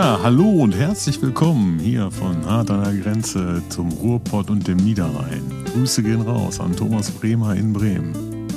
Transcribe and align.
Ja, 0.00 0.20
hallo 0.22 0.48
und 0.62 0.76
herzlich 0.76 1.20
willkommen 1.20 1.80
hier 1.80 2.08
von 2.12 2.46
Hart 2.46 2.70
an 2.70 2.84
der 2.84 2.94
Grenze 3.02 3.60
zum 3.68 3.90
Ruhrpott 3.90 4.48
und 4.48 4.68
dem 4.68 4.76
Niederrhein. 4.76 5.42
Grüße 5.72 6.04
gehen 6.04 6.20
raus 6.20 6.60
an 6.60 6.76
Thomas 6.76 7.10
Bremer 7.10 7.56
in 7.56 7.72
Bremen. 7.72 8.14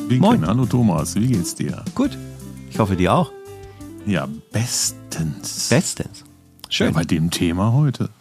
Winken. 0.08 0.20
Moin. 0.20 0.46
Hallo 0.46 0.68
Thomas, 0.68 1.16
wie 1.16 1.26
geht's 1.26 1.56
dir? 1.56 1.84
Gut. 1.96 2.16
Ich 2.70 2.78
hoffe, 2.78 2.96
dir 2.96 3.16
auch. 3.16 3.32
Ja, 4.06 4.28
bestens. 4.52 5.70
Bestens. 5.70 6.24
Schön. 6.70 6.90
Ja, 6.90 6.94
bei 6.94 7.06
dem 7.06 7.32
Thema 7.32 7.74
heute. 7.74 8.12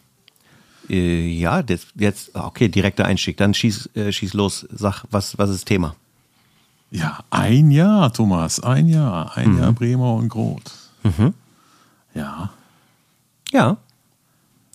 Äh, 0.88 1.26
ja, 1.28 1.62
das, 1.62 1.88
jetzt, 1.96 2.34
okay, 2.34 2.70
direkter 2.70 3.04
Einstieg. 3.04 3.36
Dann 3.36 3.52
schieß, 3.52 3.90
äh, 3.96 4.12
schieß 4.12 4.32
los. 4.32 4.66
Sag, 4.72 5.04
was, 5.10 5.36
was 5.36 5.50
ist 5.50 5.56
das 5.56 5.64
Thema? 5.66 5.94
Ja, 6.90 7.18
ein 7.28 7.70
Jahr, 7.70 8.14
Thomas, 8.14 8.60
ein 8.60 8.86
Jahr. 8.86 9.36
Ein 9.36 9.52
Mhm. 9.52 9.58
Jahr 9.58 9.72
Bremer 9.74 10.14
und 10.14 10.30
Groth. 10.30 10.72
Ja, 12.14 12.50
Ja. 13.52 13.76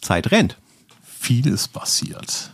Zeit 0.02 0.32
rennt. 0.32 0.58
viel 1.04 1.48
ist 1.48 1.70
passiert. 1.70 2.52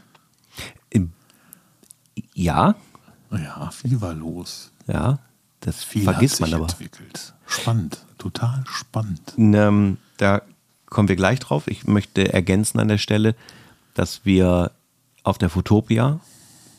Ja, 2.34 2.76
Ja, 3.32 3.72
viel 3.72 4.02
war 4.02 4.14
los. 4.14 4.72
ja. 4.88 5.20
Das 5.64 5.84
Viel 5.84 6.06
vergisst 6.06 6.42
hat 6.42 6.48
sich 6.48 6.52
man 6.56 6.62
aber. 6.62 6.72
entwickelt. 6.72 7.36
Spannend, 7.46 8.04
total 8.18 8.64
spannend. 8.66 9.34
Ähm, 9.38 9.98
da 10.18 10.42
kommen 10.88 11.08
wir 11.08 11.16
gleich 11.16 11.40
drauf. 11.40 11.68
Ich 11.68 11.86
möchte 11.86 12.34
ergänzen 12.34 12.80
an 12.80 12.88
der 12.88 12.98
Stelle, 12.98 13.36
dass 13.94 14.26
wir 14.26 14.72
auf 15.22 15.38
der 15.38 15.52
Fotopia, 15.52 16.20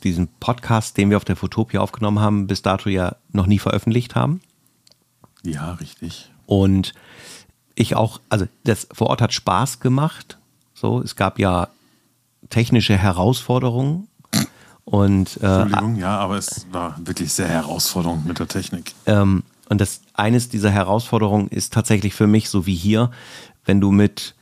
diesen 0.03 0.27
Podcast, 0.41 0.97
den 0.97 1.11
wir 1.11 1.17
auf 1.17 1.25
der 1.25 1.37
Fotopia 1.37 1.81
aufgenommen 1.81 2.19
haben, 2.19 2.49
bis 2.49 2.63
dato 2.63 2.89
ja 2.89 3.15
noch 3.31 3.47
nie 3.47 3.61
veröffentlicht 3.61 4.17
haben. 4.17 4.41
Ja, 5.45 5.75
richtig. 5.75 6.33
Und 6.47 6.93
ich 7.75 7.97
auch, 7.97 8.21
also 8.29 8.47
das 8.65 8.87
vor 8.93 9.09
Ort 9.09 9.21
hat 9.21 9.33
Spaß 9.33 9.81
gemacht. 9.81 10.39
So, 10.75 11.01
es 11.01 11.17
gab 11.17 11.39
ja 11.39 11.69
technische 12.51 12.97
Herausforderungen. 12.97 14.09
Und, 14.85 15.39
äh, 15.41 15.63
Entschuldigung, 15.63 15.97
ja, 15.97 16.19
aber 16.19 16.37
es 16.37 16.67
war 16.73 16.97
wirklich 17.05 17.33
sehr 17.33 17.49
herausfordernd 17.49 18.27
mit 18.27 18.39
der 18.41 18.49
Technik. 18.49 18.95
ähm, 19.07 19.45
und 19.69 19.81
das 19.81 20.03
eines 20.13 20.49
dieser 20.51 20.71
Herausforderungen 20.71 21.49
ist 21.49 21.73
tatsächlich 21.73 22.15
für 22.15 22.27
mich, 22.27 22.51
so 22.51 22.67
wie 22.67 22.75
hier, 22.75 23.11
wenn 23.65 23.81
du 23.81 23.91
mit 23.91 24.35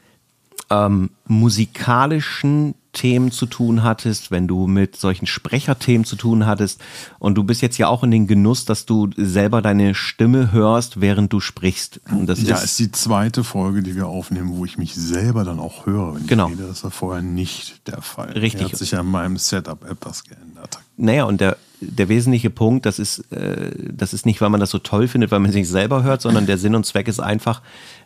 ähm, 0.70 1.10
musikalischen 1.26 2.74
Themen 2.92 3.30
zu 3.30 3.46
tun 3.46 3.84
hattest, 3.84 4.30
wenn 4.30 4.48
du 4.48 4.66
mit 4.66 4.96
solchen 4.96 5.26
Sprecherthemen 5.26 6.04
zu 6.04 6.16
tun 6.16 6.46
hattest 6.46 6.80
und 7.20 7.36
du 7.36 7.44
bist 7.44 7.62
jetzt 7.62 7.78
ja 7.78 7.86
auch 7.86 8.02
in 8.02 8.10
den 8.10 8.26
Genuss, 8.26 8.64
dass 8.64 8.84
du 8.84 9.08
selber 9.16 9.62
deine 9.62 9.94
Stimme 9.94 10.50
hörst, 10.50 11.00
während 11.00 11.32
du 11.32 11.38
sprichst. 11.38 12.00
Und 12.10 12.26
das 12.26 12.42
ja, 12.42 12.56
ist, 12.56 12.64
ist 12.64 12.78
die 12.80 12.90
zweite 12.90 13.44
Folge, 13.44 13.82
die 13.82 13.94
wir 13.94 14.08
aufnehmen, 14.08 14.56
wo 14.56 14.64
ich 14.64 14.76
mich 14.76 14.94
selber 14.96 15.44
dann 15.44 15.60
auch 15.60 15.86
höre, 15.86 16.16
wenn 16.16 16.26
Genau. 16.26 16.48
ich 16.48 16.54
rede. 16.54 16.66
Das 16.66 16.82
war 16.82 16.90
vorher 16.90 17.22
nicht 17.22 17.86
der 17.86 18.02
Fall. 18.02 18.32
Richtig. 18.32 18.62
Hier 18.62 18.72
hat 18.72 18.76
sich 18.76 18.96
an 18.96 19.06
meinem 19.06 19.36
Setup 19.36 19.88
etwas 19.88 20.24
geändert. 20.24 20.80
Naja, 20.96 21.24
und 21.24 21.40
der, 21.40 21.56
der 21.80 22.08
wesentliche 22.08 22.50
Punkt, 22.50 22.86
das 22.86 22.98
ist, 22.98 23.20
äh, 23.32 23.70
das 23.92 24.12
ist 24.12 24.26
nicht, 24.26 24.40
weil 24.40 24.50
man 24.50 24.60
das 24.60 24.70
so 24.70 24.78
toll 24.78 25.06
findet, 25.06 25.30
weil 25.30 25.40
man 25.40 25.52
sich 25.52 25.68
selber 25.68 26.02
hört, 26.02 26.20
sondern 26.22 26.46
der 26.46 26.58
Sinn 26.58 26.74
und 26.74 26.84
Zweck 26.84 27.06
ist 27.06 27.20
einfach, 27.20 27.62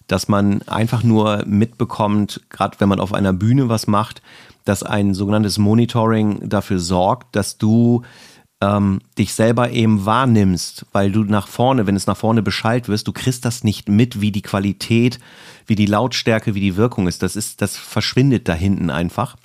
dass 0.06 0.28
man 0.28 0.62
einfach 0.62 1.02
nur 1.02 1.44
mitbekommt, 1.47 2.41
gerade 2.50 2.78
wenn 2.80 2.88
man 2.88 3.00
auf 3.00 3.14
einer 3.14 3.33
Bühne 3.33 3.69
was 3.69 3.86
macht, 3.86 4.22
dass 4.64 4.83
ein 4.83 5.14
sogenanntes 5.14 5.58
Monitoring 5.58 6.48
dafür 6.48 6.78
sorgt, 6.78 7.36
dass 7.36 7.58
du 7.58 8.02
ähm, 8.61 9.00
dich 9.19 9.34
selber 9.34 9.70
eben 9.70 10.06
wahrnimmst, 10.06 10.86
weil 10.92 11.12
du 11.12 11.24
nach 11.24 11.48
vorne, 11.48 11.86
wenn 11.86 11.96
es 11.96 12.06
nach 12.06 12.16
vorne 12.16 12.42
beschallt 12.42 12.88
wirst, 12.88 13.08
du 13.08 13.12
kriegst 13.12 13.44
das 13.44 13.64
nicht 13.64 13.88
mit, 13.88 14.20
wie 14.20 14.33
die 14.33 14.42
Qualität, 14.42 15.19
wie 15.66 15.74
die 15.74 15.86
Lautstärke, 15.86 16.55
wie 16.55 16.61
die 16.61 16.77
Wirkung 16.77 17.08
ist. 17.08 17.22
Das 17.22 17.36
ist, 17.36 17.61
das 17.62 17.77
verschwindet 17.77 18.48
da 18.48 18.55
hinten 18.55 18.90
einfach. 18.90 19.36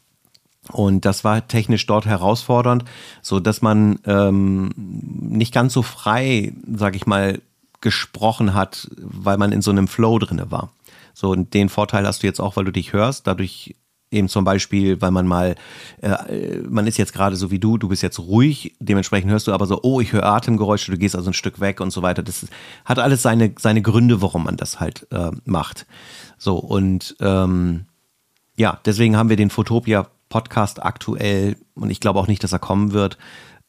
Und 0.72 1.06
das 1.06 1.24
war 1.24 1.48
technisch 1.48 1.86
dort 1.88 2.06
herausfordernd, 2.06 2.86
so 3.22 3.40
dass 3.40 3.62
man 3.62 4.00
ähm, 4.06 4.72
nicht 4.76 5.54
ganz 5.54 5.74
so 5.74 5.82
frei, 5.82 6.54
sag 6.72 6.96
ich 6.96 7.08
mal, 7.08 7.42
gesprochen 7.82 8.54
hat, 8.54 8.90
weil 8.98 9.38
man 9.38 9.52
in 9.52 9.62
so 9.62 9.72
einem 9.72 9.88
Flow 9.88 10.20
drinne 10.20 10.52
war. 10.52 10.72
So, 11.14 11.32
und 11.32 11.54
den 11.54 11.70
Vorteil 11.70 12.06
hast 12.06 12.24
du 12.24 12.28
jetzt 12.28 12.40
auch, 12.40 12.56
weil 12.56 12.66
du 12.66 12.72
dich 12.72 12.94
hörst, 12.94 13.28
dadurch 13.28 13.76
eben 14.12 14.28
zum 14.28 14.44
Beispiel, 14.44 15.02
weil 15.02 15.12
man 15.12 15.28
mal, 15.28 15.56
äh, 16.02 16.58
man 16.68 16.88
ist 16.88 16.98
jetzt 16.98 17.14
gerade 17.14 17.36
so 17.36 17.52
wie 17.52 17.60
du, 17.60 17.78
du 17.78 17.90
bist 17.90 18.02
jetzt 18.02 18.20
ruhig, 18.20 18.76
dementsprechend 18.80 19.32
hörst 19.32 19.48
du 19.48 19.54
aber 19.54 19.68
so, 19.68 19.82
oh, 19.84 20.02
ich 20.02 20.14
höre 20.14 20.26
Atemgeräusche, 20.26 20.92
du 20.92 20.98
gehst 20.98 21.16
also 21.16 21.30
ein 21.30 21.36
Stück 21.36 21.60
weg 21.60 21.80
und 21.80 21.92
so 21.92 22.02
weiter. 22.02 22.24
Das 22.24 22.44
ist, 22.44 22.52
hat 22.86 23.00
alles 23.00 23.22
seine, 23.22 23.54
seine 23.60 23.82
Gründe, 23.82 24.22
warum 24.22 24.46
man 24.46 24.58
das 24.58 24.80
halt 24.80 25.08
äh, 25.12 25.32
macht. 25.46 25.86
So, 26.38 26.58
und 26.58 27.16
ähm, 27.20 27.86
ja, 28.56 28.80
deswegen 28.86 29.16
haben 29.16 29.30
wir 29.30 29.38
den 29.38 29.50
Fotopia 29.50 30.08
Podcast 30.30 30.84
aktuell 30.84 31.58
und 31.76 31.90
ich 31.90 32.00
glaube 32.00 32.20
auch 32.20 32.28
nicht, 32.28 32.44
dass 32.44 32.52
er 32.52 32.60
kommen 32.60 32.92
wird, 32.92 33.18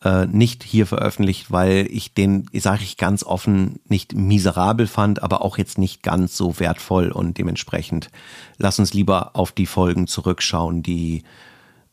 äh, 0.03 0.27
nicht 0.27 0.65
hier 0.65 0.87
veröffentlicht, 0.87 1.50
weil 1.50 1.87
ich 1.91 2.15
den, 2.15 2.49
sage 2.55 2.83
ich 2.83 2.97
ganz 2.97 3.22
offen, 3.22 3.81
nicht 3.87 4.15
miserabel 4.15 4.87
fand, 4.87 5.22
aber 5.22 5.43
auch 5.43 5.59
jetzt 5.59 5.78
nicht 5.78 6.03
ganz 6.03 6.37
so 6.37 6.59
wertvoll 6.59 7.11
und 7.11 7.38
dementsprechend 7.38 8.11
lass 8.56 8.78
uns 8.78 8.94
lieber 8.94 9.37
auf 9.37 9.53
die 9.53 9.66
Folgen 9.66 10.06
zurückschauen, 10.06 10.83
die 10.83 11.22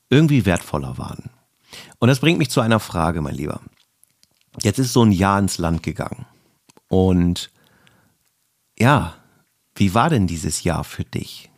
irgendwie 0.09 0.45
wertvoller 0.45 0.97
waren. 0.97 1.29
Und 1.99 2.07
das 2.07 2.19
bringt 2.19 2.39
mich 2.39 2.49
zu 2.49 2.61
einer 2.61 2.79
Frage, 2.79 3.21
mein 3.21 3.35
Lieber. 3.35 3.61
Jetzt 4.61 4.79
ist 4.79 4.93
so 4.93 5.03
ein 5.03 5.11
Jahr 5.11 5.39
ins 5.39 5.57
Land 5.57 5.83
gegangen 5.83 6.25
und 6.87 7.51
ja, 8.79 9.15
wie 9.75 9.93
war 9.93 10.09
denn 10.09 10.27
dieses 10.27 10.63
Jahr 10.63 10.83
für 10.83 11.03
dich? 11.03 11.49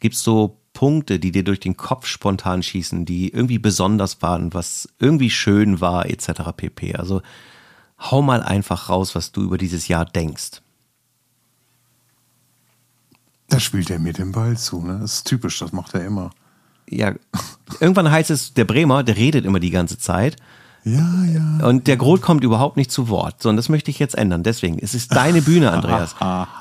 Gibt's 0.00 0.22
so 0.22 0.60
Punkte, 0.76 1.18
die 1.18 1.32
dir 1.32 1.42
durch 1.42 1.58
den 1.58 1.78
Kopf 1.78 2.06
spontan 2.06 2.62
schießen, 2.62 3.06
die 3.06 3.30
irgendwie 3.30 3.58
besonders 3.58 4.20
waren, 4.20 4.52
was 4.52 4.90
irgendwie 4.98 5.30
schön 5.30 5.80
war, 5.80 6.04
etc. 6.04 6.52
pp. 6.54 6.96
Also 6.96 7.22
hau 7.98 8.20
mal 8.20 8.42
einfach 8.42 8.90
raus, 8.90 9.14
was 9.14 9.32
du 9.32 9.42
über 9.42 9.56
dieses 9.56 9.88
Jahr 9.88 10.04
denkst. 10.04 10.60
Da 13.48 13.58
spielt 13.58 13.88
er 13.88 13.98
mir 13.98 14.12
den 14.12 14.32
Ball 14.32 14.58
zu, 14.58 14.82
ne? 14.82 14.98
Das 15.00 15.14
ist 15.14 15.26
typisch, 15.26 15.58
das 15.60 15.72
macht 15.72 15.94
er 15.94 16.04
immer. 16.04 16.30
Ja, 16.90 17.14
irgendwann 17.80 18.10
heißt 18.10 18.30
es, 18.30 18.52
der 18.52 18.66
Bremer, 18.66 19.02
der 19.02 19.16
redet 19.16 19.46
immer 19.46 19.60
die 19.60 19.70
ganze 19.70 19.96
Zeit 19.96 20.36
Ja, 20.84 21.24
ja. 21.24 21.66
und 21.66 21.86
der 21.86 21.96
Groth 21.96 22.20
kommt 22.20 22.44
überhaupt 22.44 22.76
nicht 22.76 22.92
zu 22.92 23.08
Wort. 23.08 23.42
So, 23.42 23.48
und 23.48 23.56
das 23.56 23.70
möchte 23.70 23.90
ich 23.90 23.98
jetzt 23.98 24.14
ändern. 24.14 24.42
Deswegen, 24.42 24.78
es 24.78 24.94
ist 24.94 25.14
deine 25.14 25.40
Bühne, 25.40 25.70
Andreas. 25.72 26.14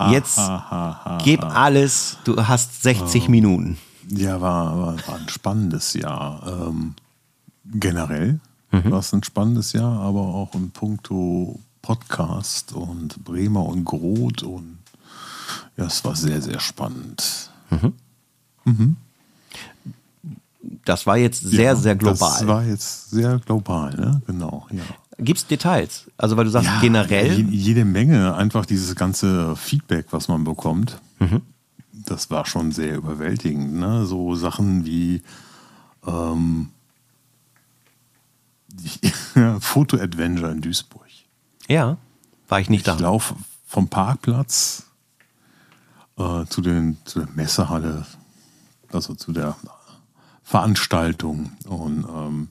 Jetzt 0.09 0.39
gib 1.25 1.43
alles, 1.43 2.17
du 2.23 2.47
hast 2.47 2.81
60 2.81 3.27
Minuten. 3.27 3.77
Ja, 4.09 4.39
war, 4.41 4.77
war, 4.77 5.07
war 5.07 5.15
ein 5.19 5.29
spannendes 5.29 5.93
Jahr. 5.93 6.67
Ähm, 6.69 6.93
generell 7.65 8.39
war 8.91 8.99
es 8.99 9.13
ein 9.13 9.23
spannendes 9.23 9.71
Jahr, 9.73 9.99
aber 10.01 10.19
auch 10.21 10.53
in 10.53 10.69
puncto 10.71 11.59
Podcast 11.81 12.73
und 12.73 13.23
Bremer 13.23 13.65
und 13.65 13.85
Groth 13.85 14.43
und 14.43 14.77
ja, 15.77 15.85
es 15.85 16.03
war 16.03 16.15
sehr, 16.15 16.41
sehr 16.41 16.59
spannend. 16.59 17.49
Das 20.83 21.05
war 21.05 21.17
jetzt 21.17 21.41
sehr, 21.41 21.63
ja, 21.63 21.75
sehr 21.75 21.95
global. 21.95 22.39
Das 22.39 22.47
war 22.47 22.63
jetzt 22.63 23.11
sehr 23.11 23.39
global, 23.39 23.93
ne? 23.95 24.21
Genau, 24.25 24.67
ja. 24.71 24.81
Gibt 25.19 25.39
es 25.39 25.47
Details? 25.47 26.09
Also, 26.17 26.35
weil 26.35 26.45
du 26.45 26.51
sagst, 26.51 26.69
generell. 26.81 27.39
je- 27.39 27.55
Jede 27.57 27.85
Menge, 27.85 28.35
einfach 28.35 28.65
dieses 28.65 28.95
ganze 28.95 29.55
Feedback, 29.55 30.07
was 30.11 30.27
man 30.27 30.43
bekommt, 30.43 30.99
das 32.05 32.29
war 32.29 32.45
schon 32.45 32.71
sehr 32.71 32.95
überwältigend. 32.95 33.73
Ne? 33.73 34.05
So 34.05 34.35
Sachen 34.35 34.85
wie 34.85 35.21
ähm, 36.05 36.69
Foto-Adventure 39.59 40.51
in 40.51 40.61
Duisburg. 40.61 41.05
Ja, 41.67 41.97
war 42.47 42.59
ich 42.59 42.69
nicht 42.69 42.87
Ich 42.87 42.93
da. 42.93 42.99
laufe 42.99 43.35
vom 43.65 43.87
Parkplatz 43.87 44.85
äh, 46.17 46.45
zu, 46.45 46.61
den, 46.61 46.97
zu 47.05 47.19
der 47.19 47.29
Messehalle, 47.35 48.05
also 48.91 49.15
zu 49.15 49.31
der 49.31 49.55
Veranstaltung 50.43 51.51
und 51.65 52.05
ähm, 52.07 52.49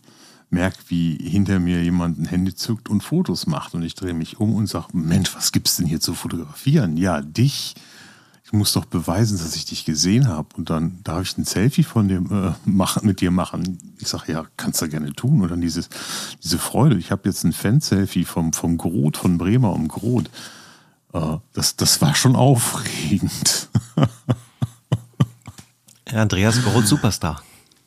merke, 0.51 0.79
wie 0.89 1.17
hinter 1.17 1.59
mir 1.59 1.83
jemand 1.83 2.19
ein 2.19 2.27
Handy 2.27 2.55
zückt 2.55 2.89
und 2.89 3.03
Fotos 3.03 3.47
macht. 3.47 3.75
Und 3.75 3.83
ich 3.83 3.95
drehe 3.95 4.15
mich 4.15 4.41
um 4.41 4.55
und 4.55 4.67
sage, 4.67 4.89
Mensch, 4.93 5.35
was 5.35 5.53
gibt's 5.53 5.77
denn 5.77 5.87
hier 5.87 6.01
zu 6.01 6.15
fotografieren? 6.15 6.97
Ja, 6.97 7.21
dich. 7.21 7.75
Muss 8.55 8.73
doch 8.73 8.85
beweisen, 8.85 9.37
dass 9.39 9.57
ich 9.57 9.65
dich 9.65 9.85
gesehen 9.85 10.29
habe. 10.29 10.49
Und 10.57 10.71
dann 10.71 11.01
darf 11.03 11.23
ich 11.23 11.37
ein 11.37 11.45
Selfie 11.45 11.83
von 11.83 12.07
dem 12.07 12.31
äh, 12.31 12.53
machen, 12.65 13.05
mit 13.05 13.21
dir 13.21 13.33
machen. 13.33 13.79
Ich 13.99 14.09
sage, 14.09 14.33
ja, 14.33 14.45
kannst 14.57 14.81
du 14.81 14.89
gerne 14.89 15.13
tun. 15.13 15.43
Und 15.43 15.51
dann 15.51 15.61
dieses, 15.61 15.89
diese 16.43 16.59
Freude. 16.59 16.97
Ich 16.97 17.11
habe 17.11 17.29
jetzt 17.29 17.43
ein 17.43 17.53
Fan-Selfie 17.53 18.25
vom, 18.25 18.53
vom 18.53 18.79
Groth, 18.79 19.17
von 19.17 19.39
Bremer 19.39 19.73
um 19.73 19.89
Groth. 19.89 20.31
Äh, 21.13 21.39
das, 21.53 21.75
das 21.75 22.01
war 22.01 22.15
schon 22.15 22.37
aufregend. 22.37 23.69
Andreas 26.13 26.63
Groth, 26.63 26.87
Superstar. 26.87 27.43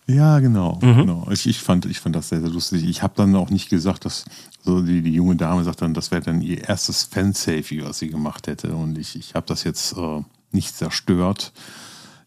Ja, 0.08 0.40
genau. 0.40 0.80
genau. 0.82 1.28
Ich, 1.32 1.48
ich, 1.48 1.60
fand, 1.60 1.86
ich 1.86 2.00
fand 2.00 2.16
das 2.16 2.30
sehr, 2.30 2.40
sehr 2.40 2.50
lustig. 2.50 2.86
Ich 2.86 3.04
habe 3.04 3.14
dann 3.18 3.36
auch 3.36 3.50
nicht 3.50 3.70
gesagt, 3.70 4.06
dass 4.06 4.24
so 4.64 4.82
die, 4.82 5.02
die 5.02 5.14
junge 5.14 5.36
Dame 5.36 5.64
sagt 5.66 5.82
dann, 5.82 5.94
das 5.94 6.12
wäre 6.12 6.22
dann 6.22 6.42
ihr 6.42 6.68
erstes 6.68 7.04
Fan-Selfie, 7.04 7.84
was 7.84 8.00
sie 8.00 8.08
gemacht 8.08 8.48
hätte. 8.48 8.74
Und 8.74 8.98
ich, 8.98 9.18
ich 9.18 9.36
habe 9.36 9.46
das 9.48 9.66
jetzt 9.66 9.98
äh, 9.98 10.24
nicht 10.52 10.76
zerstört. 10.76 11.52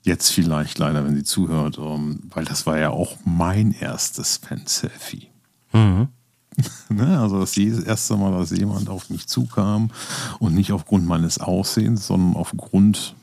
Jetzt 0.02 0.30
vielleicht 0.30 0.78
leider, 0.78 1.04
wenn 1.04 1.14
sie 1.14 1.24
zuhört, 1.24 1.78
ähm, 1.78 2.20
weil 2.30 2.44
das 2.44 2.66
war 2.66 2.78
ja 2.78 2.90
auch 2.90 3.16
mein 3.24 3.72
erstes 3.72 4.38
Fan-Selfie. 4.38 5.28
Mhm. 5.72 6.08
ne? 6.88 7.20
Also 7.20 7.40
das 7.40 7.56
erste 7.56 8.16
Mal, 8.16 8.32
dass 8.32 8.50
jemand 8.50 8.88
auf 8.88 9.10
mich 9.10 9.26
zukam 9.26 9.90
und 10.38 10.54
nicht 10.54 10.72
aufgrund 10.72 11.06
meines 11.06 11.38
Aussehens, 11.38 12.06
sondern 12.06 12.36
aufgrund 12.36 13.14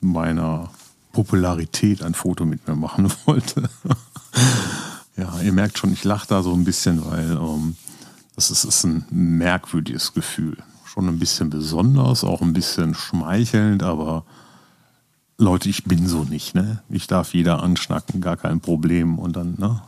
meiner 0.00 0.70
Popularität 1.12 2.02
ein 2.02 2.14
Foto 2.14 2.44
mit 2.44 2.66
mir 2.66 2.76
machen 2.76 3.10
wollte. 3.26 3.68
ja, 5.16 5.40
ihr 5.40 5.52
merkt 5.52 5.78
schon, 5.78 5.92
ich 5.92 6.04
lache 6.04 6.28
da 6.28 6.42
so 6.42 6.52
ein 6.52 6.64
bisschen, 6.64 7.04
weil 7.04 7.32
ähm, 7.32 7.76
das 8.34 8.50
ist, 8.50 8.64
ist 8.64 8.84
ein 8.84 9.04
merkwürdiges 9.10 10.14
Gefühl. 10.14 10.56
Schon 10.88 11.06
ein 11.06 11.18
bisschen 11.18 11.50
besonders, 11.50 12.24
auch 12.24 12.40
ein 12.40 12.54
bisschen 12.54 12.94
schmeichelnd, 12.94 13.82
aber 13.82 14.24
Leute, 15.36 15.68
ich 15.68 15.84
bin 15.84 16.08
so 16.08 16.24
nicht, 16.24 16.54
ne? 16.54 16.82
Ich 16.88 17.06
darf 17.06 17.34
jeder 17.34 17.62
anschnacken, 17.62 18.22
gar 18.22 18.38
kein 18.38 18.60
Problem. 18.60 19.18
Und 19.18 19.36
dann, 19.36 19.56
ne? 19.58 19.82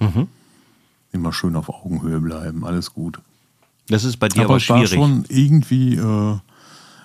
Mhm. 0.00 0.26
Immer 1.12 1.32
schön 1.32 1.54
auf 1.54 1.68
Augenhöhe 1.68 2.18
bleiben, 2.18 2.64
alles 2.64 2.92
gut. 2.92 3.20
Das 3.86 4.02
ist 4.02 4.16
bei 4.16 4.28
dir 4.28 4.40
aber, 4.40 4.54
aber 4.54 4.60
schwierig. 4.60 4.90
War 4.90 4.98
schon 4.98 5.24
irgendwie, 5.28 5.94
äh, 5.94 6.38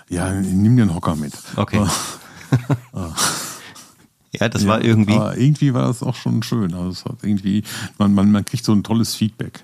ja, 0.09 0.31
nimm 0.31 0.75
den 0.75 0.95
Hocker 0.95 1.15
mit. 1.15 1.33
Okay. 1.55 1.85
ja, 4.33 4.49
das 4.49 4.63
ja, 4.63 4.67
war 4.67 4.83
irgendwie. 4.83 5.13
Aber 5.13 5.37
irgendwie 5.37 5.71
war 5.75 5.85
das 5.85 6.01
auch 6.01 6.15
schon 6.15 6.41
schön. 6.41 6.73
Also 6.73 6.89
es 6.89 7.05
hat 7.05 7.17
irgendwie, 7.21 7.63
man, 7.99 8.11
man, 8.15 8.31
man 8.31 8.43
kriegt 8.43 8.65
so 8.65 8.73
ein 8.73 8.81
tolles 8.81 9.13
Feedback. 9.13 9.63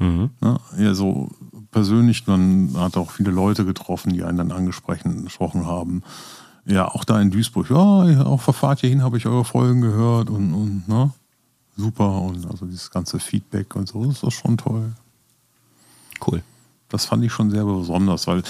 Mhm. 0.00 0.30
Ja, 0.42 0.58
ja, 0.78 0.94
so 0.94 1.28
persönlich, 1.70 2.26
man 2.26 2.72
hat 2.76 2.96
auch 2.96 3.12
viele 3.12 3.30
Leute 3.30 3.64
getroffen, 3.64 4.12
die 4.12 4.24
einen 4.24 4.38
dann 4.38 4.52
angesprochen 4.52 5.66
haben. 5.66 6.02
Ja, 6.64 6.88
auch 6.88 7.04
da 7.04 7.20
in 7.20 7.30
Duisburg. 7.30 7.70
Ja, 7.70 8.24
auch 8.24 8.40
verfahrt 8.40 8.80
hierhin 8.80 9.02
habe 9.02 9.18
ich 9.18 9.26
eure 9.26 9.44
Folgen 9.44 9.80
gehört 9.80 10.30
und, 10.30 10.52
und 10.54 10.88
ne? 10.88 11.12
super. 11.76 12.22
Und 12.22 12.50
also 12.50 12.66
dieses 12.66 12.90
ganze 12.90 13.18
Feedback 13.18 13.76
und 13.76 13.88
so, 13.88 14.04
das 14.04 14.22
ist 14.22 14.34
schon 14.34 14.56
toll. 14.56 14.92
Cool. 16.26 16.42
Das 16.88 17.06
fand 17.06 17.24
ich 17.24 17.32
schon 17.32 17.50
sehr 17.50 17.64
besonders, 17.64 18.26
weil 18.26 18.42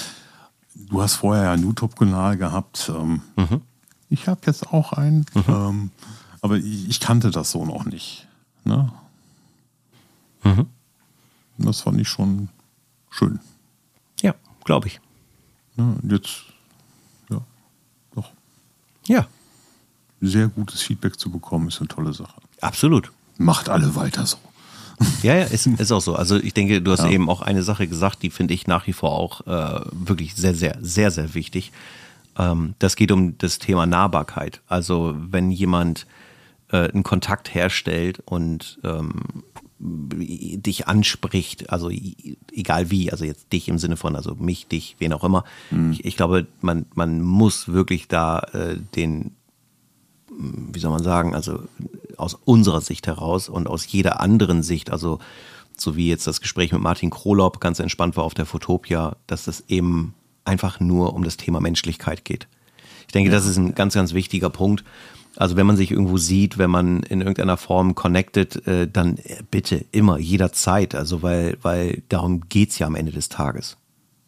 du 0.74 1.02
hast 1.02 1.14
vorher 1.14 1.44
ja 1.44 1.52
einen 1.52 1.64
YouTube-Kanal 1.64 2.36
gehabt. 2.36 2.90
Ähm, 2.94 3.22
mhm. 3.36 3.60
Ich 4.08 4.28
habe 4.28 4.40
jetzt 4.46 4.68
auch 4.72 4.92
einen, 4.92 5.26
mhm. 5.34 5.44
ähm, 5.48 5.90
aber 6.40 6.56
ich, 6.56 6.88
ich, 6.88 7.00
kannte 7.00 7.30
das 7.30 7.50
so 7.50 7.64
noch 7.64 7.84
nicht. 7.84 8.26
Ne? 8.64 8.90
Mhm. 10.42 10.66
Das 11.64 11.80
fand 11.80 12.00
ich 12.00 12.08
schon 12.08 12.48
schön. 13.10 13.40
Ja, 14.20 14.34
glaube 14.64 14.88
ich. 14.88 15.00
Ja, 15.76 15.94
jetzt 16.08 16.44
ja. 19.10 19.26
Sehr 20.20 20.46
gutes 20.46 20.82
Feedback 20.82 21.18
zu 21.18 21.30
bekommen, 21.30 21.66
ist 21.66 21.80
eine 21.80 21.88
tolle 21.88 22.12
Sache. 22.12 22.40
Absolut. 22.60 23.10
Macht 23.38 23.68
alle 23.68 23.94
weiter 23.96 24.24
so. 24.24 24.36
Ja, 25.22 25.34
ja, 25.34 25.44
ist, 25.44 25.66
ist 25.66 25.92
auch 25.92 26.00
so. 26.00 26.14
Also 26.14 26.36
ich 26.36 26.52
denke, 26.52 26.82
du 26.82 26.92
hast 26.92 27.04
ja. 27.04 27.08
eben 27.08 27.30
auch 27.30 27.40
eine 27.40 27.62
Sache 27.62 27.88
gesagt, 27.88 28.22
die 28.22 28.28
finde 28.28 28.52
ich 28.52 28.66
nach 28.66 28.86
wie 28.86 28.92
vor 28.92 29.12
auch 29.12 29.46
äh, 29.46 29.80
wirklich 29.92 30.34
sehr, 30.34 30.54
sehr, 30.54 30.76
sehr, 30.82 31.10
sehr 31.10 31.32
wichtig. 31.34 31.72
Ähm, 32.36 32.74
das 32.78 32.96
geht 32.96 33.10
um 33.10 33.36
das 33.38 33.58
Thema 33.58 33.86
Nahbarkeit. 33.86 34.60
Also 34.68 35.16
wenn 35.16 35.50
jemand 35.50 36.06
äh, 36.70 36.90
einen 36.90 37.02
Kontakt 37.02 37.54
herstellt 37.54 38.20
und 38.26 38.78
ähm, 38.84 39.22
dich 39.82 40.88
anspricht, 40.88 41.70
also 41.70 41.90
egal 42.52 42.90
wie, 42.90 43.10
also 43.10 43.24
jetzt 43.24 43.52
dich 43.52 43.68
im 43.68 43.78
Sinne 43.78 43.96
von, 43.96 44.14
also 44.14 44.34
mich, 44.34 44.66
dich, 44.66 44.96
wen 44.98 45.12
auch 45.14 45.24
immer. 45.24 45.44
Mhm. 45.70 45.92
Ich, 45.92 46.04
ich, 46.04 46.16
glaube, 46.16 46.46
man, 46.60 46.84
man 46.94 47.22
muss 47.22 47.68
wirklich 47.68 48.06
da 48.06 48.40
äh, 48.52 48.76
den, 48.94 49.32
wie 50.28 50.78
soll 50.78 50.90
man 50.90 51.02
sagen, 51.02 51.34
also 51.34 51.62
aus 52.18 52.34
unserer 52.44 52.82
Sicht 52.82 53.06
heraus 53.06 53.48
und 53.48 53.68
aus 53.68 53.90
jeder 53.90 54.20
anderen 54.20 54.62
Sicht, 54.62 54.90
also 54.90 55.18
so 55.78 55.96
wie 55.96 56.08
jetzt 56.08 56.26
das 56.26 56.42
Gespräch 56.42 56.72
mit 56.72 56.82
Martin 56.82 57.08
Krolop 57.08 57.60
ganz 57.60 57.78
entspannt 57.78 58.18
war 58.18 58.24
auf 58.24 58.34
der 58.34 58.46
Fotopia, 58.46 59.16
dass 59.26 59.46
es 59.46 59.64
eben 59.68 60.14
einfach 60.44 60.78
nur 60.78 61.14
um 61.14 61.24
das 61.24 61.38
Thema 61.38 61.60
Menschlichkeit 61.60 62.26
geht. 62.26 62.48
Ich 63.06 63.12
denke, 63.12 63.30
das 63.30 63.46
ist 63.46 63.56
ein 63.56 63.74
ganz, 63.74 63.94
ganz 63.94 64.12
wichtiger 64.12 64.50
Punkt. 64.50 64.84
Also 65.36 65.56
wenn 65.56 65.66
man 65.66 65.76
sich 65.76 65.90
irgendwo 65.90 66.18
sieht, 66.18 66.58
wenn 66.58 66.70
man 66.70 67.02
in 67.04 67.20
irgendeiner 67.20 67.56
Form 67.56 67.94
connected, 67.94 68.66
äh, 68.66 68.88
dann 68.90 69.18
bitte 69.50 69.84
immer, 69.92 70.18
jederzeit. 70.18 70.94
Also 70.94 71.22
weil, 71.22 71.56
weil 71.62 72.02
darum 72.08 72.48
geht's 72.48 72.78
ja 72.78 72.86
am 72.86 72.94
Ende 72.94 73.12
des 73.12 73.28
Tages. 73.28 73.76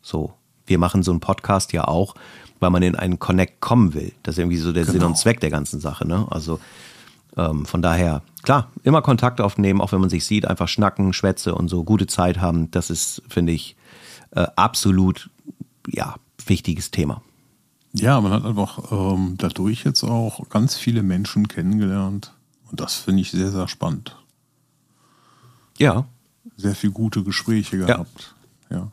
So, 0.01 0.35
wir 0.67 0.79
machen 0.79 1.03
so 1.03 1.11
einen 1.11 1.21
Podcast 1.21 1.73
ja 1.73 1.89
auch, 1.89 2.15
weil 2.61 2.71
man 2.71 2.83
in 2.83 2.95
einen 2.95 3.19
Connect 3.19 3.61
kommen 3.61 3.95
will. 3.95 4.13
Das 4.23 4.37
ist 4.37 4.39
irgendwie 4.39 4.59
so 4.59 4.73
der 4.73 4.85
genau. 4.85 4.93
Sinn 4.93 5.03
und 5.03 5.19
Zweck 5.19 5.41
der 5.41 5.51
ganzen 5.51 5.81
Sache. 5.81 6.07
Ne? 6.07 6.27
Also 6.31 6.61
ähm, 7.37 7.67
von 7.67 7.83
daher, 7.83 8.23
klar, 8.43 8.71
immer 8.85 9.03
Kontakt 9.03 9.41
aufnehmen, 9.41 9.81
auch 9.81 9.93
wenn 9.93 10.01
man 10.01 10.11
sich 10.11 10.25
sieht, 10.25 10.47
einfach 10.47 10.69
schnacken, 10.69 11.13
Schwätze 11.13 11.55
und 11.55 11.69
so 11.69 11.83
gute 11.85 12.07
Zeit 12.07 12.41
haben. 12.41 12.71
Das 12.71 12.91
ist, 12.91 13.23
finde 13.29 13.53
ich, 13.53 13.77
äh, 14.31 14.47
absolut 14.57 15.31
ja, 15.89 16.17
wichtiges 16.47 16.91
Thema. 16.91 17.23
Ja, 17.94 18.21
man 18.21 18.33
hat 18.33 18.44
einfach 18.44 18.91
ähm, 18.91 19.35
dadurch 19.37 19.85
jetzt 19.85 20.03
auch 20.03 20.49
ganz 20.49 20.77
viele 20.77 21.03
Menschen 21.03 21.49
kennengelernt. 21.49 22.33
Und 22.71 22.81
das 22.81 22.94
finde 22.94 23.21
ich 23.21 23.31
sehr, 23.31 23.50
sehr 23.50 23.69
spannend. 23.69 24.17
Ja. 25.79 26.06
Sehr 26.56 26.75
viele 26.75 26.93
gute 26.93 27.23
Gespräche 27.23 27.79
gehabt. 27.79 28.35
Ja. 28.71 28.77
ja. 28.79 28.89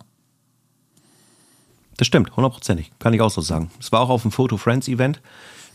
Das 1.95 2.07
stimmt, 2.07 2.35
hundertprozentig. 2.35 2.91
Kann 2.99 3.13
ich 3.13 3.21
auch 3.21 3.31
so 3.31 3.41
sagen. 3.41 3.71
Es 3.79 3.91
war 3.91 4.01
auch 4.01 4.09
auf 4.09 4.21
dem 4.21 4.31
Photo 4.31 4.57
Friends 4.57 4.87
Event. 4.87 5.21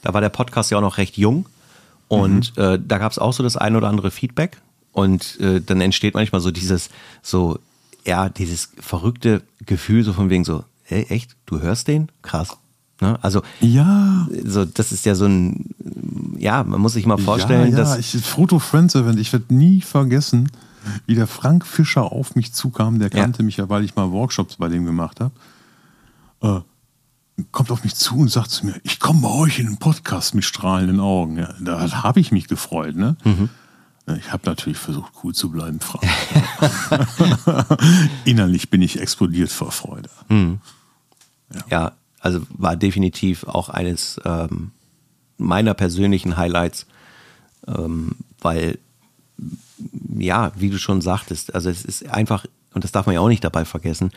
Da 0.03 0.13
war 0.13 0.21
der 0.21 0.29
Podcast 0.29 0.71
ja 0.71 0.79
auch 0.79 0.83
noch 0.83 0.99
recht 0.99 1.17
jung. 1.17 1.47
Und 2.09 2.57
mhm. 2.57 2.63
äh, 2.63 2.79
da 2.79 2.99
gab 2.99 3.13
es 3.13 3.19
auch 3.19 3.33
so 3.33 3.43
das 3.43 3.57
ein 3.57 3.75
oder 3.75 3.89
andere 3.89 4.11
Feedback. 4.11 4.61
Und 4.93 5.41
äh, 5.41 5.61
dann 5.61 5.81
entsteht 5.81 6.15
manchmal 6.15 6.41
so 6.41 6.51
dieses, 6.51 6.91
so, 7.23 7.59
ja, 8.05 8.29
dieses 8.29 8.71
verrückte 8.79 9.43
Gefühl, 9.65 10.05
so 10.05 10.13
von 10.13 10.31
wegen 10.31 10.45
so, 10.45 10.65
hey, 10.83 11.05
echt, 11.09 11.37
du 11.47 11.61
hörst 11.61 11.89
den? 11.89 12.11
Krass. 12.23 12.57
Ne? 13.01 13.19
Also, 13.23 13.43
ja. 13.61 14.29
So, 14.45 14.65
das 14.65 14.93
ist 14.93 15.05
ja 15.05 15.15
so 15.15 15.27
ein, 15.27 15.75
ja, 16.39 16.63
man 16.63 16.81
muss 16.81 16.93
sich 16.95 17.07
mal 17.07 17.19
vorstellen, 17.19 17.73
ja, 17.73 17.79
ja. 17.79 17.85
dass. 17.85 17.99
Ich, 17.99 18.25
Foto 18.25 18.59
Friends 18.59 18.95
Event, 18.95 19.19
ich 19.19 19.33
werde 19.33 19.53
nie 19.55 19.81
vergessen, 19.81 20.51
wie 21.07 21.15
der 21.15 21.27
Frank 21.27 21.67
Fischer 21.67 22.13
auf 22.13 22.37
mich 22.37 22.53
zukam. 22.53 22.99
Der 22.99 23.11
kannte 23.11 23.41
ja. 23.41 23.45
mich 23.45 23.57
ja, 23.57 23.69
weil 23.69 23.85
ich 23.85 23.97
mal 23.97 24.11
Workshops 24.13 24.57
bei 24.57 24.69
dem 24.69 24.85
gemacht 24.85 25.21
habe. 25.21 25.33
Äh, 26.43 27.43
kommt 27.51 27.71
auf 27.71 27.83
mich 27.83 27.97
zu 27.97 28.17
und 28.17 28.31
sagt 28.31 28.51
zu 28.51 28.67
mir, 28.67 28.75
ich 28.85 29.01
komme 29.01 29.23
bei 29.23 29.31
euch 29.31 29.59
in 29.59 29.67
den 29.67 29.79
Podcast 29.79 30.35
mit 30.35 30.45
strahlenden 30.45 31.01
Augen. 31.01 31.39
Ja, 31.39 31.55
da 31.61 32.03
habe 32.03 32.21
ich 32.21 32.31
mich 32.31 32.47
gefreut. 32.47 32.95
Ne? 32.95 33.17
Mhm. 33.25 33.49
Ich 34.19 34.33
habe 34.33 34.43
natürlich 34.45 34.79
versucht, 34.79 35.13
cool 35.23 35.35
zu 35.35 35.51
bleiben, 35.51 35.81
Frank. 35.81 36.05
Innerlich 38.25 38.71
bin 38.71 38.83
ich 38.83 39.01
explodiert 39.01 39.51
vor 39.51 39.73
Freude. 39.73 40.11
Mhm. 40.29 40.61
Ja. 41.53 41.63
ja. 41.71 41.93
Also 42.25 42.41
war 42.49 42.75
definitiv 42.75 43.45
auch 43.45 43.69
eines 43.69 44.19
ähm, 44.25 44.71
meiner 45.37 45.75
persönlichen 45.75 46.39
Highlights, 46.39 46.87
ähm, 47.69 48.13
weil, 48.41 48.79
ja, 50.19 50.51
wie 50.57 50.71
du 50.71 50.79
schon 50.79 51.03
sagtest, 51.03 51.55
also 51.55 51.69
es 51.69 51.85
ist 51.85 52.09
einfach, 52.09 52.47
und 52.73 52.83
das 52.83 52.93
darf 52.93 53.05
man 53.05 53.15
ja 53.15 53.21
auch 53.21 53.29
nicht 53.29 53.45
dabei 53.45 53.67
vergessen, 53.67 54.11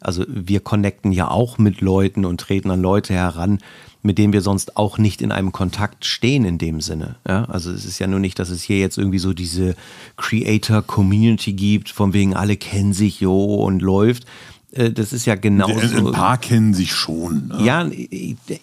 also 0.00 0.24
wir 0.28 0.60
connecten 0.60 1.10
ja 1.10 1.28
auch 1.28 1.58
mit 1.58 1.80
Leuten 1.80 2.24
und 2.24 2.40
treten 2.40 2.70
an 2.70 2.80
Leute 2.80 3.12
heran, 3.12 3.58
mit 4.02 4.18
denen 4.18 4.32
wir 4.32 4.42
sonst 4.42 4.76
auch 4.76 4.96
nicht 4.96 5.20
in 5.20 5.32
einem 5.32 5.50
Kontakt 5.50 6.04
stehen 6.04 6.44
in 6.44 6.58
dem 6.58 6.80
Sinne. 6.80 7.16
Ja? 7.26 7.46
Also 7.46 7.72
es 7.72 7.84
ist 7.84 7.98
ja 7.98 8.06
nur 8.06 8.20
nicht, 8.20 8.38
dass 8.38 8.50
es 8.50 8.62
hier 8.62 8.78
jetzt 8.78 8.98
irgendwie 8.98 9.18
so 9.18 9.32
diese 9.32 9.74
Creator-Community 10.16 11.54
gibt, 11.54 11.88
von 11.88 12.12
wegen 12.12 12.36
alle 12.36 12.56
kennen 12.56 12.92
sich 12.92 13.18
jo 13.18 13.56
und 13.56 13.82
läuft, 13.82 14.26
das 14.72 15.12
ist 15.12 15.26
ja 15.26 15.34
genau 15.34 15.68
so. 15.78 16.08
Ein 16.08 16.12
paar 16.12 16.38
kennen 16.38 16.74
sich 16.74 16.92
schon. 16.92 17.48
Ne? 17.48 17.64
Ja, 17.64 17.88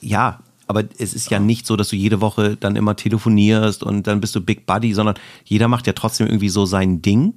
ja, 0.02 0.40
aber 0.68 0.84
es 0.98 1.14
ist 1.14 1.30
ja 1.30 1.40
nicht 1.40 1.66
so, 1.66 1.76
dass 1.76 1.90
du 1.90 1.96
jede 1.96 2.22
Woche 2.22 2.58
dann 2.58 2.76
immer 2.76 2.96
telefonierst 2.96 3.84
und 3.84 4.08
dann 4.08 4.22
bist 4.22 4.36
du 4.36 4.42
Big 4.42 4.66
Buddy, 4.66 4.94
sondern 4.94 5.16
jeder 5.44 5.68
macht 5.68 5.88
ja 5.88 5.94
trotzdem 5.94 6.28
irgendwie 6.28 6.50
so 6.50 6.66
sein 6.66 7.02
Ding, 7.02 7.36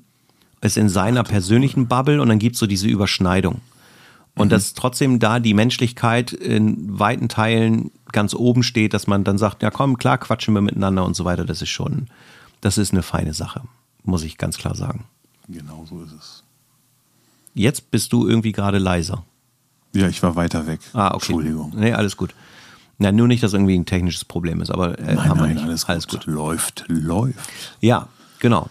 ist 0.61 0.77
in 0.77 0.89
seiner 0.89 1.25
persönlichen 1.25 1.89
Bubble 1.89 2.21
und 2.21 2.29
dann 2.29 2.39
gibt 2.39 2.55
es 2.57 2.61
so 2.61 2.67
diese 2.67 2.89
Überschneidung. 2.89 3.61
Und 4.35 4.47
mhm. 4.47 4.51
dass 4.51 4.75
trotzdem 4.75 5.19
da 5.19 5.41
die 5.41 5.55
Menschlichkeit 5.55 6.33
in 6.33 6.99
weiten 6.99 7.29
Teilen 7.29 7.91
ganz 8.13 8.35
oben 8.35 8.63
steht, 8.63 8.95
dass 8.95 9.07
man 9.07 9.25
dann 9.25 9.37
sagt, 9.37 9.63
ja 9.63 9.71
komm, 9.71 9.99
klar, 9.99 10.19
quatschen 10.19 10.55
wir 10.55 10.61
miteinander 10.61 11.05
und 11.05 11.15
so 11.15 11.25
weiter, 11.25 11.45
das 11.45 11.61
ist 11.61 11.71
schon, 11.71 12.07
das 12.61 12.79
ist 12.79 12.93
eine 12.93 13.03
feine 13.03 13.35
Sache, 13.35 13.63
muss 14.05 14.23
ich 14.23 14.39
ganz 14.39 14.57
klar 14.57 14.75
sagen. 14.75 15.05
Genau 15.49 15.85
so 15.89 16.03
ist 16.03 16.13
es. 16.13 16.45
Jetzt 17.59 17.91
bist 17.91 18.13
du 18.13 18.29
irgendwie 18.29 18.53
gerade 18.53 18.79
leiser. 18.79 19.25
Ja, 19.95 20.09
ich 20.09 20.23
war 20.23 20.37
weiter 20.37 20.67
weg. 20.67 20.81
Ah, 20.93 21.09
okay. 21.09 21.15
Entschuldigung. 21.15 21.73
Nee, 21.75 21.93
alles 21.93 22.17
gut. 22.17 22.35
Na, 22.99 23.13
nur 23.13 23.29
nicht, 23.29 23.43
dass 23.43 23.53
irgendwie 23.53 23.79
ein 23.79 23.87
technisches 23.87 24.25
Problem 24.25 24.61
ist, 24.61 24.71
aber 24.71 24.99
äh, 24.99 25.15
nein, 25.15 25.29
haben 25.29 25.39
nein, 25.39 25.49
wir 25.49 25.55
nicht. 25.55 25.65
Alles, 25.65 25.85
alles 25.85 26.09
gut. 26.09 26.25
gut. 26.25 26.35
Läuft, 26.35 26.85
läuft. 26.89 27.39
Ja, 27.81 28.09
genau. 28.41 28.69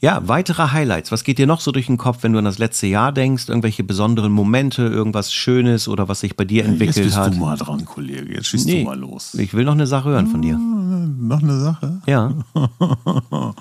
Ja, 0.00 0.28
weitere 0.28 0.70
Highlights. 0.70 1.12
Was 1.12 1.24
geht 1.24 1.38
dir 1.38 1.46
noch 1.46 1.60
so 1.60 1.72
durch 1.72 1.86
den 1.86 1.96
Kopf, 1.96 2.18
wenn 2.22 2.34
du 2.34 2.38
an 2.38 2.44
das 2.44 2.58
letzte 2.58 2.86
Jahr 2.86 3.10
denkst? 3.10 3.48
Irgendwelche 3.48 3.84
besonderen 3.84 4.32
Momente, 4.32 4.82
irgendwas 4.82 5.32
Schönes 5.32 5.88
oder 5.88 6.08
was 6.08 6.20
sich 6.20 6.36
bei 6.36 6.44
dir 6.44 6.66
entwickelt 6.66 6.96
hat? 6.98 7.04
Jetzt 7.04 7.24
bist 7.24 7.36
du 7.36 7.40
mal 7.40 7.56
dran, 7.56 7.86
Kollege. 7.86 8.34
Jetzt 8.34 8.48
schießt 8.48 8.66
nee, 8.66 8.80
du 8.80 8.84
mal 8.84 8.98
los. 8.98 9.32
Ich 9.32 9.54
will 9.54 9.64
noch 9.64 9.72
eine 9.72 9.86
Sache 9.86 10.10
hören 10.10 10.26
von 10.26 10.42
dir. 10.42 10.58
noch 10.58 11.42
eine 11.42 11.58
Sache? 11.58 12.02
Ja. 12.06 12.34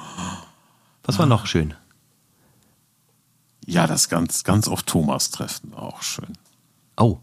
Was 1.06 1.18
war 1.18 1.28
noch 1.28 1.46
schön? 1.46 1.74
Ja, 3.66 3.88
das 3.88 4.10
ganz, 4.10 4.44
ganz 4.44 4.68
oft 4.68 4.86
Thomas 4.88 5.30
treffen 5.32 5.74
auch 5.74 6.02
schön. 6.02 6.34
Oh. 6.98 7.18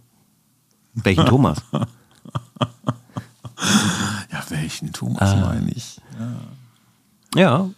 Welchen 0.94 1.26
Thomas? 1.26 1.58
Ja, 4.32 4.42
welchen 4.48 4.92
Thomas 4.92 5.34
meine 5.36 5.70
ich? 5.70 6.00
Ja. 7.34 7.68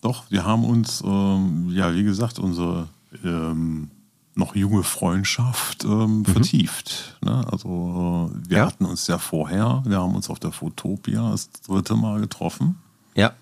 Doch, 0.00 0.30
wir 0.30 0.44
haben 0.44 0.64
uns, 0.64 1.02
ähm, 1.04 1.70
ja, 1.70 1.94
wie 1.94 2.02
gesagt, 2.04 2.38
unsere 2.38 2.88
ähm, 3.24 3.90
noch 4.34 4.54
junge 4.54 4.82
Freundschaft 4.82 5.84
ähm, 5.84 6.24
vertieft. 6.26 7.16
Ne? 7.22 7.42
Also 7.50 8.30
äh, 8.34 8.48
wir 8.50 8.58
Ja. 8.58 8.66
hatten 8.66 8.84
uns 8.84 9.06
ja 9.06 9.16
vorher, 9.18 9.82
wir 9.86 9.98
haben 10.00 10.14
uns 10.14 10.28
auf 10.28 10.38
der 10.38 10.52
Fotopia 10.52 11.30
das 11.30 11.48
dritte 11.66 11.94
Mal 11.96 12.20
getroffen, 12.20 12.78
Ja, 13.14 13.32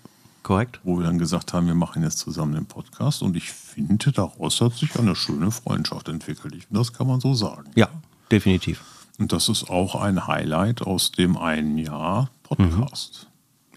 korrekt. 0.43 0.79
wo 0.83 0.97
wir 0.97 1.05
dann 1.05 1.17
gesagt 1.17 1.53
haben, 1.53 1.67
wir 1.67 1.75
machen 1.75 2.03
jetzt 2.03 2.19
zusammen 2.19 2.53
den 2.53 2.65
Podcast 2.65 3.21
und 3.21 3.35
ich 3.35 3.51
finde, 3.51 4.11
daraus 4.11 4.61
hat 4.61 4.73
sich 4.73 4.97
eine 4.99 5.15
schöne 5.15 5.51
Freundschaft 5.51 6.09
entwickelt. 6.09 6.55
Ich, 6.55 6.67
das 6.69 6.93
kann 6.93 7.07
man 7.07 7.19
so 7.19 7.33
sagen. 7.33 7.71
Ja, 7.75 7.89
definitiv. 8.31 8.83
Und 9.19 9.31
das 9.31 9.49
ist 9.49 9.69
auch 9.69 9.95
ein 9.95 10.27
Highlight 10.27 10.81
aus 10.81 11.11
dem 11.11 11.37
einen 11.37 11.77
Jahr 11.77 12.29
Podcast. 12.43 13.27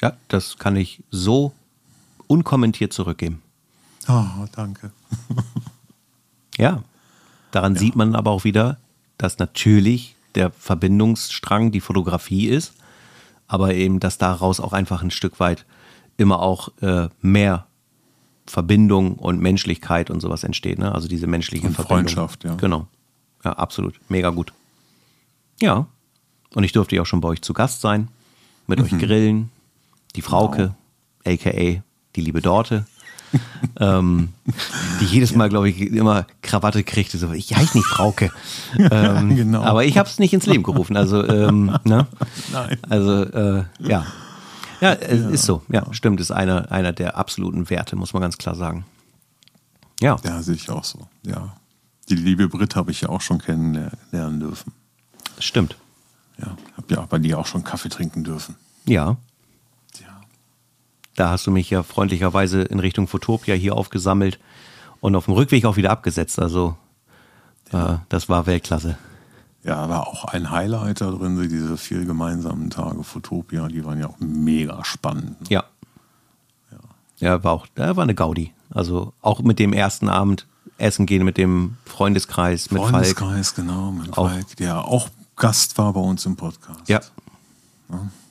Ja, 0.02 0.12
das 0.28 0.58
kann 0.58 0.76
ich 0.76 1.02
so 1.10 1.52
unkommentiert 2.26 2.92
zurückgeben. 2.92 3.42
Ah, 4.06 4.46
danke. 4.52 4.90
Ja. 6.58 6.82
Daran 7.50 7.76
sieht 7.76 7.96
man 7.96 8.14
aber 8.14 8.30
auch 8.30 8.44
wieder, 8.44 8.78
dass 9.18 9.38
natürlich 9.38 10.16
der 10.34 10.50
Verbindungsstrang 10.50 11.70
die 11.70 11.80
Fotografie 11.80 12.48
ist, 12.48 12.74
aber 13.46 13.74
eben, 13.74 14.00
dass 14.00 14.18
daraus 14.18 14.60
auch 14.60 14.72
einfach 14.72 15.02
ein 15.02 15.10
Stück 15.10 15.40
weit 15.40 15.64
immer 16.16 16.40
auch 16.40 16.68
äh, 16.80 17.08
mehr 17.20 17.66
Verbindung 18.46 19.14
und 19.16 19.40
Menschlichkeit 19.40 20.10
und 20.10 20.20
sowas 20.20 20.44
entsteht. 20.44 20.78
Ne? 20.78 20.92
Also 20.94 21.08
diese 21.08 21.26
menschliche 21.26 21.66
Und 21.66 21.74
Verbindung. 21.74 21.98
Freundschaft, 21.98 22.44
ja. 22.44 22.54
Genau. 22.54 22.86
Ja, 23.44 23.52
absolut. 23.52 24.00
Mega 24.08 24.30
gut. 24.30 24.52
Ja. 25.60 25.86
Und 26.54 26.64
ich 26.64 26.72
durfte 26.72 26.96
ja 26.96 27.02
auch 27.02 27.06
schon 27.06 27.20
bei 27.20 27.28
euch 27.28 27.42
zu 27.42 27.52
Gast 27.52 27.80
sein, 27.80 28.08
mit 28.66 28.78
Mhm. 28.78 28.84
euch 28.84 28.98
grillen. 28.98 29.50
Die 30.14 30.22
Frauke, 30.22 30.74
Genau. 31.24 31.34
aka 31.42 31.82
die 32.14 32.20
liebe 32.20 32.40
Dorte. 32.40 32.86
ähm, 33.80 34.30
die 35.00 35.04
jedes 35.04 35.34
Mal, 35.34 35.48
glaube 35.48 35.68
ich, 35.68 35.80
immer 35.80 36.26
Krawatte 36.42 36.84
kriegte. 36.84 37.18
So, 37.18 37.32
ich 37.32 37.54
heiße 37.54 37.76
nicht 37.76 37.86
Frauke. 37.88 38.30
ähm, 38.78 39.34
genau. 39.36 39.62
Aber 39.62 39.84
ich 39.84 39.98
habe 39.98 40.08
es 40.08 40.18
nicht 40.20 40.32
ins 40.32 40.46
Leben 40.46 40.62
gerufen. 40.62 40.96
Also, 40.96 41.26
ähm, 41.26 41.76
ne? 41.84 42.06
Nein. 42.52 42.78
Also, 42.88 43.24
äh, 43.24 43.64
ja. 43.80 44.06
Ja, 44.80 44.92
es 44.94 45.20
ist 45.22 45.44
so. 45.44 45.62
Ja, 45.68 45.86
stimmt. 45.92 46.20
Ist 46.20 46.30
einer, 46.30 46.70
einer 46.70 46.92
der 46.92 47.16
absoluten 47.16 47.68
Werte, 47.70 47.96
muss 47.96 48.12
man 48.12 48.22
ganz 48.22 48.36
klar 48.38 48.54
sagen. 48.54 48.84
Ja, 50.00 50.16
Ja, 50.24 50.42
sehe 50.42 50.54
ich 50.54 50.68
auch 50.70 50.84
so. 50.84 51.06
Ja. 51.22 51.56
Die 52.08 52.14
liebe 52.14 52.48
Brit 52.48 52.76
habe 52.76 52.90
ich 52.90 53.00
ja 53.00 53.08
auch 53.08 53.20
schon 53.20 53.38
kennenlernen 53.38 54.40
dürfen. 54.40 54.72
stimmt. 55.38 55.76
Ja, 56.38 56.48
habe 56.76 56.94
ja 56.94 56.98
auch 57.00 57.06
bei 57.06 57.18
dir 57.18 57.38
auch 57.38 57.46
schon 57.46 57.64
Kaffee 57.64 57.88
trinken 57.88 58.22
dürfen. 58.22 58.56
Ja, 58.84 59.16
Ja. 59.98 60.20
da 61.14 61.30
hast 61.30 61.46
du 61.46 61.50
mich 61.50 61.70
ja 61.70 61.82
freundlicherweise 61.82 62.60
in 62.62 62.78
Richtung 62.78 63.08
Fotopia 63.08 63.54
hier 63.54 63.74
aufgesammelt 63.74 64.38
und 65.00 65.16
auf 65.16 65.24
dem 65.24 65.34
Rückweg 65.34 65.64
auch 65.64 65.76
wieder 65.76 65.90
abgesetzt. 65.90 66.38
Also, 66.38 66.76
äh, 67.72 67.94
das 68.10 68.28
war 68.28 68.46
Weltklasse. 68.46 68.98
Ja, 69.66 69.88
war 69.88 70.06
auch 70.06 70.24
ein 70.26 70.50
Highlight 70.50 71.00
da 71.00 71.10
drin, 71.10 71.48
diese 71.48 71.76
vier 71.76 72.04
gemeinsamen 72.04 72.70
Tage 72.70 73.02
Fotopia, 73.02 73.66
die 73.66 73.84
waren 73.84 73.98
ja 73.98 74.06
auch 74.06 74.18
mega 74.20 74.84
spannend. 74.84 75.36
Ja. 75.48 75.64
Ja, 77.18 77.42
war 77.42 77.52
auch, 77.52 77.66
da 77.74 77.96
war 77.96 78.04
eine 78.04 78.14
Gaudi. 78.14 78.52
Also 78.70 79.12
auch 79.22 79.40
mit 79.40 79.58
dem 79.58 79.72
ersten 79.72 80.08
Abend 80.08 80.46
essen 80.78 81.06
gehen 81.06 81.24
mit 81.24 81.38
dem 81.38 81.76
Freundeskreis, 81.84 82.70
mit 82.70 82.80
Falk. 82.80 82.92
Freundeskreis, 82.92 83.54
genau, 83.54 83.90
mit 83.90 84.16
Auch. 84.16 84.28
Falk, 84.28 84.56
der 84.56 84.84
auch 84.84 85.08
Gast 85.36 85.78
war 85.78 85.92
bei 85.92 86.00
uns 86.00 86.26
im 86.26 86.36
Podcast. 86.36 86.88
Ja. 86.88 87.00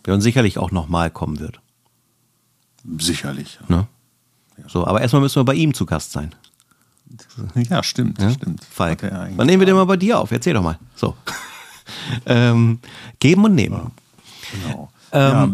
Der 0.05 0.13
uns 0.13 0.23
sicherlich 0.23 0.57
auch 0.57 0.71
nochmal 0.71 1.09
kommen 1.09 1.39
wird. 1.39 1.59
Sicherlich. 2.99 3.59
Ja, 3.67 3.75
Ne? 3.77 3.87
So, 4.67 4.87
aber 4.87 5.01
erstmal 5.01 5.21
müssen 5.21 5.35
wir 5.35 5.43
bei 5.43 5.55
ihm 5.55 5.73
zu 5.73 5.85
Gast 5.85 6.13
sein. 6.13 6.33
Ja 7.55 7.83
stimmt, 7.83 8.19
Ja? 8.21 8.29
stimmt. 8.31 8.63
Falk. 8.69 9.03
Eigentlich- 9.03 9.37
Wann 9.37 9.47
nehmen 9.47 9.59
wir 9.61 9.65
den 9.65 9.75
mal 9.75 9.85
bei 9.85 9.97
dir 9.97 10.19
auf? 10.19 10.31
Erzähl 10.31 10.53
doch 10.53 10.63
mal. 10.63 10.77
So. 10.95 11.15
ähm, 12.25 12.79
geben 13.19 13.45
und 13.45 13.55
nehmen. 13.55 13.91
Genau. 14.51 14.89
ja, 15.13 15.49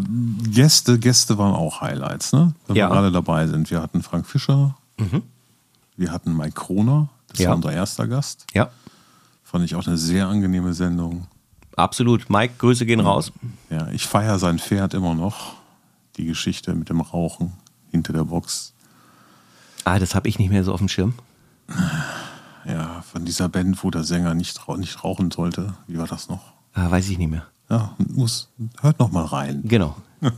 Gäste, 0.50 0.98
Gäste 0.98 1.38
waren 1.38 1.54
auch 1.54 1.80
Highlights, 1.80 2.32
ne? 2.32 2.54
Wenn 2.66 2.76
Ähm, 2.76 2.78
Ja. 2.80 2.86
Mhm. 2.86 2.90
wir 2.90 2.94
gerade 2.94 3.12
dabei 3.12 3.46
sind. 3.46 3.70
Wir 3.70 3.80
hatten 3.82 4.02
Frank 4.02 4.26
Fischer, 4.26 4.76
wir 5.96 6.10
hatten 6.12 6.36
Mike 6.36 6.52
Kroner, 6.52 7.08
das 7.28 7.38
Ja. 7.40 7.48
war 7.50 7.56
unser 7.56 7.72
erster 7.72 8.06
Gast. 8.06 8.46
Ja, 8.54 8.70
Fand 9.44 9.64
ich 9.66 9.74
auch 9.74 9.86
eine 9.86 9.98
sehr 9.98 10.28
angenehme 10.28 10.72
Sendung. 10.72 11.26
absolut. 11.76 12.30
Mike, 12.30 12.54
Grüße 12.58 12.86
gehen 12.86 13.00
raus. 13.00 13.32
Ja, 13.68 13.88
ich 13.88 14.06
feiere 14.06 14.38
sein 14.38 14.58
Pferd 14.58 14.94
immer 14.94 15.14
noch. 15.14 15.54
Die 16.16 16.24
Geschichte 16.26 16.74
mit 16.74 16.88
dem 16.88 17.00
Rauchen 17.02 17.52
hinter 17.90 18.12
der 18.14 18.24
Box. 18.24 18.72
Ah, 19.84 19.98
das 19.98 20.14
habe 20.14 20.28
ich 20.28 20.38
nicht 20.38 20.50
mehr 20.50 20.64
so 20.64 20.72
auf 20.72 20.78
dem 20.80 20.88
Schirm. 20.88 21.14
Ja, 22.64 23.02
von 23.02 23.24
dieser 23.24 23.48
Band, 23.48 23.82
wo 23.82 23.90
der 23.90 24.04
Sänger 24.04 24.34
nicht, 24.34 24.60
nicht 24.78 25.04
rauchen 25.04 25.30
sollte. 25.30 25.74
Wie 25.86 25.98
war 25.98 26.06
das 26.06 26.28
noch? 26.28 26.52
Ah, 26.74 26.90
weiß 26.90 27.08
ich 27.08 27.18
nicht 27.18 27.30
mehr. 27.30 27.46
Ja, 27.68 27.96
muss, 27.98 28.48
hört 28.80 28.98
noch 28.98 29.10
mal 29.10 29.24
rein. 29.24 29.62
Genau. 29.64 29.96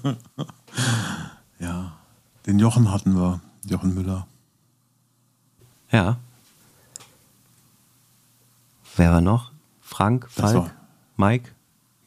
Ja, 1.61 1.93
den 2.47 2.59
Jochen 2.59 2.91
hatten 2.91 3.15
wir, 3.15 3.41
Jochen 3.65 3.95
Müller. 3.95 4.27
Ja. 5.91 6.19
Wer 8.97 9.13
war 9.13 9.21
noch? 9.21 9.53
Frank, 9.81 10.29
Falk, 10.29 10.75
Mike, 11.17 11.53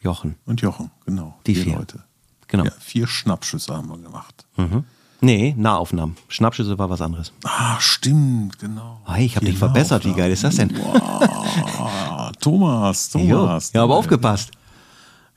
Jochen. 0.01 0.36
Und 0.46 0.62
Jochen, 0.62 0.91
genau. 1.05 1.39
Die 1.48 1.55
vier. 1.55 1.75
Leute. 1.77 2.03
Genau. 2.48 2.65
Ja, 2.65 2.72
vier 2.79 3.07
Schnappschüsse 3.07 3.75
haben 3.75 3.88
wir 3.89 3.98
gemacht. 3.98 4.46
Mhm. 4.57 4.84
Nee, 5.19 5.55
Nahaufnahmen. 5.57 6.15
Schnappschüsse 6.27 6.77
war 6.77 6.89
was 6.89 7.01
anderes. 7.01 7.33
Ah, 7.43 7.79
stimmt, 7.79 8.59
genau. 8.59 9.01
Hey, 9.05 9.25
ich 9.25 9.36
habe 9.36 9.45
dich 9.47 9.57
verbessert. 9.57 10.05
Wie 10.05 10.13
geil 10.13 10.31
ist 10.31 10.43
das 10.43 10.57
denn? 10.57 10.75
Ah, 10.79 12.31
Thomas, 12.39 13.12
Jo. 13.13 13.38
Thomas. 13.39 13.74
Ja, 13.74 13.83
aber 13.83 13.95
aufgepasst. 13.95 14.51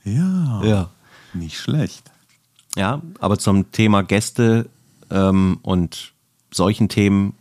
Ja, 0.03 0.61
Ja. 0.63 0.89
nicht 1.33 1.57
schlecht. 1.59 2.11
Ja, 2.75 3.01
aber 3.19 3.37
zum 3.39 3.71
Thema 3.71 4.03
Gäste 4.03 4.69
ähm, 5.09 5.59
und 5.63 6.13
solchen 6.51 6.87
Themen, 6.87 7.33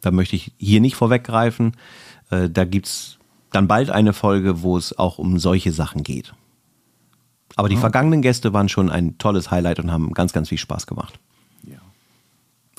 da 0.00 0.10
möchte 0.10 0.36
ich 0.36 0.52
hier 0.58 0.80
nicht 0.80 0.94
vorweggreifen. 0.96 1.76
Äh, 2.30 2.48
da 2.48 2.64
gibt's 2.64 3.18
dann 3.52 3.66
bald 3.66 3.90
eine 3.90 4.12
Folge, 4.12 4.62
wo 4.62 4.76
es 4.76 4.96
auch 4.96 5.18
um 5.18 5.38
solche 5.40 5.72
Sachen 5.72 6.02
geht. 6.04 6.32
Aber 7.56 7.68
die 7.68 7.76
vergangenen 7.76 8.22
Gäste 8.22 8.52
waren 8.52 8.68
schon 8.68 8.90
ein 8.90 9.18
tolles 9.18 9.50
Highlight 9.50 9.80
und 9.80 9.90
haben 9.90 10.12
ganz, 10.14 10.32
ganz 10.32 10.48
viel 10.50 10.56
Spaß 10.58 10.86
gemacht. 10.86 11.18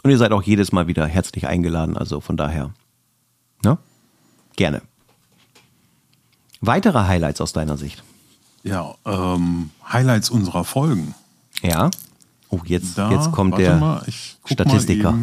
Und 0.03 0.09
ihr 0.09 0.17
seid 0.17 0.31
auch 0.31 0.43
jedes 0.43 0.71
Mal 0.71 0.87
wieder 0.87 1.05
herzlich 1.05 1.47
eingeladen, 1.47 1.97
also 1.97 2.21
von 2.21 2.37
daher. 2.37 2.73
Ne? 3.63 3.77
Gerne. 4.55 4.81
Weitere 6.59 7.07
Highlights 7.07 7.41
aus 7.41 7.53
deiner 7.53 7.77
Sicht? 7.77 8.03
Ja, 8.63 8.95
ähm, 9.05 9.71
Highlights 9.91 10.29
unserer 10.29 10.63
Folgen. 10.63 11.15
Ja. 11.61 11.89
Oh, 12.49 12.59
jetzt, 12.65 12.97
Da, 12.97 13.11
jetzt 13.11 13.31
kommt 13.31 13.57
der 13.57 13.77
mal, 13.77 14.05
Statistiker. 14.45 15.17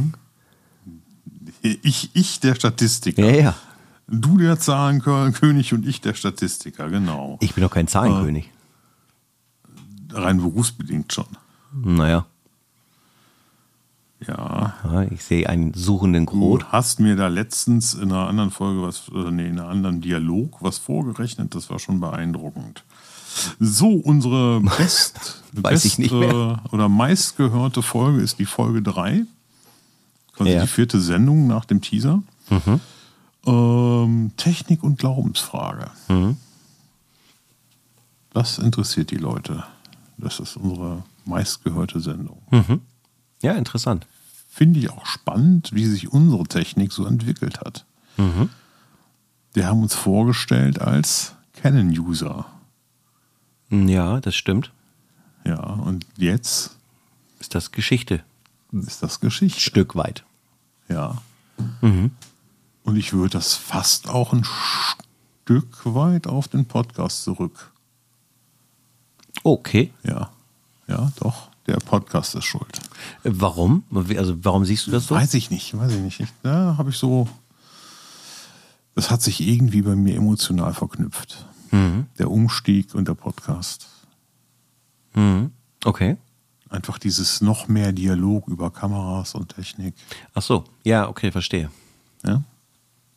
Ich, 1.62 2.10
ich 2.14 2.40
der 2.40 2.54
Statistiker. 2.54 3.24
Ja, 3.24 3.40
ja. 3.40 3.54
Du 4.06 4.38
der 4.38 4.58
Zahlenkönig 4.58 5.74
und 5.74 5.86
ich 5.86 6.00
der 6.00 6.14
Statistiker, 6.14 6.88
genau. 6.88 7.36
Ich 7.40 7.54
bin 7.54 7.62
doch 7.62 7.70
kein 7.70 7.86
Zahlenkönig. 7.86 8.50
Rein 10.10 10.38
berufsbedingt 10.38 11.12
schon. 11.12 11.26
Naja, 11.72 12.24
Ja. 14.26 14.74
ja, 14.84 15.02
ich 15.02 15.22
sehe 15.22 15.48
einen 15.48 15.74
suchenden 15.74 16.26
Du 16.26 16.32
Grot. 16.32 16.72
hast 16.72 16.98
mir 16.98 17.14
da 17.14 17.28
letztens 17.28 17.94
in 17.94 18.10
einer 18.12 18.26
anderen 18.26 18.50
Folge 18.50 18.82
was, 18.82 19.08
äh, 19.14 19.30
nee, 19.30 19.46
in 19.46 19.60
einem 19.60 19.68
anderen 19.70 20.00
Dialog 20.00 20.56
was 20.60 20.78
vorgerechnet, 20.78 21.54
das 21.54 21.70
war 21.70 21.78
schon 21.78 22.00
beeindruckend. 22.00 22.84
So, 23.60 23.90
unsere 23.90 24.60
best, 24.78 25.42
Weiß 25.52 25.84
ich 25.84 25.98
nicht 25.98 26.10
mehr. 26.12 26.60
oder 26.72 26.88
meistgehörte 26.88 27.82
Folge 27.82 28.20
ist 28.20 28.40
die 28.40 28.46
Folge 28.46 28.82
3. 28.82 29.24
Quasi 30.34 30.50
Ja. 30.50 30.62
die 30.62 30.66
vierte 30.68 31.00
Sendung 31.00 31.46
nach 31.46 31.64
dem 31.64 31.80
Teaser. 31.80 32.20
Mhm. 32.50 32.80
Ähm, 33.46 34.30
Technik 34.36 34.82
und 34.82 34.98
Glaubensfrage. 34.98 35.90
Mhm. 36.08 36.36
Was 38.32 38.58
interessiert 38.58 39.10
die 39.10 39.16
Leute? 39.16 39.64
Das 40.16 40.40
ist 40.40 40.56
unsere 40.56 41.04
meistgehörte 41.24 42.00
Sendung. 42.00 42.42
Mhm. 42.50 42.80
Ja, 43.42 43.52
interessant. 43.52 44.06
Finde 44.50 44.80
ich 44.80 44.90
auch 44.90 45.06
spannend, 45.06 45.70
wie 45.72 45.86
sich 45.86 46.12
unsere 46.12 46.44
Technik 46.44 46.92
so 46.92 47.06
entwickelt 47.06 47.60
hat. 47.60 47.84
Mhm. 48.16 48.50
Wir 49.54 49.66
haben 49.66 49.82
uns 49.82 49.94
vorgestellt 49.94 50.80
als 50.80 51.34
Canon-User. 51.54 52.46
Ja, 53.70 54.20
das 54.20 54.34
stimmt. 54.34 54.72
Ja, 55.44 55.60
und 55.60 56.04
jetzt 56.16 56.76
Ist 57.38 57.54
das 57.54 57.70
Geschichte? 57.72 58.22
ist 58.72 59.02
das 59.02 59.20
Geschichte. 59.20 59.60
Stück 59.60 59.94
weit. 59.94 60.24
Ja. 60.88 61.22
Und 61.80 62.96
ich 62.96 63.12
würde 63.12 63.30
das 63.30 63.54
fast 63.54 64.08
auch 64.08 64.32
ein 64.32 64.44
Stück 64.44 65.80
weit 65.84 66.26
auf 66.26 66.48
den 66.48 66.66
Podcast 66.66 67.24
zurück. 67.24 67.70
Okay. 69.44 69.92
Ja. 70.02 70.30
Ja, 70.86 71.12
doch. 71.20 71.48
Der 71.68 71.76
Podcast 71.76 72.34
ist 72.34 72.44
schuld. 72.44 72.80
Warum? 73.22 73.84
Also 74.16 74.44
warum 74.44 74.64
siehst 74.64 74.86
du 74.86 74.90
das 74.90 75.06
so? 75.06 75.14
Weiß 75.14 75.34
ich 75.34 75.50
nicht, 75.50 75.76
weiß 75.76 75.92
ich 75.92 76.00
nicht. 76.00 76.20
Ich, 76.20 76.28
da 76.42 76.74
habe 76.78 76.90
ich 76.90 76.96
so. 76.96 77.28
Das 78.94 79.10
hat 79.10 79.22
sich 79.22 79.46
irgendwie 79.46 79.82
bei 79.82 79.94
mir 79.94 80.16
emotional 80.16 80.74
verknüpft. 80.74 81.46
Der 82.18 82.30
Umstieg 82.30 82.94
und 82.94 83.06
der 83.06 83.14
Podcast. 83.14 83.86
Mhm. 85.14 85.50
Okay. 85.84 86.16
Einfach 86.70 86.98
dieses 86.98 87.42
noch 87.42 87.68
mehr 87.68 87.92
Dialog 87.92 88.48
über 88.48 88.70
Kameras 88.70 89.34
und 89.34 89.54
Technik. 89.54 89.94
Ach 90.34 90.42
so. 90.42 90.64
Ja, 90.84 91.08
okay, 91.08 91.30
verstehe. 91.30 91.70
Ja? 92.24 92.42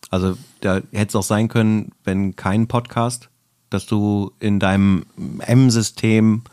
Also 0.09 0.37
da 0.59 0.81
hätte 0.91 1.07
es 1.07 1.15
auch 1.15 1.23
sein 1.23 1.47
können, 1.47 1.93
wenn 2.03 2.35
kein 2.35 2.67
Podcast, 2.67 3.29
dass 3.69 3.85
du 3.85 4.33
in 4.39 4.59
deinem 4.59 5.05
M-System, 5.39 6.43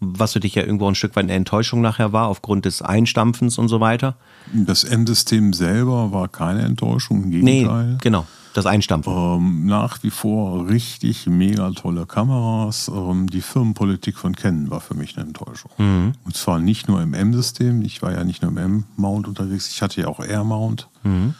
was 0.00 0.32
für 0.32 0.40
dich 0.40 0.54
ja 0.54 0.62
irgendwo 0.62 0.88
ein 0.88 0.94
Stück 0.94 1.14
weit 1.16 1.24
eine 1.24 1.34
Enttäuschung 1.34 1.80
nachher 1.82 2.12
war, 2.12 2.28
aufgrund 2.28 2.64
des 2.64 2.80
Einstampfens 2.82 3.58
und 3.58 3.68
so 3.68 3.80
weiter. 3.80 4.16
Das 4.52 4.82
M-System 4.84 5.52
selber 5.52 6.12
war 6.12 6.28
keine 6.28 6.62
Enttäuschung, 6.62 7.24
im 7.24 7.30
Nee, 7.30 7.60
Gegenteil. 7.60 7.98
genau. 8.00 8.26
Das 8.52 8.66
Einstampfen. 8.66 9.12
Ähm, 9.14 9.66
nach 9.66 10.02
wie 10.02 10.10
vor 10.10 10.66
richtig 10.68 11.26
mega 11.28 11.70
tolle 11.70 12.04
Kameras. 12.06 12.88
Ähm, 12.92 13.28
die 13.30 13.42
Firmenpolitik 13.42 14.16
von 14.18 14.34
Canon 14.34 14.70
war 14.70 14.80
für 14.80 14.94
mich 14.94 15.16
eine 15.16 15.26
Enttäuschung. 15.26 15.70
Und 15.78 16.34
zwar 16.36 16.58
nicht 16.58 16.88
nur 16.88 17.00
im 17.00 17.14
M-System. 17.14 17.80
Ich 17.82 18.02
war 18.02 18.10
ja 18.12 18.24
nicht 18.24 18.42
nur 18.42 18.50
im 18.50 18.56
M-Mount 18.58 19.28
unterwegs. 19.28 19.68
Ich 19.70 19.82
hatte 19.82 20.00
ja 20.00 20.08
auch 20.08 20.18
Air-Mount. 20.18 20.88
Und 21.04 21.34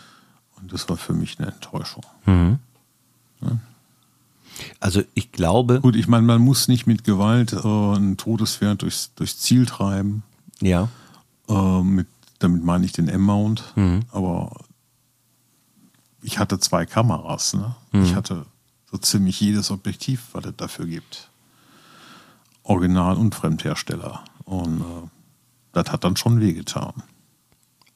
das 0.73 0.89
war 0.89 0.97
für 0.97 1.13
mich 1.15 1.39
eine 1.41 1.49
Enttäuschung. 1.49 2.05
Also 4.81 5.03
ich 5.15 5.33
glaube, 5.33 5.81
Gut, 5.81 5.97
ich 5.97 6.09
meine, 6.09 6.27
man 6.27 6.41
muss 6.41 6.69
nicht 6.69 6.87
mit 6.87 7.05
Gewalt 7.05 7.53
äh, 7.53 7.59
ein 7.67 8.17
totes 8.17 8.57
Pferd 8.57 8.83
durchs, 8.83 9.13
durchs 9.15 9.39
Ziel 9.39 9.67
treiben. 9.67 10.23
ja. 10.61 10.89
Äh, 11.49 11.83
mit, 11.83 12.07
damit 12.39 12.65
meine 12.65 12.85
ich 12.85 12.93
den 12.93 13.09
M-Mount. 13.09 13.75
Aber 14.13 14.53
ich 16.23 16.39
hatte 16.39 16.59
zwei 16.61 16.87
Kameras. 16.87 17.55
Ne? 17.55 17.75
Ich 17.93 18.15
hatte 18.15 18.47
so 18.91 18.97
ziemlich 18.99 19.41
jedes 19.41 19.71
Objektiv, 19.71 20.29
was 20.33 20.45
es 20.47 20.57
dafür 20.57 20.87
gibt. 20.87 21.29
Original- 22.63 23.17
und 23.17 23.35
Fremdhersteller. 23.35 24.23
Und 24.45 24.81
äh, 24.81 25.09
das 25.73 25.91
hat 25.91 26.05
dann 26.05 26.17
schon 26.17 26.41
wehgetan. 26.41 26.93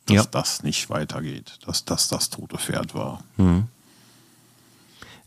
Dass 0.06 0.16
Ja. 0.16 0.24
das 0.24 0.62
nicht 0.62 0.90
weitergeht. 0.90 1.58
Dass 1.66 1.84
das 1.84 2.08
das 2.08 2.30
tote 2.30 2.58
Pferd 2.58 2.94
war. 2.94 3.22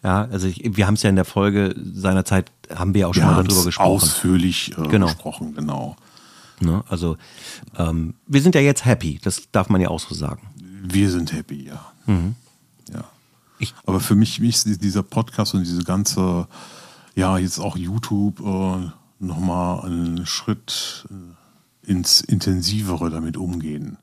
Ja, 0.08 0.24
also 0.32 0.48
ich, 0.48 0.62
wir 0.78 0.88
haben 0.88 0.94
es 0.94 1.04
ja 1.04 1.10
in 1.10 1.18
der 1.18 1.26
Folge 1.26 1.76
seinerzeit, 1.94 2.50
haben 2.74 2.94
wir 2.94 3.02
ja 3.02 3.08
auch 3.08 3.14
schon 3.14 3.24
Wir 3.24 3.32
mal 3.32 3.44
darüber 3.44 3.60
es 3.60 3.66
gesprochen. 3.66 3.88
ausführlich 3.92 4.72
äh, 4.78 4.88
Genau. 4.88 5.08
gesprochen, 5.08 5.54
genau. 5.54 5.98
Ne? 6.62 6.82
Also 6.88 7.18
ähm, 7.78 8.14
wir 8.26 8.42
sind 8.42 8.56
ja 8.56 8.62
jetzt 8.62 8.86
happy, 8.86 9.20
das 9.22 9.52
darf 9.52 9.68
man 9.68 9.82
ja 9.82 9.90
auch 9.90 10.00
so 10.00 10.16
sagen. 10.16 10.48
Wir 10.82 11.12
sind 11.12 11.34
happy, 11.34 11.66
ja. 11.66 11.74
ja. 12.08 12.14
Mhm. 12.14 12.36
Ich- 13.60 13.74
Aber 13.86 14.00
für 14.00 14.16
mich 14.16 14.40
ist 14.42 14.82
dieser 14.82 15.04
Podcast 15.04 15.54
und 15.56 15.64
diese 15.66 15.84
ganze, 15.84 16.48
ja, 17.16 17.38
jetzt 17.38 17.60
auch 17.60 17.76
YouTube 17.76 18.40
äh, 18.40 18.90
nochmal 19.20 19.84
einen 19.86 20.26
Schritt 20.26 21.06
äh, 21.10 21.92
ins 21.92 22.22
Intensivere 22.22 23.10
damit 23.10 23.36
umgehen. 23.36 23.98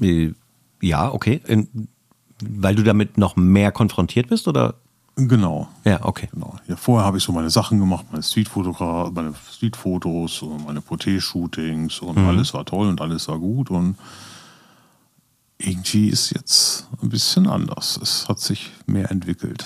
Äh, 0.00 0.32
Ja, 0.80 1.12
okay. 1.12 1.42
In, 1.46 1.88
weil 2.50 2.74
du 2.74 2.82
damit 2.82 3.18
noch 3.18 3.36
mehr 3.36 3.72
konfrontiert 3.72 4.28
bist, 4.28 4.46
oder? 4.48 4.74
Genau. 5.16 5.68
Ja, 5.84 6.04
okay. 6.04 6.28
Genau. 6.32 6.56
Ja, 6.66 6.74
vorher 6.76 7.06
habe 7.06 7.18
ich 7.18 7.22
so 7.24 7.30
meine 7.32 7.50
Sachen 7.50 7.78
gemacht, 7.78 8.06
meine 8.10 8.22
Streetfotogra 8.24 9.10
meine 9.14 9.32
Streetfotos, 9.52 10.42
und 10.42 10.64
meine 10.66 10.80
Porté-Shootings 10.80 12.00
und 12.00 12.18
alles 12.18 12.52
war 12.52 12.64
toll 12.64 12.88
und 12.88 13.00
alles 13.00 13.28
war 13.28 13.38
gut 13.38 13.70
und 13.70 13.96
irgendwie 15.58 16.08
ist 16.08 16.30
jetzt 16.30 16.88
ein 17.00 17.08
bisschen 17.10 17.46
anders. 17.46 17.96
Es 18.02 18.28
hat 18.28 18.40
sich 18.40 18.72
mehr 18.86 19.10
entwickelt 19.12 19.64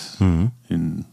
in 0.69 1.07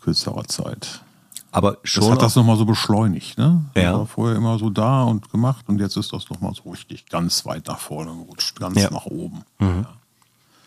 kürzerer 0.00 0.44
Zeit. 0.44 1.02
Aber 1.50 1.72
Das 1.72 1.90
schon. 1.90 2.12
hat 2.12 2.22
das 2.22 2.36
nochmal 2.36 2.56
so 2.56 2.64
beschleunigt, 2.64 3.38
ne? 3.38 3.64
Das 3.74 3.82
Ja. 3.82 3.98
war 3.98 4.06
vorher 4.06 4.36
immer 4.36 4.58
so 4.58 4.70
da 4.70 5.02
und 5.02 5.30
gemacht 5.32 5.64
und 5.68 5.80
jetzt 5.80 5.96
ist 5.96 6.12
das 6.12 6.28
nochmal 6.30 6.52
so 6.54 6.70
richtig 6.70 7.06
ganz 7.06 7.44
weit 7.46 7.66
nach 7.66 7.78
vorne 7.80 8.12
gerutscht, 8.14 8.60
ganz 8.60 8.80
Ja. 8.80 8.90
nach 8.90 9.06
oben. 9.06 9.42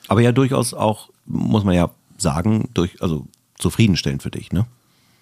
Aber 0.07 0.21
ja 0.21 0.31
durchaus 0.31 0.73
auch, 0.73 1.09
muss 1.25 1.63
man 1.63 1.75
ja 1.75 1.91
sagen, 2.17 2.69
durch, 2.73 3.01
also 3.01 3.27
zufriedenstellend 3.57 4.23
für 4.23 4.31
dich, 4.31 4.51
ne? 4.51 4.65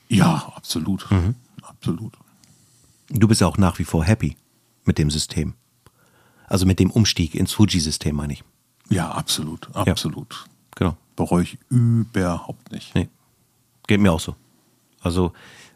Ja, 0.07 0.51
absolut. 0.55 1.07
Absolut. 1.61 2.13
Du 3.09 3.27
bist 3.27 3.41
ja 3.41 3.47
auch 3.47 3.57
nach 3.57 3.79
wie 3.79 3.83
vor 3.83 4.03
happy 4.03 4.35
mit 4.85 4.97
dem 4.97 5.09
System. 5.11 5.53
Also 6.47 6.65
mit 6.65 6.79
dem 6.79 6.89
Umstieg 6.89 7.35
ins 7.35 7.53
Fuji-System, 7.53 8.15
meine 8.15 8.33
ich. 8.33 8.43
Ja, 8.89 9.11
absolut. 9.11 9.73
Absolut. 9.75 10.45
Genau. 10.75 10.97
Bereue 11.15 11.43
ich 11.43 11.59
überhaupt 11.69 12.71
nicht. 12.71 12.95
Nee. 12.95 13.07
Geht 13.87 13.99
mir 13.99 14.11
auch 14.11 14.19
so. 14.19 14.35
Also, 15.01 15.31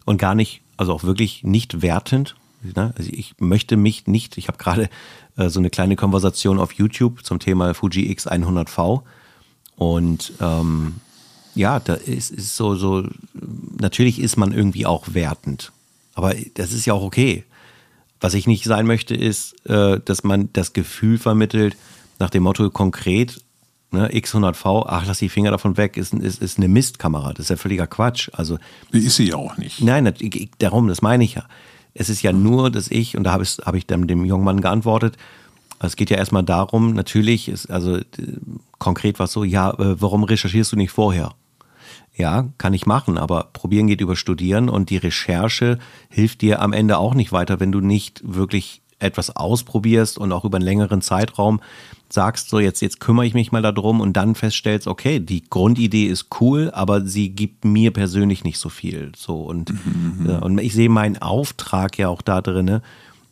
und 0.05 0.17
gar 0.17 0.35
nicht, 0.35 0.61
also 0.77 0.93
auch 0.93 1.03
wirklich 1.03 1.43
nicht 1.43 1.81
wertend. 1.81 2.35
Ne? 2.76 2.93
Also 2.97 3.10
ich 3.12 3.36
möchte 3.39 3.78
mich 3.78 4.08
nicht, 4.08 4.38
ich 4.38 4.47
habe 4.47 4.58
gerade 4.58 4.89
äh, 5.38 5.49
so 5.49 5.60
eine 5.60 5.69
kleine 5.69 5.95
Konversation 5.95 6.60
auf 6.60 6.73
YouTube 6.73 7.26
zum 7.26 7.39
Thema 7.39 7.73
Fuji 7.73 8.12
X100V. 8.13 9.02
Und 9.76 10.34
ähm, 10.39 10.95
ja, 11.56 11.80
da 11.80 11.95
ist, 11.95 12.32
ist 12.32 12.56
so, 12.56 12.76
so, 12.76 13.08
natürlich 13.80 14.19
ist 14.19 14.38
man 14.38 14.54
irgendwie 14.54 14.86
auch 14.86 15.13
wertend. 15.13 15.71
Aber 16.15 16.34
das 16.56 16.71
ist 16.71 16.86
ja 16.86 16.93
auch 16.93 17.04
okay. 17.04 17.43
Was 18.19 18.34
ich 18.34 18.47
nicht 18.47 18.63
sein 18.63 18.86
möchte, 18.86 19.15
ist, 19.15 19.65
äh, 19.65 19.99
dass 20.04 20.23
man 20.23 20.49
das 20.54 20.73
Gefühl 20.73 21.17
vermittelt, 21.17 21.76
nach 22.19 22.30
dem 22.30 22.43
Motto 22.43 22.69
konkret, 22.69 23.41
ne, 23.91 24.10
X100V, 24.10 24.86
ach, 24.88 25.06
lass 25.06 25.19
die 25.19 25.30
Finger 25.30 25.52
davon 25.52 25.78
weg, 25.78 25.97
ist, 25.97 26.13
ist, 26.13 26.41
ist 26.41 26.58
eine 26.58 26.67
Mistkamera. 26.67 27.34
Das 27.34 27.45
ist 27.45 27.49
ja 27.49 27.58
völliger 27.58 27.88
Quatsch. 27.88 28.30
Also, 28.34 28.58
Ist 28.91 29.15
sie 29.15 29.30
ja 29.30 29.36
auch 29.36 29.58
nicht. 29.58 29.82
nein, 29.82 30.12
darum, 30.60 30.88
das 30.88 31.02
meine 31.02 31.23
ich 31.23 31.36
ja. 31.36 31.45
Es 31.93 32.10
ist 32.10 32.21
ja 32.21 32.34
nur, 32.34 32.71
dass 32.71 32.89
ich, 32.89 33.17
und 33.17 33.23
da 33.23 33.32
habe 33.32 33.43
ich, 33.43 33.58
hab 33.63 33.75
ich 33.75 33.86
dann 33.86 34.08
dem 34.08 34.25
jungen 34.25 34.43
Mann 34.43 34.62
geantwortet, 34.62 35.17
es 35.79 35.95
geht 35.95 36.10
ja 36.10 36.17
erstmal 36.17 36.43
darum, 36.43 36.93
natürlich 36.93 37.49
ist, 37.49 37.69
also 37.69 37.97
äh, 37.97 38.03
konkret 38.79 39.19
was 39.19 39.32
so, 39.32 39.43
ja, 39.43 39.71
äh, 39.71 40.01
warum 40.01 40.23
recherchierst 40.23 40.71
du 40.71 40.75
nicht 40.75 40.91
vorher? 40.91 41.34
Ja, 42.15 42.47
kann 42.58 42.73
ich 42.73 42.86
machen, 42.86 43.17
aber 43.17 43.49
probieren 43.53 43.88
geht 43.88 43.99
über 43.99 44.15
studieren 44.15 44.69
und 44.69 44.91
die 44.91 44.97
Recherche 44.97 45.79
hilft 46.10 46.41
dir 46.41 46.62
am 46.62 46.71
Ende 46.71 46.99
auch 46.99 47.15
nicht 47.15 47.32
weiter, 47.32 47.60
wenn 47.60 47.71
du 47.71 47.82
nicht 47.82 48.21
wirklich 48.23 48.82
etwas 49.03 49.35
ausprobierst 49.35 50.17
und 50.17 50.31
auch 50.31 50.45
über 50.45 50.57
einen 50.57 50.65
längeren 50.65 51.01
Zeitraum 51.01 51.59
sagst, 52.09 52.49
so 52.49 52.59
jetzt, 52.59 52.81
jetzt 52.81 52.99
kümmere 52.99 53.25
ich 53.25 53.33
mich 53.33 53.51
mal 53.51 53.61
darum 53.61 53.99
und 53.99 54.13
dann 54.13 54.35
feststellst, 54.35 54.87
okay, 54.87 55.19
die 55.19 55.43
Grundidee 55.49 56.05
ist 56.05 56.27
cool, 56.39 56.69
aber 56.73 57.05
sie 57.05 57.29
gibt 57.29 57.65
mir 57.65 57.91
persönlich 57.91 58.43
nicht 58.43 58.59
so 58.59 58.69
viel. 58.69 59.11
So 59.15 59.41
und, 59.41 59.73
ja, 60.27 60.39
und 60.39 60.59
ich 60.59 60.73
sehe 60.73 60.89
meinen 60.89 61.17
Auftrag 61.17 61.97
ja 61.97 62.09
auch 62.09 62.21
da 62.21 62.41
drinne, 62.41 62.81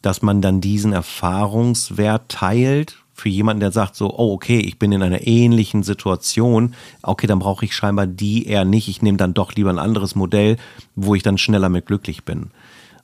dass 0.01 0.21
man 0.21 0.41
dann 0.41 0.61
diesen 0.61 0.93
Erfahrungswert 0.93 2.29
teilt 2.29 2.97
für 3.13 3.29
jemanden, 3.29 3.59
der 3.59 3.71
sagt 3.71 3.95
so, 3.95 4.17
oh 4.17 4.33
okay, 4.33 4.57
ich 4.59 4.79
bin 4.79 4.91
in 4.91 5.03
einer 5.03 5.27
ähnlichen 5.27 5.83
Situation, 5.83 6.73
okay, 7.03 7.27
dann 7.27 7.37
brauche 7.37 7.65
ich 7.65 7.75
scheinbar 7.75 8.07
die 8.07 8.47
eher 8.47 8.65
nicht, 8.65 8.87
ich 8.87 9.03
nehme 9.03 9.19
dann 9.19 9.35
doch 9.35 9.53
lieber 9.53 9.69
ein 9.69 9.77
anderes 9.77 10.15
Modell, 10.15 10.57
wo 10.95 11.13
ich 11.13 11.21
dann 11.21 11.37
schneller 11.37 11.69
mit 11.69 11.85
glücklich 11.85 12.23
bin. 12.23 12.49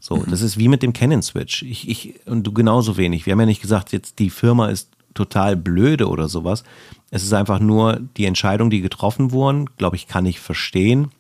So, 0.08 0.24
das 0.26 0.42
ist 0.42 0.58
wie 0.58 0.70
mit 0.70 0.84
dem 0.84 0.94
Canon 0.94 1.22
Switch. 1.22 1.64
Ich, 1.64 1.90
ich 1.90 2.14
und 2.26 2.44
du 2.44 2.54
genauso 2.54 2.96
wenig. 2.96 3.26
Wir 3.26 3.34
haben 3.34 3.42
ja 3.42 3.46
nicht 3.46 3.62
gesagt, 3.62 3.92
jetzt 3.92 4.20
die 4.20 4.30
Firma 4.30 4.70
ist 4.70 4.90
total 5.14 5.58
blöde 5.58 6.08
oder 6.08 6.30
sowas. 6.30 6.64
Es 7.12 7.24
ist 7.24 7.34
einfach 7.34 7.60
nur 7.60 8.00
die 8.16 8.24
Entscheidung, 8.24 8.70
die 8.70 8.80
getroffen 8.80 9.34
wurden, 9.34 9.70
glaube 9.76 9.98
ich, 9.98 10.08
kann 10.08 10.26
ich 10.26 10.40
verstehen. 10.40 11.12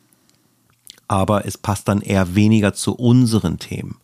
Aber 1.09 1.45
es 1.45 1.57
passt 1.57 1.89
dann 1.89 1.99
eher 1.99 2.33
weniger 2.33 2.73
zu 2.73 2.95
unseren 2.95 3.59
Themen. 3.59 3.97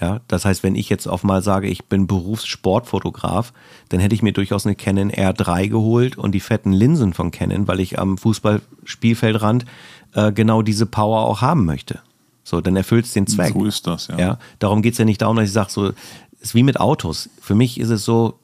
Ja, 0.00 0.22
das 0.28 0.46
heißt, 0.46 0.62
wenn 0.62 0.76
ich 0.76 0.88
jetzt 0.88 1.06
auf 1.06 1.22
mal 1.22 1.42
sage, 1.42 1.68
ich 1.68 1.84
bin 1.84 2.06
Berufssportfotograf, 2.06 3.52
dann 3.90 4.00
hätte 4.00 4.14
ich 4.14 4.22
mir 4.22 4.32
durchaus 4.32 4.64
eine 4.64 4.76
Canon 4.76 5.10
R3 5.10 5.68
geholt 5.68 6.16
und 6.16 6.32
die 6.32 6.40
fetten 6.40 6.72
Linsen 6.72 7.12
von 7.12 7.30
Canon, 7.30 7.68
weil 7.68 7.80
ich 7.80 7.98
am 7.98 8.16
Fußballspielfeldrand 8.16 9.66
äh, 10.14 10.32
genau 10.32 10.62
diese 10.62 10.86
Power 10.86 11.26
auch 11.26 11.42
haben 11.42 11.66
möchte. 11.66 12.00
So, 12.44 12.60
dann 12.60 12.76
erfüllt 12.76 13.06
es 13.06 13.12
den 13.12 13.26
Zweck. 13.26 13.54
So 13.54 13.64
ist 13.64 13.86
das, 13.86 14.06
ja. 14.08 14.18
Ja, 14.18 14.38
darum 14.58 14.82
geht's 14.82 14.98
ja 14.98 15.04
nicht 15.04 15.22
darum, 15.22 15.36
dass 15.36 15.46
ich 15.46 15.52
sage, 15.52 15.70
so, 15.70 15.92
ist 16.40 16.54
wie 16.54 16.62
mit 16.62 16.78
Autos. 16.78 17.30
Für 17.40 17.54
mich 17.54 17.80
ist 17.80 17.90
es 17.90 18.04
so, 18.04 18.38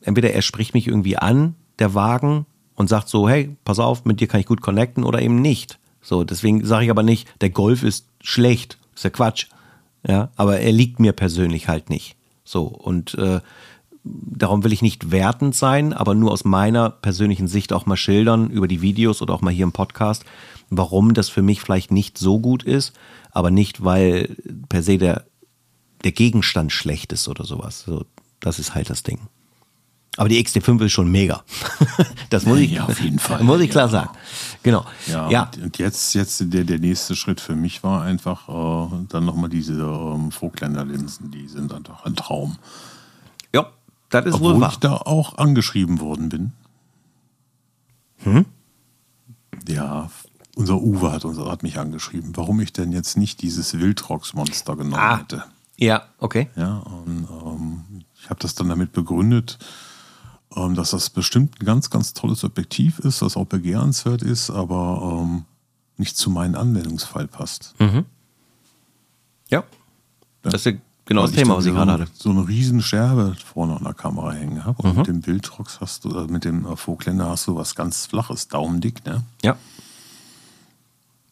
entweder 0.00 0.32
er 0.32 0.42
spricht 0.42 0.74
mich 0.74 0.88
irgendwie 0.88 1.18
an, 1.18 1.54
der 1.78 1.94
Wagen, 1.94 2.46
und 2.74 2.88
sagt 2.88 3.08
so, 3.08 3.28
hey, 3.28 3.56
pass 3.64 3.78
auf, 3.78 4.04
mit 4.04 4.20
dir 4.20 4.28
kann 4.28 4.40
ich 4.40 4.46
gut 4.46 4.60
connecten 4.60 5.04
oder 5.04 5.20
eben 5.22 5.40
nicht. 5.40 5.78
So, 6.00 6.24
deswegen 6.24 6.64
sage 6.64 6.86
ich 6.86 6.90
aber 6.90 7.02
nicht, 7.02 7.28
der 7.40 7.50
Golf 7.50 7.82
ist 7.82 8.06
schlecht, 8.20 8.78
Ist 8.94 9.04
ja 9.04 9.10
Quatsch. 9.10 9.46
Ja, 10.06 10.30
aber 10.36 10.58
er 10.58 10.72
liegt 10.72 10.98
mir 10.98 11.12
persönlich 11.12 11.68
halt 11.68 11.88
nicht. 11.88 12.16
So, 12.44 12.64
und 12.64 13.14
äh, 13.14 13.40
darum 14.02 14.64
will 14.64 14.72
ich 14.72 14.82
nicht 14.82 15.12
wertend 15.12 15.54
sein, 15.54 15.92
aber 15.92 16.14
nur 16.14 16.32
aus 16.32 16.44
meiner 16.44 16.90
persönlichen 16.90 17.46
Sicht 17.46 17.72
auch 17.72 17.86
mal 17.86 17.96
schildern 17.96 18.50
über 18.50 18.66
die 18.66 18.82
Videos 18.82 19.22
oder 19.22 19.32
auch 19.32 19.42
mal 19.42 19.52
hier 19.52 19.62
im 19.62 19.72
Podcast, 19.72 20.24
warum 20.70 21.14
das 21.14 21.28
für 21.28 21.42
mich 21.42 21.60
vielleicht 21.60 21.92
nicht 21.92 22.18
so 22.18 22.40
gut 22.40 22.64
ist, 22.64 22.94
aber 23.32 23.50
nicht, 23.50 23.82
weil 23.84 24.36
per 24.68 24.82
se 24.82 24.98
der, 24.98 25.24
der 26.04 26.12
Gegenstand 26.12 26.70
schlecht 26.72 27.12
ist 27.12 27.26
oder 27.28 27.44
sowas. 27.44 27.82
So, 27.84 28.04
das 28.40 28.58
ist 28.58 28.74
halt 28.74 28.88
das 28.90 29.02
Ding. 29.02 29.18
Aber 30.18 30.28
die 30.28 30.44
XT5 30.44 30.84
ist 30.84 30.92
schon 30.92 31.10
mega. 31.10 31.42
das 32.30 32.44
muss 32.44 32.58
ich, 32.58 32.72
Ja, 32.72 32.84
auf 32.84 33.00
jeden 33.00 33.18
Fall. 33.18 33.42
muss 33.42 33.60
ich 33.62 33.70
klar 33.70 33.86
Ja. 33.86 33.90
sagen. 33.90 34.10
Genau. 34.62 34.84
Ja, 35.06 35.30
ja. 35.30 35.50
Und, 35.62 35.78
jetzt, 35.78 36.12
jetzt 36.14 36.52
der, 36.52 36.64
der 36.64 36.78
nächste 36.78 37.16
Schritt 37.16 37.40
für 37.40 37.56
mich 37.56 37.82
war 37.82 38.02
einfach 38.02 38.46
äh, 38.48 39.06
dann 39.08 39.24
nochmal 39.24 39.48
diese 39.48 39.72
ähm, 39.80 40.30
Vogtländer-Linsen, 40.30 41.30
die 41.30 41.48
sind 41.48 41.72
einfach 41.72 42.04
ein 42.04 42.14
Traum. 42.14 42.58
Ja, 43.54 43.70
das 44.10 44.26
ist 44.26 44.32
wohl 44.40 44.50
Obwohl 44.50 44.60
wahr. 44.60 44.70
ich 44.72 44.78
da 44.80 44.96
auch 44.96 45.38
angeschrieben 45.38 45.98
worden 46.00 46.28
bin. 46.28 46.52
Hm? 48.18 48.44
Ja, 49.66 50.10
unser 50.56 50.80
Uwe 50.80 51.12
hat, 51.12 51.24
unser, 51.24 51.50
hat 51.50 51.62
mich 51.62 51.78
angeschrieben, 51.78 52.32
warum 52.36 52.60
ich 52.60 52.72
denn 52.72 52.92
jetzt 52.92 53.16
nicht 53.16 53.42
dieses 53.42 53.74
Wildrox-Monster 53.78 54.76
genommen 54.76 54.94
Ah. 55.02 55.18
hätte. 55.18 55.44
Ja, 55.78 56.02
okay. 56.18 56.48
Ja, 56.56 56.78
und 56.78 57.26
ähm, 57.44 58.04
ich 58.20 58.28
habe 58.30 58.38
das 58.40 58.54
dann 58.54 58.68
damit 58.68 58.92
begründet, 58.92 59.58
ähm, 60.54 60.74
dass 60.74 60.90
das 60.90 61.10
bestimmt 61.10 61.60
ein 61.60 61.64
ganz, 61.64 61.90
ganz 61.90 62.12
tolles 62.12 62.44
Objektiv 62.44 62.98
ist, 63.00 63.22
das 63.22 63.36
auch 63.36 63.46
begehrenswert 63.46 64.22
ist, 64.22 64.50
aber 64.50 65.20
ähm, 65.22 65.44
nicht 65.96 66.16
zu 66.16 66.30
meinem 66.30 66.54
Anwendungsfall 66.56 67.26
passt. 67.26 67.74
Ja. 69.48 69.64
Das 70.42 70.54
ist 70.54 70.64
ja 70.66 70.72
genau 71.04 71.22
das 71.22 71.32
Thema, 71.32 71.56
was 71.56 71.66
ich 71.66 71.72
gerade 71.72 71.92
hatte. 71.92 72.06
So 72.14 72.30
eine 72.30 72.46
riesen 72.46 72.82
Scherbe 72.82 73.36
vorne 73.44 73.76
an 73.76 73.84
der 73.84 73.94
Kamera 73.94 74.32
hängen 74.32 74.64
habe. 74.64 74.82
Mhm. 74.82 74.90
Und 74.90 74.96
mit 74.98 75.06
dem 75.08 75.26
Wildrox 75.26 75.80
hast 75.80 76.04
du, 76.04 76.10
äh, 76.16 76.26
mit 76.26 76.44
dem 76.44 76.66
äh, 76.66 76.76
Vogtländer 76.76 77.28
hast 77.28 77.46
du 77.46 77.56
was 77.56 77.74
ganz 77.74 78.06
Flaches, 78.06 78.48
daumendick, 78.48 79.04
ne? 79.06 79.22
Ja. 79.42 79.56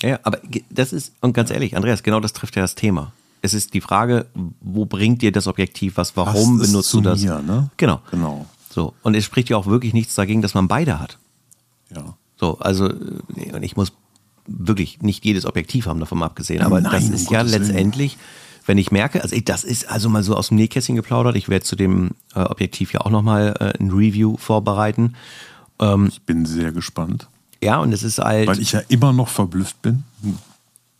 Ja, 0.02 0.18
aber 0.22 0.40
das 0.70 0.92
ist, 0.92 1.12
und 1.20 1.32
ganz 1.32 1.50
ehrlich, 1.50 1.76
Andreas, 1.76 2.02
genau 2.02 2.20
das 2.20 2.32
trifft 2.32 2.56
ja 2.56 2.62
das 2.62 2.74
Thema. 2.74 3.12
Es 3.42 3.54
ist 3.54 3.74
die 3.74 3.80
Frage, 3.80 4.26
wo 4.60 4.84
bringt 4.84 5.22
dir 5.22 5.32
das 5.32 5.46
Objektiv 5.46 5.96
was, 5.96 6.16
warum 6.16 6.60
es 6.60 6.70
benutzt 6.70 6.92
du 6.92 7.00
das? 7.00 7.20
Mir, 7.22 7.40
ne? 7.40 7.70
Genau. 7.76 8.00
Genau. 8.10 8.46
So. 8.70 8.94
Und 9.02 9.14
es 9.14 9.24
spricht 9.24 9.48
ja 9.48 9.56
auch 9.56 9.66
wirklich 9.66 9.94
nichts 9.94 10.14
dagegen, 10.14 10.42
dass 10.42 10.54
man 10.54 10.68
beide 10.68 11.00
hat. 11.00 11.18
Ja. 11.94 12.16
So, 12.38 12.58
also, 12.58 12.86
und 12.86 13.62
ich 13.62 13.76
muss 13.76 13.92
wirklich 14.46 15.02
nicht 15.02 15.24
jedes 15.24 15.46
Objektiv 15.46 15.86
haben, 15.86 16.00
davon 16.00 16.22
abgesehen. 16.22 16.62
Aber 16.62 16.80
Nein, 16.80 16.92
das 16.92 17.04
um 17.04 17.14
ist 17.14 17.30
ja 17.30 17.42
Gottes 17.42 17.58
letztendlich, 17.58 18.18
wenn 18.66 18.78
ich 18.78 18.90
merke, 18.90 19.22
also 19.22 19.34
ich, 19.34 19.44
das 19.44 19.64
ist 19.64 19.88
also 19.88 20.08
mal 20.08 20.22
so 20.22 20.36
aus 20.36 20.48
dem 20.48 20.56
Nähkästchen 20.56 20.96
geplaudert. 20.96 21.36
Ich 21.36 21.48
werde 21.48 21.64
zu 21.64 21.76
dem 21.76 22.10
äh, 22.34 22.40
Objektiv 22.40 22.92
ja 22.92 23.00
auch 23.00 23.10
nochmal 23.10 23.54
äh, 23.58 23.82
ein 23.82 23.90
Review 23.90 24.36
vorbereiten. 24.36 25.14
Ich 26.08 26.20
bin 26.24 26.44
sehr 26.44 26.72
gespannt, 26.72 27.26
Ja, 27.62 27.78
und 27.78 27.92
es 27.92 28.02
ist 28.02 28.18
halt. 28.18 28.48
weil 28.48 28.60
ich 28.60 28.72
ja 28.72 28.80
immer 28.88 29.12
noch 29.12 29.28
verblüfft 29.28 29.80
bin. 29.82 30.04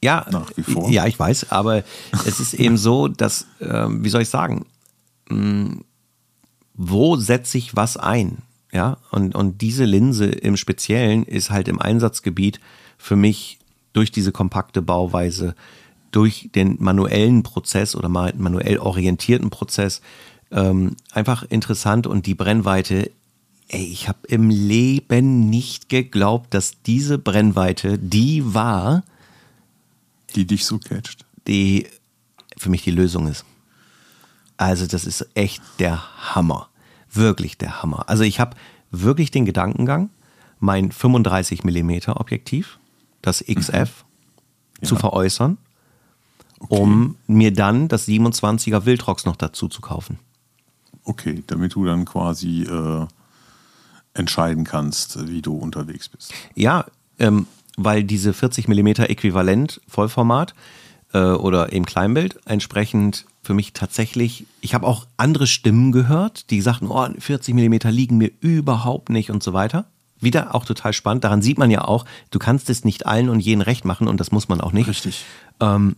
Ja, 0.03 0.27
Nach 0.31 0.51
wie 0.57 0.63
vor. 0.63 0.89
Ja, 0.91 1.07
ich 1.07 1.19
weiß, 1.19 1.51
aber 1.53 1.83
es 2.27 2.41
ist 2.41 2.55
eben 2.55 2.77
so, 2.79 3.09
dass, 3.09 3.47
ähm, 3.61 4.03
wie 4.05 4.09
soll 4.09 4.23
ich 4.23 4.29
sagen, 4.31 4.65
mh, 5.29 5.77
wo 6.75 7.17
setze 7.17 7.59
ich 7.59 7.77
was 7.77 7.97
ein? 7.97 8.39
Ja, 8.73 8.99
und, 9.11 9.35
und 9.35 9.61
diese 9.61 9.85
Linse 9.85 10.27
im 10.27 10.57
Speziellen 10.57 11.25
ist 11.25 11.51
halt 11.51 11.67
im 11.69 11.81
Einsatzgebiet 11.81 12.61
für 12.99 13.17
mich 13.17 13.59
durch 13.93 14.13
diese 14.13 14.31
kompakte 14.33 14.81
Bauweise, 14.81 15.55
durch 16.13 16.51
den 16.55 16.77
manuellen 16.79 17.43
Prozess 17.43 17.97
oder 17.97 18.09
ma- 18.09 18.33
manuell 18.37 18.79
orientierten 18.79 19.51
Prozess 19.51 20.01
ähm, 20.53 20.97
einfach 21.13 21.43
interessant 21.43 22.07
und 22.07 22.27
die 22.27 22.35
Brennweite, 22.35 23.11
ey, 23.73 23.85
ich 23.85 24.09
habe 24.09 24.19
im 24.29 24.51
Leben 24.51 25.49
nicht 25.49 25.89
geglaubt, 25.89 26.53
dass 26.55 26.83
diese 26.83 27.19
Brennweite 27.19 27.99
die 27.99 28.55
war, 28.55 29.03
Die 30.35 30.47
dich 30.47 30.65
so 30.67 30.79
catcht. 30.79 31.25
die 31.47 31.87
für 32.57 32.69
mich 32.71 32.83
die 32.83 32.91
Lösung 32.91 33.27
ist. 33.27 33.45
Also 34.57 34.87
das 34.87 35.05
ist 35.05 35.27
echt 35.35 35.63
der 35.79 36.03
Hammer. 36.35 36.69
Wirklich 37.13 37.57
der 37.59 37.83
Hammer. 37.83 38.09
Also 38.09 38.23
ich 38.25 38.39
habe 38.41 38.57
wirklich 38.91 39.31
den 39.31 39.47
Gedankengang, 39.47 40.11
mein 40.59 40.93
35 40.93 41.65
mm 41.65 42.11
Objektiv, 42.17 42.79
das 43.23 43.43
XF, 43.49 44.05
zu 44.83 44.95
Ja. 44.95 45.01
veräußern, 45.01 45.59
um 46.69 47.17
mir 47.27 47.53
dann 47.53 47.89
das 47.89 48.07
27er 48.07 48.85
Wildrox 48.85 49.25
noch 49.25 49.37
dazu 49.37 49.69
zu 49.69 49.81
kaufen. 49.81 50.19
Okay, 51.05 51.43
damit 51.47 51.75
du 51.75 51.85
dann 51.87 52.05
quasi 52.05 52.63
äh, 52.63 53.07
entscheiden 54.15 54.65
kannst, 54.65 55.29
wie 55.29 55.43
du 55.43 55.57
unterwegs 55.57 56.09
bist. 56.09 56.33
Ja, 56.55 56.87
ähm, 57.19 57.47
weil 57.77 58.05
diese 58.05 58.33
40 58.33 58.69
mm 58.69 58.89
Äquivalent 58.89 59.81
Vollformat 59.87 60.55
äh, 61.13 61.19
oder 61.19 61.73
eben 61.73 61.87
Kleinbild 61.87 62.39
entsprechend 62.45 63.27
für 63.43 63.55
mich 63.55 63.73
tatsächlich, 63.73 64.47
ich 64.61 64.75
habe 64.75 64.87
auch 64.87 65.07
andere 65.17 65.47
Stimmen 65.47 65.93
gehört, 65.93 66.51
die 66.51 66.61
sagten, 66.61 66.89
oh, 66.89 67.09
40 67.19 67.55
mm 67.55 67.89
liegen 67.89 68.19
mir 68.19 68.31
überhaupt 68.41 69.09
nicht 69.09 69.31
und 69.31 69.43
so 69.43 69.53
weiter. 69.53 69.87
Wieder 70.21 70.55
auch 70.55 70.67
total 70.67 70.93
spannend. 70.93 71.25
Daran 71.25 71.41
sieht 71.41 71.57
man 71.57 71.71
ja 71.71 71.83
auch, 71.85 72.05
du 72.31 72.39
kannst 72.39 72.69
es 72.69 72.85
nicht 72.85 73.07
allen 73.07 73.31
und 73.31 73.41
jeden 73.41 73.63
recht 73.63 73.87
machen 73.87 74.07
und 74.07 74.21
das 74.21 74.33
muss 74.33 74.49
man 74.49 74.61
auch 74.61 74.73
nicht. 74.73 74.89
Richtig. 74.89 75.25
Ähm, 75.61 75.97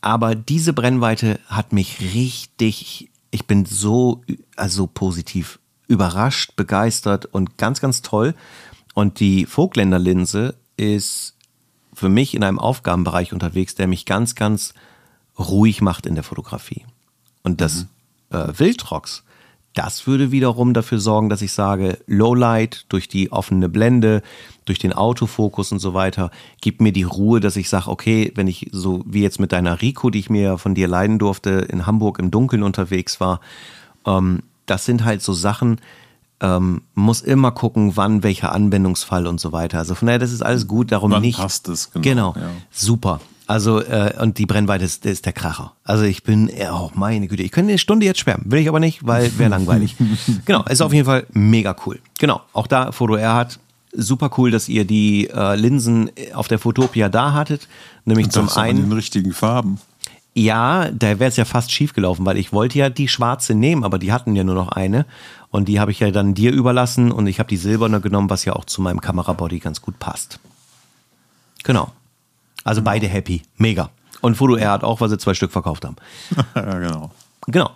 aber 0.00 0.34
diese 0.34 0.72
Brennweite 0.72 1.38
hat 1.46 1.72
mich 1.72 2.00
richtig, 2.14 3.10
ich 3.30 3.46
bin 3.46 3.66
so, 3.66 4.22
also 4.56 4.88
positiv 4.88 5.60
überrascht, 5.90 6.54
begeistert 6.54 7.26
und 7.26 7.58
ganz, 7.58 7.80
ganz 7.80 8.00
toll. 8.00 8.34
Und 8.94 9.20
die 9.20 9.44
Vogtländer 9.44 9.98
Linse 9.98 10.54
ist 10.76 11.34
für 11.92 12.08
mich 12.08 12.34
in 12.34 12.44
einem 12.44 12.60
Aufgabenbereich 12.60 13.32
unterwegs, 13.32 13.74
der 13.74 13.88
mich 13.88 14.06
ganz, 14.06 14.36
ganz 14.36 14.72
ruhig 15.38 15.82
macht 15.82 16.06
in 16.06 16.14
der 16.14 16.24
Fotografie. 16.24 16.86
Und 17.42 17.60
das 17.60 17.86
äh, 18.30 18.46
Wildrox, 18.56 19.24
das 19.74 20.06
würde 20.06 20.30
wiederum 20.30 20.74
dafür 20.74 21.00
sorgen, 21.00 21.28
dass 21.28 21.42
ich 21.42 21.52
sage, 21.52 21.98
Lowlight 22.06 22.86
durch 22.88 23.08
die 23.08 23.32
offene 23.32 23.68
Blende, 23.68 24.22
durch 24.64 24.78
den 24.78 24.92
Autofokus 24.92 25.72
und 25.72 25.80
so 25.80 25.92
weiter, 25.92 26.30
gibt 26.60 26.80
mir 26.80 26.92
die 26.92 27.02
Ruhe, 27.02 27.40
dass 27.40 27.56
ich 27.56 27.68
sage, 27.68 27.88
okay, 27.88 28.30
wenn 28.36 28.46
ich 28.46 28.68
so 28.72 29.02
wie 29.06 29.22
jetzt 29.22 29.40
mit 29.40 29.52
deiner 29.52 29.80
Rico, 29.80 30.10
die 30.10 30.20
ich 30.20 30.30
mir 30.30 30.56
von 30.56 30.74
dir 30.74 30.86
leiden 30.86 31.18
durfte, 31.18 31.50
in 31.50 31.86
Hamburg 31.86 32.20
im 32.20 32.30
Dunkeln 32.30 32.62
unterwegs 32.62 33.18
war, 33.20 33.40
ähm, 34.06 34.42
das 34.70 34.84
sind 34.84 35.04
halt 35.04 35.22
so 35.22 35.32
Sachen, 35.32 35.80
ähm, 36.40 36.82
muss 36.94 37.20
immer 37.20 37.50
gucken, 37.52 37.96
wann 37.96 38.22
welcher 38.22 38.52
Anwendungsfall 38.52 39.26
und 39.26 39.40
so 39.40 39.52
weiter. 39.52 39.78
Also 39.78 39.94
von 39.94 40.06
daher, 40.06 40.18
das 40.18 40.32
ist 40.32 40.42
alles 40.42 40.66
gut, 40.66 40.90
darum 40.92 41.10
Wann 41.10 41.20
nicht. 41.22 41.38
passt 41.38 41.68
es, 41.68 41.90
genau, 41.92 42.02
Genau, 42.02 42.34
ja. 42.36 42.50
super. 42.70 43.20
Also, 43.46 43.80
äh, 43.82 44.14
und 44.20 44.38
die 44.38 44.46
Brennweite 44.46 44.84
ist, 44.84 45.04
ist 45.06 45.26
der 45.26 45.32
Kracher. 45.32 45.72
Also 45.82 46.04
ich 46.04 46.22
bin, 46.22 46.48
äh, 46.48 46.68
oh 46.72 46.90
meine 46.94 47.26
Güte, 47.26 47.42
ich 47.42 47.50
könnte 47.50 47.70
eine 47.70 47.78
Stunde 47.78 48.06
jetzt 48.06 48.20
schwärmen, 48.20 48.44
will 48.50 48.60
ich 48.60 48.68
aber 48.68 48.78
nicht, 48.78 49.04
weil 49.04 49.36
wäre 49.38 49.50
langweilig. 49.50 49.96
genau, 50.46 50.62
ist 50.64 50.80
auf 50.80 50.92
jeden 50.92 51.04
Fall 51.04 51.26
mega 51.32 51.74
cool. 51.84 51.98
Genau, 52.20 52.40
auch 52.52 52.68
da 52.68 52.92
Foto 52.92 53.16
R 53.16 53.34
hat, 53.34 53.58
super 53.92 54.30
cool, 54.38 54.52
dass 54.52 54.68
ihr 54.68 54.84
die 54.84 55.28
äh, 55.28 55.56
Linsen 55.56 56.10
auf 56.32 56.46
der 56.46 56.60
Fotopia 56.60 57.08
da 57.08 57.32
hattet. 57.32 57.66
Nämlich 58.04 58.26
Und 58.26 58.32
zum 58.32 58.48
auch 58.48 58.56
in 58.58 58.62
einen. 58.62 58.82
den 58.84 58.92
richtigen 58.92 59.32
Farben. 59.32 59.78
Ja, 60.34 60.90
da 60.92 61.18
wäre 61.18 61.28
es 61.28 61.36
ja 61.36 61.44
fast 61.44 61.72
schief 61.72 61.92
gelaufen, 61.92 62.24
weil 62.24 62.36
ich 62.36 62.52
wollte 62.52 62.78
ja 62.78 62.88
die 62.88 63.08
schwarze 63.08 63.54
nehmen, 63.54 63.82
aber 63.84 63.98
die 63.98 64.12
hatten 64.12 64.36
ja 64.36 64.44
nur 64.44 64.54
noch 64.54 64.68
eine. 64.68 65.06
Und 65.50 65.66
die 65.66 65.80
habe 65.80 65.90
ich 65.90 66.00
ja 66.00 66.10
dann 66.12 66.34
dir 66.34 66.52
überlassen 66.52 67.10
und 67.10 67.26
ich 67.26 67.40
habe 67.40 67.48
die 67.48 67.56
silberne 67.56 68.00
genommen, 68.00 68.30
was 68.30 68.44
ja 68.44 68.54
auch 68.54 68.64
zu 68.64 68.80
meinem 68.80 69.00
Kamerabody 69.00 69.58
ganz 69.58 69.82
gut 69.82 69.98
passt. 69.98 70.38
Genau. 71.64 71.90
Also 72.62 72.82
beide 72.82 73.08
happy. 73.08 73.42
Mega. 73.56 73.90
Und 74.20 74.36
Foto 74.36 74.56
R 74.56 74.70
hat 74.70 74.84
auch, 74.84 75.00
weil 75.00 75.08
sie 75.08 75.18
zwei 75.18 75.34
Stück 75.34 75.50
verkauft 75.50 75.84
haben. 75.84 75.96
ja, 76.54 76.78
genau. 76.78 77.10
Genau. 77.46 77.70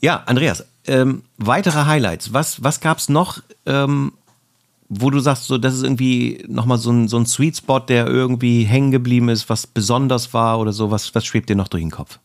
Ja, 0.00 0.22
Andreas, 0.24 0.64
ähm, 0.86 1.22
weitere 1.36 1.84
Highlights. 1.84 2.32
Was, 2.32 2.62
was 2.62 2.80
gab 2.80 2.98
es 2.98 3.08
noch, 3.08 3.42
ähm, 3.66 4.12
wo 4.92 5.08
du 5.10 5.20
sagst, 5.20 5.44
so, 5.46 5.56
das 5.56 5.74
ist 5.74 5.84
irgendwie 5.84 6.44
nochmal 6.48 6.76
so 6.78 6.90
ein, 6.90 7.06
so 7.06 7.16
ein 7.16 7.24
Sweet 7.24 7.56
Spot, 7.58 7.78
der 7.78 8.06
irgendwie 8.08 8.64
hängen 8.64 8.90
geblieben 8.90 9.28
ist, 9.28 9.48
was 9.48 9.66
besonders 9.66 10.34
war 10.34 10.58
oder 10.58 10.72
so? 10.72 10.90
Was, 10.90 11.14
was 11.14 11.24
schwebt 11.24 11.48
dir 11.48 11.54
noch 11.56 11.68
durch 11.68 11.82
den 11.84 11.92
Kopf? 11.92 12.18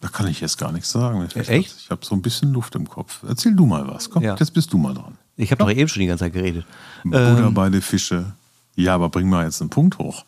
Da 0.00 0.08
kann 0.08 0.28
ich 0.28 0.40
jetzt 0.40 0.58
gar 0.58 0.70
nichts 0.70 0.90
sagen. 0.92 1.26
Ich, 1.26 1.48
Echt? 1.48 1.76
Ich 1.80 1.90
habe 1.90 2.04
so 2.04 2.14
ein 2.14 2.22
bisschen 2.22 2.52
Luft 2.52 2.74
im 2.76 2.88
Kopf. 2.88 3.20
Erzähl 3.26 3.54
du 3.56 3.66
mal 3.66 3.88
was. 3.88 4.10
Komm, 4.10 4.22
Ja. 4.22 4.36
jetzt 4.38 4.52
bist 4.54 4.72
du 4.72 4.78
mal 4.78 4.94
dran. 4.94 5.16
Ich 5.36 5.50
habe 5.50 5.58
doch 5.64 5.70
eben 5.70 5.88
schon 5.88 6.00
die 6.00 6.06
ganze 6.06 6.24
Zeit 6.24 6.32
geredet. 6.34 6.64
Buddha 7.02 7.50
bei 7.50 7.68
den 7.68 7.82
Fische. 7.82 8.32
Ja, 8.76 8.94
aber 8.94 9.08
bring 9.08 9.28
mal 9.28 9.44
jetzt 9.44 9.60
einen 9.60 9.70
Punkt 9.70 9.98
hoch. 9.98 10.24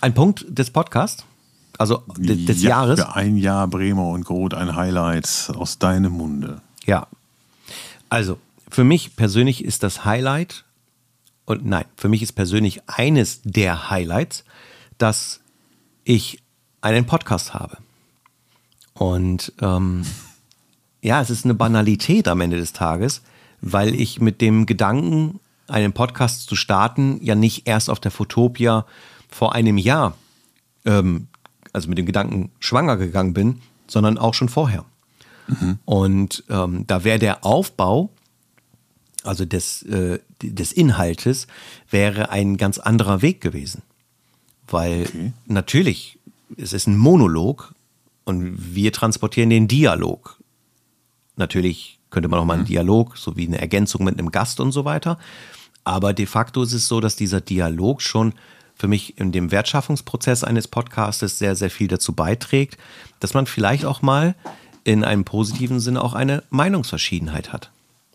Ein 0.00 0.14
Punkt 0.14 0.44
des 0.48 0.70
Podcasts, 0.70 1.24
also 1.78 2.02
de- 2.18 2.44
des 2.44 2.62
ja, 2.62 2.70
Jahres. 2.70 3.00
Für 3.00 3.14
ein 3.16 3.36
Jahr 3.36 3.66
Bremer 3.66 4.08
und 4.08 4.24
Groth 4.24 4.54
ein 4.54 4.76
Highlight 4.76 5.50
aus 5.56 5.78
deinem 5.78 6.12
Munde. 6.12 6.60
Ja. 6.84 7.06
Also, 8.14 8.38
für 8.70 8.84
mich 8.84 9.16
persönlich 9.16 9.64
ist 9.64 9.82
das 9.82 10.04
Highlight, 10.04 10.64
und 11.46 11.66
nein, 11.66 11.84
für 11.96 12.08
mich 12.08 12.22
ist 12.22 12.34
persönlich 12.34 12.80
eines 12.86 13.42
der 13.42 13.90
Highlights 13.90 14.44
dass 14.98 15.40
ich 16.04 16.40
einen 16.80 17.06
Podcast 17.06 17.54
habe. 17.54 17.78
Und 18.92 19.52
ähm, 19.60 20.04
ja, 21.02 21.20
es 21.20 21.28
ist 21.28 21.44
eine 21.44 21.54
Banalität 21.54 22.28
am 22.28 22.40
Ende 22.40 22.56
des 22.56 22.72
Tages, 22.72 23.22
weil 23.60 23.92
ich 24.00 24.20
mit 24.20 24.40
dem 24.40 24.64
Gedanken, 24.64 25.40
einen 25.66 25.92
Podcast 25.92 26.48
zu 26.48 26.54
starten, 26.54 27.18
ja 27.20 27.34
nicht 27.34 27.66
erst 27.66 27.90
auf 27.90 27.98
der 27.98 28.12
Fotopia 28.12 28.86
vor 29.28 29.56
einem 29.56 29.76
Jahr, 29.76 30.16
ähm, 30.84 31.26
also 31.72 31.88
mit 31.88 31.98
dem 31.98 32.06
Gedanken 32.06 32.52
schwanger 32.60 32.96
gegangen 32.96 33.34
bin, 33.34 33.60
sondern 33.88 34.18
auch 34.18 34.34
schon 34.34 34.48
vorher. 34.48 34.84
Mhm. 35.46 35.78
Und 35.84 36.44
ähm, 36.48 36.86
da 36.86 37.04
wäre 37.04 37.18
der 37.18 37.44
Aufbau, 37.44 38.10
also 39.22 39.44
des, 39.44 39.82
äh, 39.82 40.18
des 40.42 40.72
Inhaltes, 40.72 41.46
wäre 41.90 42.30
ein 42.30 42.56
ganz 42.56 42.78
anderer 42.78 43.22
Weg 43.22 43.40
gewesen. 43.40 43.82
Weil 44.66 45.06
okay. 45.06 45.32
natürlich, 45.46 46.18
es 46.56 46.72
ist 46.72 46.86
ein 46.86 46.96
Monolog 46.96 47.74
und 48.24 48.74
wir 48.74 48.92
transportieren 48.92 49.50
den 49.50 49.68
Dialog. 49.68 50.38
Natürlich 51.36 51.98
könnte 52.10 52.28
man 52.28 52.40
auch 52.40 52.44
mal 52.44 52.54
einen 52.54 52.62
mhm. 52.62 52.68
Dialog, 52.68 53.16
so 53.16 53.36
wie 53.36 53.46
eine 53.46 53.60
Ergänzung 53.60 54.04
mit 54.04 54.18
einem 54.18 54.30
Gast 54.30 54.60
und 54.60 54.72
so 54.72 54.84
weiter. 54.84 55.18
Aber 55.82 56.14
de 56.14 56.26
facto 56.26 56.62
ist 56.62 56.72
es 56.72 56.88
so, 56.88 57.00
dass 57.00 57.16
dieser 57.16 57.40
Dialog 57.40 58.00
schon 58.00 58.32
für 58.74 58.88
mich 58.88 59.18
in 59.18 59.32
dem 59.32 59.50
Wertschaffungsprozess 59.50 60.42
eines 60.42 60.66
Podcastes 60.68 61.38
sehr, 61.38 61.54
sehr 61.54 61.70
viel 61.70 61.88
dazu 61.88 62.12
beiträgt, 62.12 62.78
dass 63.20 63.34
man 63.34 63.46
vielleicht 63.46 63.84
auch 63.84 64.02
mal 64.02 64.34
in 64.84 65.04
einem 65.04 65.24
positiven 65.24 65.80
Sinne 65.80 66.02
auch 66.02 66.14
eine 66.14 66.42
Meinungsverschiedenheit 66.50 67.52
hat. 67.52 67.70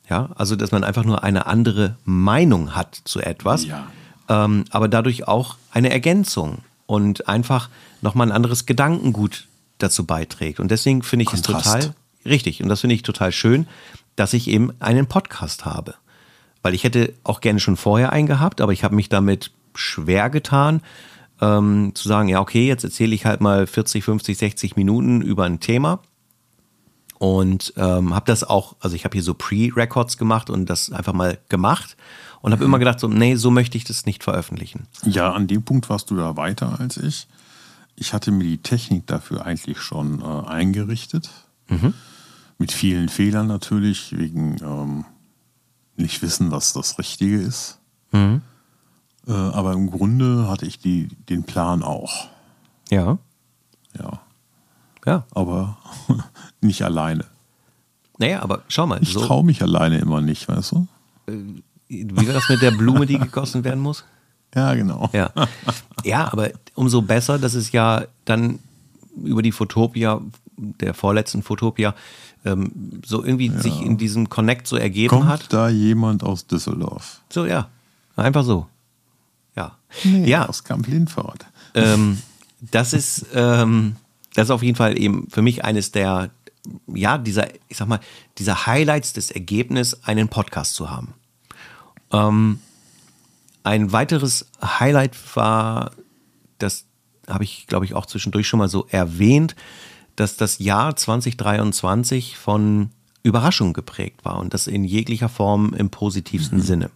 Ja, 0.09 0.29
also 0.35 0.55
dass 0.55 0.71
man 0.71 0.83
einfach 0.83 1.03
nur 1.03 1.23
eine 1.23 1.45
andere 1.45 1.95
Meinung 2.03 2.75
hat 2.75 2.99
zu 3.03 3.19
etwas, 3.19 3.65
ja. 3.65 3.87
ähm, 4.27 4.65
aber 4.71 4.87
dadurch 4.87 5.27
auch 5.27 5.57
eine 5.71 5.91
Ergänzung 5.91 6.59
und 6.87 7.27
einfach 7.27 7.69
nochmal 8.01 8.27
ein 8.27 8.31
anderes 8.31 8.65
Gedankengut 8.65 9.47
dazu 9.77 10.05
beiträgt. 10.05 10.59
Und 10.59 10.71
deswegen 10.71 11.03
finde 11.03 11.23
ich 11.23 11.29
Kontrast. 11.29 11.65
es 11.65 11.73
total 11.73 11.95
richtig 12.25 12.63
und 12.63 12.69
das 12.69 12.81
finde 12.81 12.95
ich 12.95 13.03
total 13.03 13.31
schön, 13.31 13.67
dass 14.15 14.33
ich 14.33 14.47
eben 14.47 14.71
einen 14.79 15.07
Podcast 15.07 15.65
habe. 15.65 15.95
Weil 16.61 16.73
ich 16.73 16.83
hätte 16.83 17.13
auch 17.23 17.39
gerne 17.39 17.59
schon 17.59 17.77
vorher 17.77 18.11
einen 18.11 18.27
gehabt, 18.27 18.61
aber 18.61 18.73
ich 18.73 18.83
habe 18.83 18.95
mich 18.95 19.09
damit 19.09 19.51
schwer 19.75 20.29
getan, 20.29 20.81
ähm, 21.39 21.91
zu 21.93 22.07
sagen, 22.07 22.27
ja, 22.27 22.41
okay, 22.41 22.67
jetzt 22.67 22.83
erzähle 22.83 23.15
ich 23.15 23.25
halt 23.25 23.41
mal 23.41 23.65
40, 23.65 24.03
50, 24.03 24.37
60 24.37 24.75
Minuten 24.75 25.21
über 25.21 25.45
ein 25.45 25.59
Thema. 25.59 26.01
Und 27.19 27.73
ähm, 27.75 28.15
habe 28.15 28.25
das 28.25 28.45
auch, 28.45 28.77
also 28.79 28.95
ich 28.95 29.03
habe 29.03 29.13
hier 29.13 29.23
so 29.23 29.33
Pre-Records 29.33 30.17
gemacht 30.17 30.49
und 30.49 30.69
das 30.69 30.91
einfach 30.91 31.13
mal 31.13 31.37
gemacht 31.49 31.97
und 32.41 32.53
habe 32.53 32.63
mhm. 32.63 32.69
immer 32.69 32.79
gedacht, 32.79 32.99
so, 32.99 33.09
nee, 33.09 33.35
so 33.35 33.51
möchte 33.51 33.77
ich 33.77 33.83
das 33.83 34.05
nicht 34.05 34.23
veröffentlichen. 34.23 34.87
Ja, 35.03 35.33
an 35.33 35.47
dem 35.47 35.63
Punkt 35.63 35.89
warst 35.89 36.09
du 36.09 36.15
da 36.15 36.37
weiter 36.37 36.79
als 36.79 36.95
ich. 36.95 37.27
Ich 37.95 38.13
hatte 38.13 38.31
mir 38.31 38.45
die 38.45 38.59
Technik 38.59 39.05
dafür 39.05 39.45
eigentlich 39.45 39.81
schon 39.81 40.21
äh, 40.21 40.47
eingerichtet. 40.47 41.29
Mhm. 41.67 41.93
Mit 42.57 42.71
vielen 42.71 43.09
Fehlern 43.09 43.47
natürlich, 43.47 44.17
wegen 44.17 44.55
ähm, 44.61 45.05
nicht 45.97 46.21
wissen, 46.21 46.51
was 46.51 46.71
das 46.71 46.97
Richtige 46.97 47.41
ist. 47.41 47.79
Mhm. 48.13 48.41
Äh, 49.27 49.33
aber 49.33 49.73
im 49.73 49.91
Grunde 49.91 50.47
hatte 50.47 50.65
ich 50.65 50.79
die, 50.79 51.09
den 51.27 51.43
Plan 51.43 51.83
auch. 51.83 52.29
Ja. 52.89 53.17
Ja. 53.97 54.21
Ja. 55.09 55.23
Aber 55.31 55.77
nicht 56.61 56.83
alleine. 56.83 57.25
Naja, 58.19 58.43
aber 58.43 58.61
schau 58.67 58.85
mal. 58.85 59.01
Ich 59.01 59.13
so, 59.13 59.25
traue 59.25 59.43
mich 59.43 59.63
alleine 59.63 59.97
immer 59.97 60.21
nicht, 60.21 60.47
weißt 60.47 60.73
du? 60.73 60.87
Äh, 61.27 61.33
wie 61.87 62.27
war 62.27 62.33
das 62.35 62.47
mit 62.47 62.61
der 62.61 62.69
Blume, 62.71 63.07
die 63.07 63.17
gegossen 63.17 63.63
werden 63.63 63.81
muss? 63.81 64.03
Ja, 64.55 64.73
genau. 64.73 65.11
Ja. 65.13 65.29
ja, 66.03 66.33
aber 66.33 66.49
umso 66.73 67.03
besser, 67.03 67.37
dass 67.37 67.53
es 67.53 67.71
ja 67.71 68.05
dann 68.25 68.57
über 69.23 69.43
die 69.43 69.51
Fotopia, 69.51 70.21
der 70.57 70.95
vorletzten 70.95 71.43
Fotopia, 71.43 71.93
ähm, 72.45 72.71
so 73.05 73.23
irgendwie 73.23 73.49
ja. 73.49 73.59
sich 73.59 73.79
in 73.79 73.99
diesem 73.99 74.27
Connect 74.27 74.65
so 74.65 74.75
ergeben 74.75 75.09
Kommt 75.09 75.27
hat. 75.27 75.53
da 75.53 75.69
jemand 75.69 76.23
aus 76.23 76.47
Düsseldorf? 76.47 77.21
So, 77.29 77.45
ja. 77.45 77.69
Einfach 78.15 78.43
so. 78.43 78.65
Ja. 79.55 79.77
Nee, 80.03 80.27
ja. 80.27 80.49
Aus 80.49 80.63
Kamp-Lindfort. 80.63 81.45
Ähm, 81.75 82.19
das 82.59 82.93
ist, 82.93 83.27
ähm, 83.35 83.97
das 84.33 84.47
ist 84.47 84.51
auf 84.51 84.63
jeden 84.63 84.75
Fall 84.75 84.99
eben 84.99 85.27
für 85.29 85.41
mich 85.41 85.65
eines 85.65 85.91
der, 85.91 86.31
ja, 86.87 87.17
dieser, 87.17 87.47
ich 87.67 87.77
sag 87.77 87.87
mal, 87.87 87.99
dieser 88.37 88.65
Highlights 88.65 89.13
des 89.13 89.31
Ergebnisses, 89.31 90.03
einen 90.03 90.27
Podcast 90.27 90.75
zu 90.75 90.89
haben. 90.89 91.13
Ähm, 92.11 92.59
ein 93.63 93.91
weiteres 93.91 94.47
Highlight 94.63 95.15
war, 95.35 95.91
das 96.57 96.85
habe 97.27 97.43
ich, 97.43 97.67
glaube 97.67 97.85
ich, 97.85 97.93
auch 97.93 98.05
zwischendurch 98.05 98.47
schon 98.47 98.59
mal 98.59 98.69
so 98.69 98.87
erwähnt, 98.89 99.55
dass 100.15 100.35
das 100.35 100.59
Jahr 100.59 100.95
2023 100.95 102.37
von 102.37 102.91
Überraschung 103.23 103.73
geprägt 103.73 104.25
war 104.25 104.39
und 104.39 104.53
das 104.53 104.67
in 104.67 104.83
jeglicher 104.83 105.29
Form 105.29 105.73
im 105.73 105.89
positivsten 105.89 106.59
mhm. 106.59 106.63
Sinne. 106.63 106.91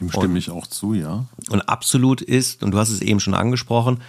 Dem 0.00 0.10
stimme 0.10 0.26
und, 0.28 0.36
ich 0.36 0.50
auch 0.50 0.66
zu, 0.66 0.94
ja. 0.94 1.26
Und 1.50 1.62
absolut 1.68 2.20
ist, 2.20 2.62
und 2.62 2.72
du 2.72 2.78
hast 2.78 2.90
es 2.90 3.00
eben 3.00 3.20
schon 3.20 3.34
angesprochen, 3.34 4.00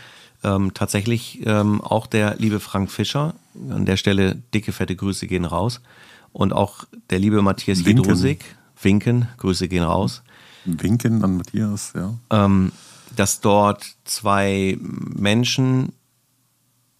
ähm, 0.44 0.74
tatsächlich 0.74 1.46
ähm, 1.46 1.82
auch 1.82 2.08
der 2.08 2.36
liebe 2.38 2.60
Frank 2.60 2.92
Fischer, 2.92 3.36
an 3.70 3.86
der 3.86 3.98
Stelle 3.98 4.36
dicke, 4.54 4.72
fette 4.72 4.96
Grüße 4.96 5.28
gehen 5.28 5.46
raus. 5.46 5.82
Und 6.32 6.54
auch 6.54 6.86
der 7.10 7.20
liebe 7.20 7.42
Matthias 7.42 7.86
Winken. 7.86 8.04
Jedrosik, 8.04 8.46
Winken, 8.82 9.28
Grüße 9.38 9.68
gehen 9.68 9.84
raus. 9.84 10.22
Winken 10.66 11.24
an 11.24 11.38
Matthias, 11.38 11.94
ja. 11.96 12.14
Ähm, 12.30 12.72
dass 13.16 13.42
dort 13.42 13.96
zwei 14.06 14.78
Menschen 14.80 15.94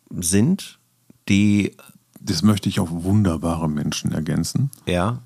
sind, 0.10 0.80
die. 1.28 1.76
Das 2.22 2.42
möchte 2.42 2.68
ich 2.68 2.80
auf 2.82 2.90
wunderbare 2.92 3.70
Menschen 3.70 4.12
ergänzen. 4.12 4.72
Ja, 4.86 5.22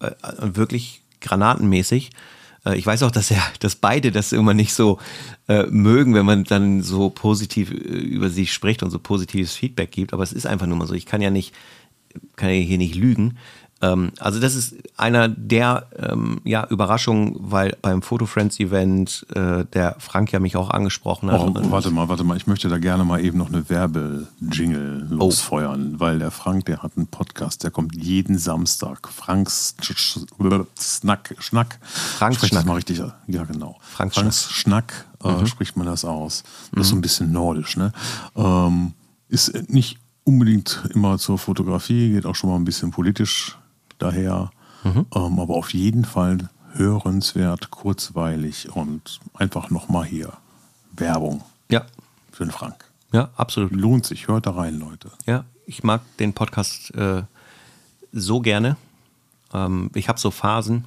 äh, 0.00 0.10
wirklich 0.40 1.02
granatenmäßig. 1.20 2.10
Äh, 2.66 2.76
ich 2.76 2.86
weiß 2.86 3.02
auch, 3.04 3.10
dass 3.10 3.30
er, 3.30 3.42
dass 3.60 3.76
beide 3.76 4.10
das 4.10 4.32
immer 4.32 4.54
nicht 4.54 4.74
so 4.74 4.98
äh, 5.48 5.64
mögen, 5.64 6.14
wenn 6.14 6.26
man 6.26 6.44
dann 6.44 6.82
so 6.82 7.08
positiv 7.10 7.70
äh, 7.70 7.74
über 7.74 8.28
sie 8.28 8.46
spricht 8.46 8.82
und 8.82 8.90
so 8.90 8.98
positives 8.98 9.54
Feedback 9.54 9.92
gibt. 9.92 10.12
Aber 10.12 10.22
es 10.22 10.32
ist 10.32 10.46
einfach 10.46 10.66
nur 10.66 10.76
mal 10.76 10.86
so. 10.86 10.94
Ich 10.94 11.06
kann 11.06 11.22
ja 11.22 11.30
nicht, 11.30 11.54
kann 12.36 12.50
ja 12.50 12.56
hier 12.56 12.78
nicht 12.78 12.94
lügen. 12.94 13.38
Ähm, 13.82 14.12
also 14.18 14.40
das 14.40 14.54
ist 14.54 14.74
einer 14.96 15.28
der 15.28 15.86
ähm, 15.98 16.40
ja, 16.44 16.66
Überraschungen, 16.68 17.36
weil 17.38 17.76
beim 17.82 18.00
Photo 18.00 18.24
Friends 18.24 18.58
Event 18.58 19.26
äh, 19.34 19.64
der 19.66 19.96
Frank 19.98 20.32
ja 20.32 20.40
mich 20.40 20.56
auch 20.56 20.70
angesprochen 20.70 21.30
hat. 21.30 21.40
Oh, 21.40 21.52
warte 21.70 21.90
mal, 21.90 22.08
warte 22.08 22.24
mal, 22.24 22.36
ich 22.36 22.46
möchte 22.46 22.68
da 22.68 22.78
gerne 22.78 23.04
mal 23.04 23.22
eben 23.22 23.36
noch 23.36 23.48
eine 23.48 23.68
Werbejingle 23.68 25.08
oh. 25.10 25.14
losfeuern, 25.14 25.94
oh. 25.96 26.00
weil 26.00 26.18
der 26.18 26.30
Frank, 26.30 26.64
der 26.66 26.82
hat 26.82 26.92
einen 26.96 27.06
Podcast, 27.06 27.64
der 27.64 27.70
kommt 27.70 27.94
jeden 27.94 28.38
Samstag. 28.38 29.08
Franks 29.08 29.74
Schnack, 29.82 31.34
Schnack. 31.38 31.78
Frank 31.82 32.36
Schnack. 32.36 32.50
Das 32.50 32.64
mal 32.64 32.74
richtig, 32.74 33.02
ja 33.26 33.44
genau. 33.44 33.76
Frank 33.80 34.14
Franks 34.14 34.50
Schnack, 34.50 34.92
Schnack 35.20 35.36
äh, 35.38 35.40
mhm. 35.42 35.46
spricht 35.46 35.76
man 35.76 35.86
das 35.86 36.04
aus. 36.06 36.44
Das 36.72 36.82
ist 36.82 36.88
so 36.88 36.94
ein 36.94 36.98
mhm. 36.98 37.02
bisschen 37.02 37.32
nordisch, 37.32 37.76
ne? 37.76 37.92
Ähm, 38.36 38.94
ist 39.28 39.68
nicht 39.68 39.98
unbedingt 40.24 40.82
immer 40.94 41.18
zur 41.18 41.38
Fotografie, 41.38 42.12
geht 42.12 42.26
auch 42.26 42.34
schon 42.34 42.50
mal 42.50 42.56
ein 42.56 42.64
bisschen 42.64 42.90
politisch 42.90 43.58
daher. 43.98 44.50
Mhm. 44.84 45.06
Ähm, 45.14 45.40
aber 45.40 45.54
auf 45.54 45.72
jeden 45.72 46.04
Fall 46.04 46.48
hörenswert, 46.72 47.70
kurzweilig 47.70 48.74
und 48.74 49.20
einfach 49.34 49.70
nochmal 49.70 50.04
hier 50.04 50.32
Werbung. 50.92 51.42
Ja. 51.70 51.84
Für 52.32 52.44
den 52.44 52.52
Frank. 52.52 52.84
Ja, 53.12 53.30
absolut. 53.36 53.72
Lohnt 53.72 54.06
sich, 54.06 54.28
hört 54.28 54.46
da 54.46 54.50
rein, 54.52 54.78
Leute. 54.78 55.10
Ja, 55.26 55.44
ich 55.66 55.82
mag 55.82 56.02
den 56.18 56.32
Podcast 56.34 56.94
äh, 56.94 57.22
so 58.12 58.40
gerne. 58.40 58.76
Ähm, 59.52 59.90
ich 59.94 60.08
habe 60.08 60.18
so 60.18 60.30
Phasen, 60.30 60.84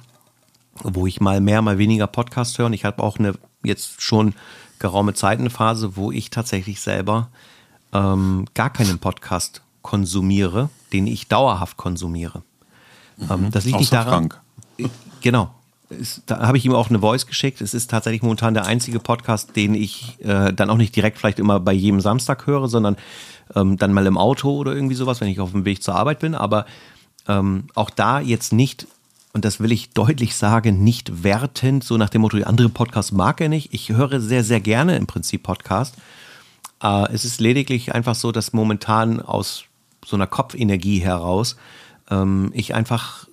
wo 0.82 1.06
ich 1.06 1.20
mal 1.20 1.40
mehr, 1.40 1.62
mal 1.62 1.78
weniger 1.78 2.06
Podcast 2.06 2.58
höre. 2.58 2.66
Und 2.66 2.72
ich 2.72 2.84
habe 2.84 3.02
auch 3.02 3.18
eine 3.18 3.34
jetzt 3.62 4.00
schon 4.00 4.34
geraume 4.78 5.14
Zeit 5.14 5.38
eine 5.38 5.50
Phase, 5.50 5.96
wo 5.96 6.12
ich 6.12 6.30
tatsächlich 6.30 6.80
selber 6.80 7.28
ähm, 7.92 8.46
gar 8.54 8.70
keinen 8.70 8.98
Podcast 8.98 9.62
konsumiere, 9.82 10.70
den 10.92 11.06
ich 11.06 11.28
dauerhaft 11.28 11.76
konsumiere. 11.76 12.42
Mhm. 13.28 13.50
das 13.50 13.64
liegt 13.64 13.78
nicht 13.78 13.92
daran. 13.92 14.30
Frank. 14.30 14.40
Genau. 15.20 15.50
Ist, 15.90 16.22
da 16.26 16.46
habe 16.46 16.56
ich 16.56 16.64
ihm 16.64 16.74
auch 16.74 16.88
eine 16.88 17.00
Voice 17.00 17.26
geschickt. 17.26 17.60
Es 17.60 17.74
ist 17.74 17.90
tatsächlich 17.90 18.22
momentan 18.22 18.54
der 18.54 18.66
einzige 18.66 19.00
Podcast, 19.00 19.56
den 19.56 19.74
ich 19.74 20.16
äh, 20.20 20.52
dann 20.52 20.70
auch 20.70 20.76
nicht 20.76 20.94
direkt 20.94 21.18
vielleicht 21.18 21.40
immer 21.40 21.58
bei 21.58 21.72
jedem 21.72 22.00
Samstag 22.00 22.46
höre, 22.46 22.68
sondern 22.68 22.96
ähm, 23.56 23.76
dann 23.76 23.92
mal 23.92 24.06
im 24.06 24.16
Auto 24.16 24.56
oder 24.56 24.72
irgendwie 24.72 24.94
sowas, 24.94 25.20
wenn 25.20 25.28
ich 25.28 25.40
auf 25.40 25.50
dem 25.50 25.64
Weg 25.64 25.82
zur 25.82 25.96
Arbeit 25.96 26.20
bin. 26.20 26.36
Aber 26.36 26.64
ähm, 27.26 27.64
auch 27.74 27.90
da 27.90 28.20
jetzt 28.20 28.52
nicht, 28.52 28.86
und 29.32 29.44
das 29.44 29.58
will 29.58 29.72
ich 29.72 29.90
deutlich 29.90 30.36
sagen, 30.36 30.84
nicht 30.84 31.24
wertend, 31.24 31.82
so 31.82 31.96
nach 31.96 32.08
dem 32.08 32.20
Motto, 32.22 32.38
andere 32.44 32.68
Podcasts 32.68 33.10
mag 33.10 33.40
er 33.40 33.48
nicht. 33.48 33.74
Ich 33.74 33.88
höre 33.88 34.20
sehr, 34.20 34.44
sehr 34.44 34.60
gerne 34.60 34.96
im 34.96 35.08
Prinzip 35.08 35.42
Podcast. 35.42 35.96
Äh, 36.82 37.12
es 37.12 37.24
ist 37.24 37.40
lediglich 37.40 37.94
einfach 37.94 38.14
so, 38.14 38.30
dass 38.30 38.52
momentan 38.52 39.20
aus 39.20 39.64
so 40.04 40.16
einer 40.16 40.28
Kopfenergie 40.28 41.00
heraus 41.00 41.56
ähm, 42.10 42.50
ich 42.54 42.74
einfach 42.74 43.26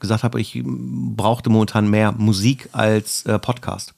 gesagt 0.00 0.24
habe, 0.24 0.40
ich 0.40 0.62
brauchte 0.64 1.50
momentan 1.50 1.88
mehr 1.88 2.12
Musik 2.12 2.68
als 2.72 3.24
äh, 3.26 3.38
Podcast. 3.38 3.94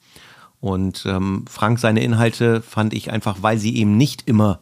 Und 0.59 1.05
ähm, 1.05 1.45
Frank, 1.49 1.79
seine 1.79 2.01
Inhalte 2.01 2.61
fand 2.61 2.93
ich 2.93 3.11
einfach, 3.11 3.37
weil 3.41 3.57
sie 3.57 3.75
eben 3.77 3.97
nicht 3.97 4.27
immer 4.27 4.59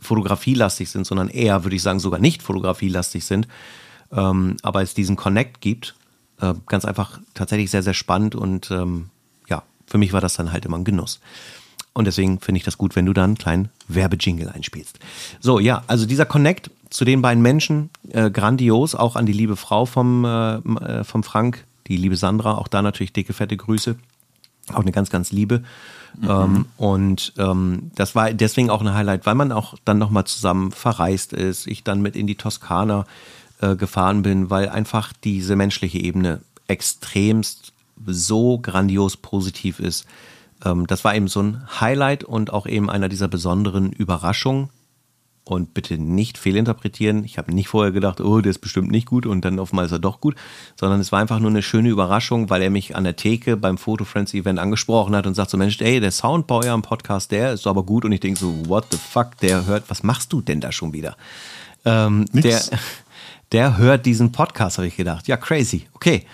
fotografielastig 0.00 0.90
sind, 0.90 1.06
sondern 1.06 1.28
eher, 1.28 1.64
würde 1.64 1.76
ich 1.76 1.82
sagen, 1.82 2.00
sogar 2.00 2.20
nicht 2.20 2.42
fotografielastig 2.42 3.24
sind, 3.24 3.48
ähm, 4.10 4.56
aber 4.62 4.82
es 4.82 4.94
diesen 4.94 5.16
Connect 5.16 5.60
gibt, 5.60 5.94
äh, 6.40 6.54
ganz 6.66 6.84
einfach 6.84 7.20
tatsächlich 7.34 7.70
sehr, 7.70 7.82
sehr 7.82 7.94
spannend 7.94 8.34
und 8.34 8.70
ähm, 8.70 9.10
ja, 9.48 9.62
für 9.86 9.98
mich 9.98 10.12
war 10.12 10.20
das 10.20 10.34
dann 10.34 10.52
halt 10.52 10.64
immer 10.66 10.76
ein 10.76 10.84
Genuss. 10.84 11.20
Und 11.94 12.06
deswegen 12.06 12.40
finde 12.40 12.58
ich 12.58 12.64
das 12.64 12.78
gut, 12.78 12.96
wenn 12.96 13.06
du 13.06 13.12
dann 13.12 13.30
einen 13.30 13.38
kleinen 13.38 13.68
Werbejingle 13.88 14.52
einspielst. 14.52 14.98
So, 15.40 15.58
ja, 15.58 15.82
also 15.86 16.06
dieser 16.06 16.24
Connect 16.24 16.70
zu 16.90 17.04
den 17.04 17.22
beiden 17.22 17.42
Menschen, 17.42 17.90
äh, 18.10 18.30
grandios, 18.30 18.94
auch 18.94 19.16
an 19.16 19.26
die 19.26 19.32
liebe 19.32 19.56
Frau 19.56 19.84
vom, 19.84 20.24
äh, 20.24 20.56
äh 20.56 21.04
vom 21.04 21.22
Frank, 21.22 21.64
die 21.86 21.96
liebe 21.96 22.16
Sandra, 22.16 22.56
auch 22.56 22.68
da 22.68 22.82
natürlich 22.82 23.12
dicke, 23.12 23.32
fette 23.32 23.56
Grüße. 23.56 23.96
Auch 24.72 24.82
eine 24.82 24.92
ganz, 24.92 25.10
ganz 25.10 25.32
liebe. 25.32 25.62
Mhm. 26.20 26.30
Ähm, 26.30 26.66
und 26.76 27.32
ähm, 27.36 27.90
das 27.94 28.14
war 28.14 28.32
deswegen 28.32 28.70
auch 28.70 28.80
ein 28.80 28.94
Highlight, 28.94 29.26
weil 29.26 29.34
man 29.34 29.52
auch 29.52 29.74
dann 29.84 29.98
nochmal 29.98 30.24
zusammen 30.24 30.70
verreist 30.70 31.32
ist. 31.32 31.66
Ich 31.66 31.82
dann 31.82 32.00
mit 32.00 32.16
in 32.16 32.26
die 32.26 32.36
Toskana 32.36 33.06
äh, 33.60 33.76
gefahren 33.76 34.22
bin, 34.22 34.50
weil 34.50 34.68
einfach 34.68 35.12
diese 35.24 35.56
menschliche 35.56 35.98
Ebene 35.98 36.42
extremst 36.68 37.72
so 38.06 38.58
grandios 38.58 39.16
positiv 39.16 39.78
ist. 39.78 40.06
Ähm, 40.64 40.86
das 40.86 41.04
war 41.04 41.14
eben 41.14 41.28
so 41.28 41.42
ein 41.42 41.62
Highlight 41.80 42.24
und 42.24 42.52
auch 42.52 42.66
eben 42.66 42.90
einer 42.90 43.08
dieser 43.08 43.28
besonderen 43.28 43.92
Überraschungen. 43.92 44.70
Und 45.44 45.74
bitte 45.74 45.98
nicht 45.98 46.38
fehlinterpretieren. 46.38 47.24
Ich 47.24 47.36
habe 47.36 47.52
nicht 47.52 47.66
vorher 47.66 47.90
gedacht, 47.90 48.20
oh, 48.20 48.40
der 48.40 48.50
ist 48.50 48.60
bestimmt 48.60 48.92
nicht 48.92 49.08
gut 49.08 49.26
und 49.26 49.44
dann 49.44 49.58
auf 49.58 49.72
einmal 49.72 49.86
ist 49.86 49.90
er 49.90 49.98
doch 49.98 50.20
gut, 50.20 50.36
sondern 50.76 51.00
es 51.00 51.10
war 51.10 51.18
einfach 51.18 51.40
nur 51.40 51.50
eine 51.50 51.62
schöne 51.62 51.88
Überraschung, 51.88 52.48
weil 52.48 52.62
er 52.62 52.70
mich 52.70 52.94
an 52.94 53.02
der 53.02 53.16
Theke 53.16 53.56
beim 53.56 53.76
Photo 53.76 54.04
Friends 54.04 54.34
Event 54.34 54.60
angesprochen 54.60 55.16
hat 55.16 55.26
und 55.26 55.34
sagt 55.34 55.50
so, 55.50 55.56
Mensch, 55.56 55.80
ey, 55.80 55.98
der 55.98 56.12
Sound 56.12 56.46
bei 56.46 56.54
eurem 56.54 56.82
Podcast, 56.82 57.32
der 57.32 57.54
ist 57.54 57.66
aber 57.66 57.82
gut 57.82 58.04
und 58.04 58.12
ich 58.12 58.20
denke 58.20 58.38
so, 58.38 58.54
what 58.68 58.86
the 58.92 58.96
fuck, 58.96 59.36
der 59.38 59.66
hört, 59.66 59.90
was 59.90 60.04
machst 60.04 60.32
du 60.32 60.42
denn 60.42 60.60
da 60.60 60.70
schon 60.70 60.92
wieder? 60.92 61.16
Ähm, 61.84 62.26
der, 62.32 62.62
der 63.50 63.78
hört 63.78 64.06
diesen 64.06 64.30
Podcast, 64.30 64.78
habe 64.78 64.86
ich 64.86 64.96
gedacht. 64.96 65.26
Ja, 65.26 65.36
crazy, 65.36 65.88
okay. 65.94 66.24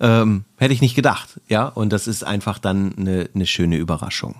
Ähm, 0.00 0.44
hätte 0.56 0.72
ich 0.74 0.80
nicht 0.80 0.94
gedacht, 0.94 1.40
ja. 1.48 1.66
Und 1.66 1.92
das 1.92 2.06
ist 2.06 2.24
einfach 2.24 2.58
dann 2.58 2.94
eine, 2.96 3.28
eine 3.34 3.46
schöne 3.46 3.76
Überraschung. 3.76 4.36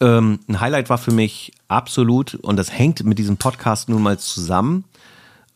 Ähm, 0.00 0.40
ein 0.48 0.60
Highlight 0.60 0.90
war 0.90 0.98
für 0.98 1.12
mich 1.12 1.52
absolut, 1.68 2.34
und 2.34 2.56
das 2.56 2.72
hängt 2.72 3.04
mit 3.04 3.18
diesem 3.18 3.36
Podcast 3.36 3.88
nun 3.88 4.02
mal 4.02 4.18
zusammen. 4.18 4.84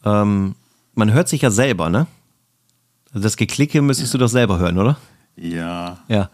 Ähm, 0.05 0.55
man 0.95 1.13
hört 1.13 1.29
sich 1.29 1.43
ja 1.43 1.51
selber, 1.51 1.91
ne? 1.91 2.07
Also 3.13 3.23
das 3.23 3.37
Geklicke 3.37 3.83
müsstest 3.83 4.13
ja. 4.15 4.19
du 4.19 4.25
doch 4.25 4.31
selber 4.31 4.59
hören, 4.59 4.79
oder? 4.79 4.97
Ja. 5.37 5.99
Ja. 6.09 6.31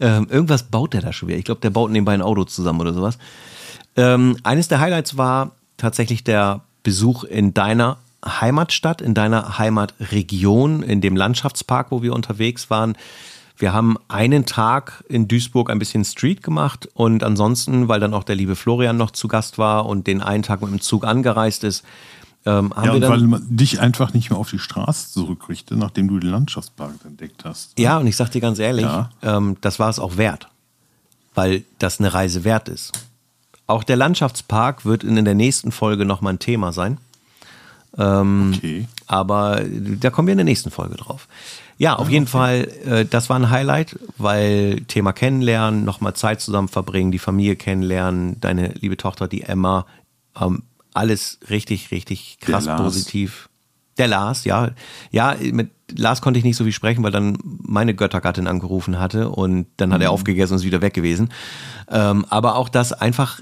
Ähm, 0.00 0.28
irgendwas 0.30 0.64
baut 0.64 0.92
der 0.92 1.00
da 1.00 1.12
schon 1.12 1.28
wieder. 1.28 1.38
Ich 1.38 1.44
glaube, 1.44 1.60
der 1.60 1.70
baut 1.70 1.90
nebenbei 1.90 2.14
ein 2.14 2.22
Auto 2.22 2.44
zusammen 2.44 2.80
oder 2.80 2.92
sowas. 2.92 3.18
Ähm, 3.96 4.36
eines 4.42 4.68
der 4.68 4.80
Highlights 4.80 5.16
war 5.16 5.52
tatsächlich 5.76 6.24
der 6.24 6.62
Besuch 6.82 7.24
in 7.24 7.54
deiner 7.54 7.98
Heimatstadt, 8.24 9.00
in 9.00 9.14
deiner 9.14 9.58
Heimatregion, 9.58 10.82
in 10.82 11.00
dem 11.00 11.16
Landschaftspark, 11.16 11.90
wo 11.90 12.02
wir 12.02 12.12
unterwegs 12.12 12.70
waren. 12.70 12.96
Wir 13.56 13.72
haben 13.72 13.96
einen 14.08 14.46
Tag 14.46 15.04
in 15.08 15.28
Duisburg 15.28 15.70
ein 15.70 15.78
bisschen 15.78 16.04
Street 16.04 16.42
gemacht 16.42 16.88
und 16.94 17.22
ansonsten, 17.22 17.86
weil 17.88 18.00
dann 18.00 18.12
auch 18.12 18.24
der 18.24 18.34
liebe 18.34 18.56
Florian 18.56 18.96
noch 18.96 19.12
zu 19.12 19.28
Gast 19.28 19.58
war 19.58 19.86
und 19.86 20.06
den 20.06 20.22
einen 20.22 20.42
Tag 20.42 20.60
mit 20.60 20.70
dem 20.70 20.80
Zug 20.80 21.04
angereist 21.04 21.62
ist, 21.62 21.84
ähm, 22.46 22.74
haben 22.74 22.86
ja, 22.86 22.92
wir 22.94 23.00
dann, 23.00 23.10
weil 23.10 23.20
man 23.20 23.46
dich 23.48 23.80
einfach 23.80 24.12
nicht 24.12 24.30
mehr 24.30 24.38
auf 24.38 24.50
die 24.50 24.58
Straße 24.58 25.12
zurückrichtet, 25.12 25.78
nachdem 25.78 26.08
du 26.08 26.18
den 26.18 26.30
Landschaftspark 26.30 26.96
entdeckt 27.04 27.44
hast. 27.44 27.78
Ja, 27.78 27.98
und 27.98 28.06
ich 28.06 28.16
sag 28.16 28.30
dir 28.30 28.40
ganz 28.40 28.58
ehrlich, 28.58 28.84
ja. 28.84 29.10
ähm, 29.22 29.56
das 29.60 29.78
war 29.78 29.88
es 29.88 29.98
auch 29.98 30.16
wert, 30.16 30.48
weil 31.34 31.64
das 31.78 32.00
eine 32.00 32.12
Reise 32.12 32.44
wert 32.44 32.68
ist. 32.68 32.92
Auch 33.66 33.82
der 33.82 33.96
Landschaftspark 33.96 34.84
wird 34.84 35.04
in 35.04 35.24
der 35.24 35.34
nächsten 35.34 35.72
Folge 35.72 36.04
nochmal 36.04 36.34
ein 36.34 36.38
Thema 36.38 36.72
sein. 36.72 36.98
Ähm, 37.98 38.52
okay. 38.56 38.86
Aber 39.06 39.62
da 40.00 40.10
kommen 40.10 40.28
wir 40.28 40.32
in 40.32 40.38
der 40.38 40.44
nächsten 40.44 40.70
Folge 40.70 40.96
drauf. 40.96 41.28
Ja, 41.76 41.96
auf 41.96 42.08
ah, 42.08 42.10
jeden 42.10 42.24
okay. 42.24 42.30
Fall, 42.30 42.68
äh, 42.86 43.04
das 43.04 43.28
war 43.28 43.38
ein 43.38 43.50
Highlight, 43.50 43.98
weil 44.16 44.82
Thema 44.86 45.12
kennenlernen, 45.12 45.84
nochmal 45.84 46.14
Zeit 46.14 46.40
zusammen 46.40 46.68
verbringen, 46.68 47.10
die 47.12 47.18
Familie 47.18 47.56
kennenlernen, 47.56 48.40
deine 48.40 48.68
liebe 48.74 48.96
Tochter, 48.96 49.28
die 49.28 49.42
Emma, 49.42 49.86
ähm, 50.40 50.62
alles 50.92 51.38
richtig, 51.50 51.90
richtig 51.90 52.38
krass 52.40 52.64
Der 52.64 52.76
positiv. 52.76 53.48
Der 53.98 54.08
Lars, 54.08 54.44
ja. 54.44 54.70
Ja, 55.10 55.36
mit 55.52 55.70
Lars 55.96 56.20
konnte 56.20 56.38
ich 56.38 56.44
nicht 56.44 56.56
so 56.56 56.64
viel 56.64 56.72
sprechen, 56.72 57.02
weil 57.04 57.12
dann 57.12 57.38
meine 57.42 57.94
Göttergattin 57.94 58.46
angerufen 58.46 58.98
hatte 58.98 59.28
und 59.28 59.66
dann 59.76 59.92
hat 59.92 60.00
mhm. 60.00 60.04
er 60.04 60.10
aufgegessen 60.10 60.54
und 60.54 60.60
ist 60.60 60.64
wieder 60.64 60.80
weg 60.80 60.94
gewesen. 60.94 61.30
Ähm, 61.88 62.24
aber 62.28 62.56
auch 62.56 62.68
das 62.68 62.92
einfach 62.92 63.40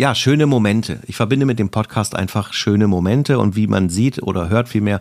ja, 0.00 0.14
schöne 0.14 0.46
Momente. 0.46 1.00
Ich 1.08 1.16
verbinde 1.16 1.44
mit 1.44 1.58
dem 1.58 1.68
Podcast 1.68 2.14
einfach 2.14 2.54
schöne 2.54 2.86
Momente 2.86 3.38
und 3.38 3.54
wie 3.54 3.66
man 3.66 3.90
sieht 3.90 4.22
oder 4.22 4.48
hört 4.48 4.70
vielmehr, 4.70 4.98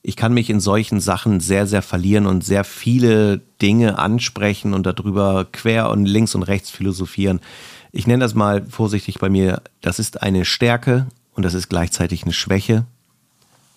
ich 0.00 0.16
kann 0.16 0.32
mich 0.32 0.48
in 0.48 0.58
solchen 0.58 1.00
Sachen 1.00 1.38
sehr, 1.38 1.66
sehr 1.66 1.82
verlieren 1.82 2.24
und 2.24 2.42
sehr 2.42 2.64
viele 2.64 3.42
Dinge 3.60 3.98
ansprechen 3.98 4.72
und 4.72 4.86
darüber 4.86 5.46
quer 5.52 5.90
und 5.90 6.06
links 6.06 6.34
und 6.34 6.44
rechts 6.44 6.70
philosophieren. 6.70 7.40
Ich 7.92 8.06
nenne 8.06 8.24
das 8.24 8.32
mal 8.32 8.64
vorsichtig 8.64 9.18
bei 9.18 9.28
mir, 9.28 9.60
das 9.82 9.98
ist 9.98 10.22
eine 10.22 10.46
Stärke 10.46 11.08
und 11.34 11.42
das 11.42 11.52
ist 11.52 11.68
gleichzeitig 11.68 12.22
eine 12.22 12.32
Schwäche, 12.32 12.86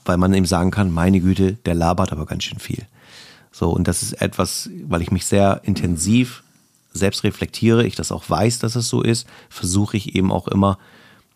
weil 0.06 0.16
man 0.16 0.34
eben 0.34 0.46
sagen 0.46 0.72
kann, 0.72 0.90
meine 0.90 1.20
Güte, 1.20 1.58
der 1.66 1.76
labert 1.76 2.14
aber 2.14 2.26
ganz 2.26 2.46
schön 2.46 2.60
viel. 2.60 2.86
So, 3.52 3.72
und 3.72 3.90
das 3.90 4.04
ist 4.04 4.22
etwas, 4.22 4.70
weil 4.88 5.02
ich 5.02 5.12
mich 5.12 5.26
sehr 5.26 5.60
intensiv 5.66 6.45
selbst 7.00 7.24
reflektiere, 7.24 7.86
ich 7.86 7.96
das 7.96 8.12
auch 8.12 8.30
weiß, 8.30 8.60
dass 8.60 8.76
es 8.76 8.90
so 8.90 9.02
ist, 9.02 9.28
versuche 9.50 9.98
ich 9.98 10.16
eben 10.16 10.32
auch 10.32 10.48
immer, 10.48 10.78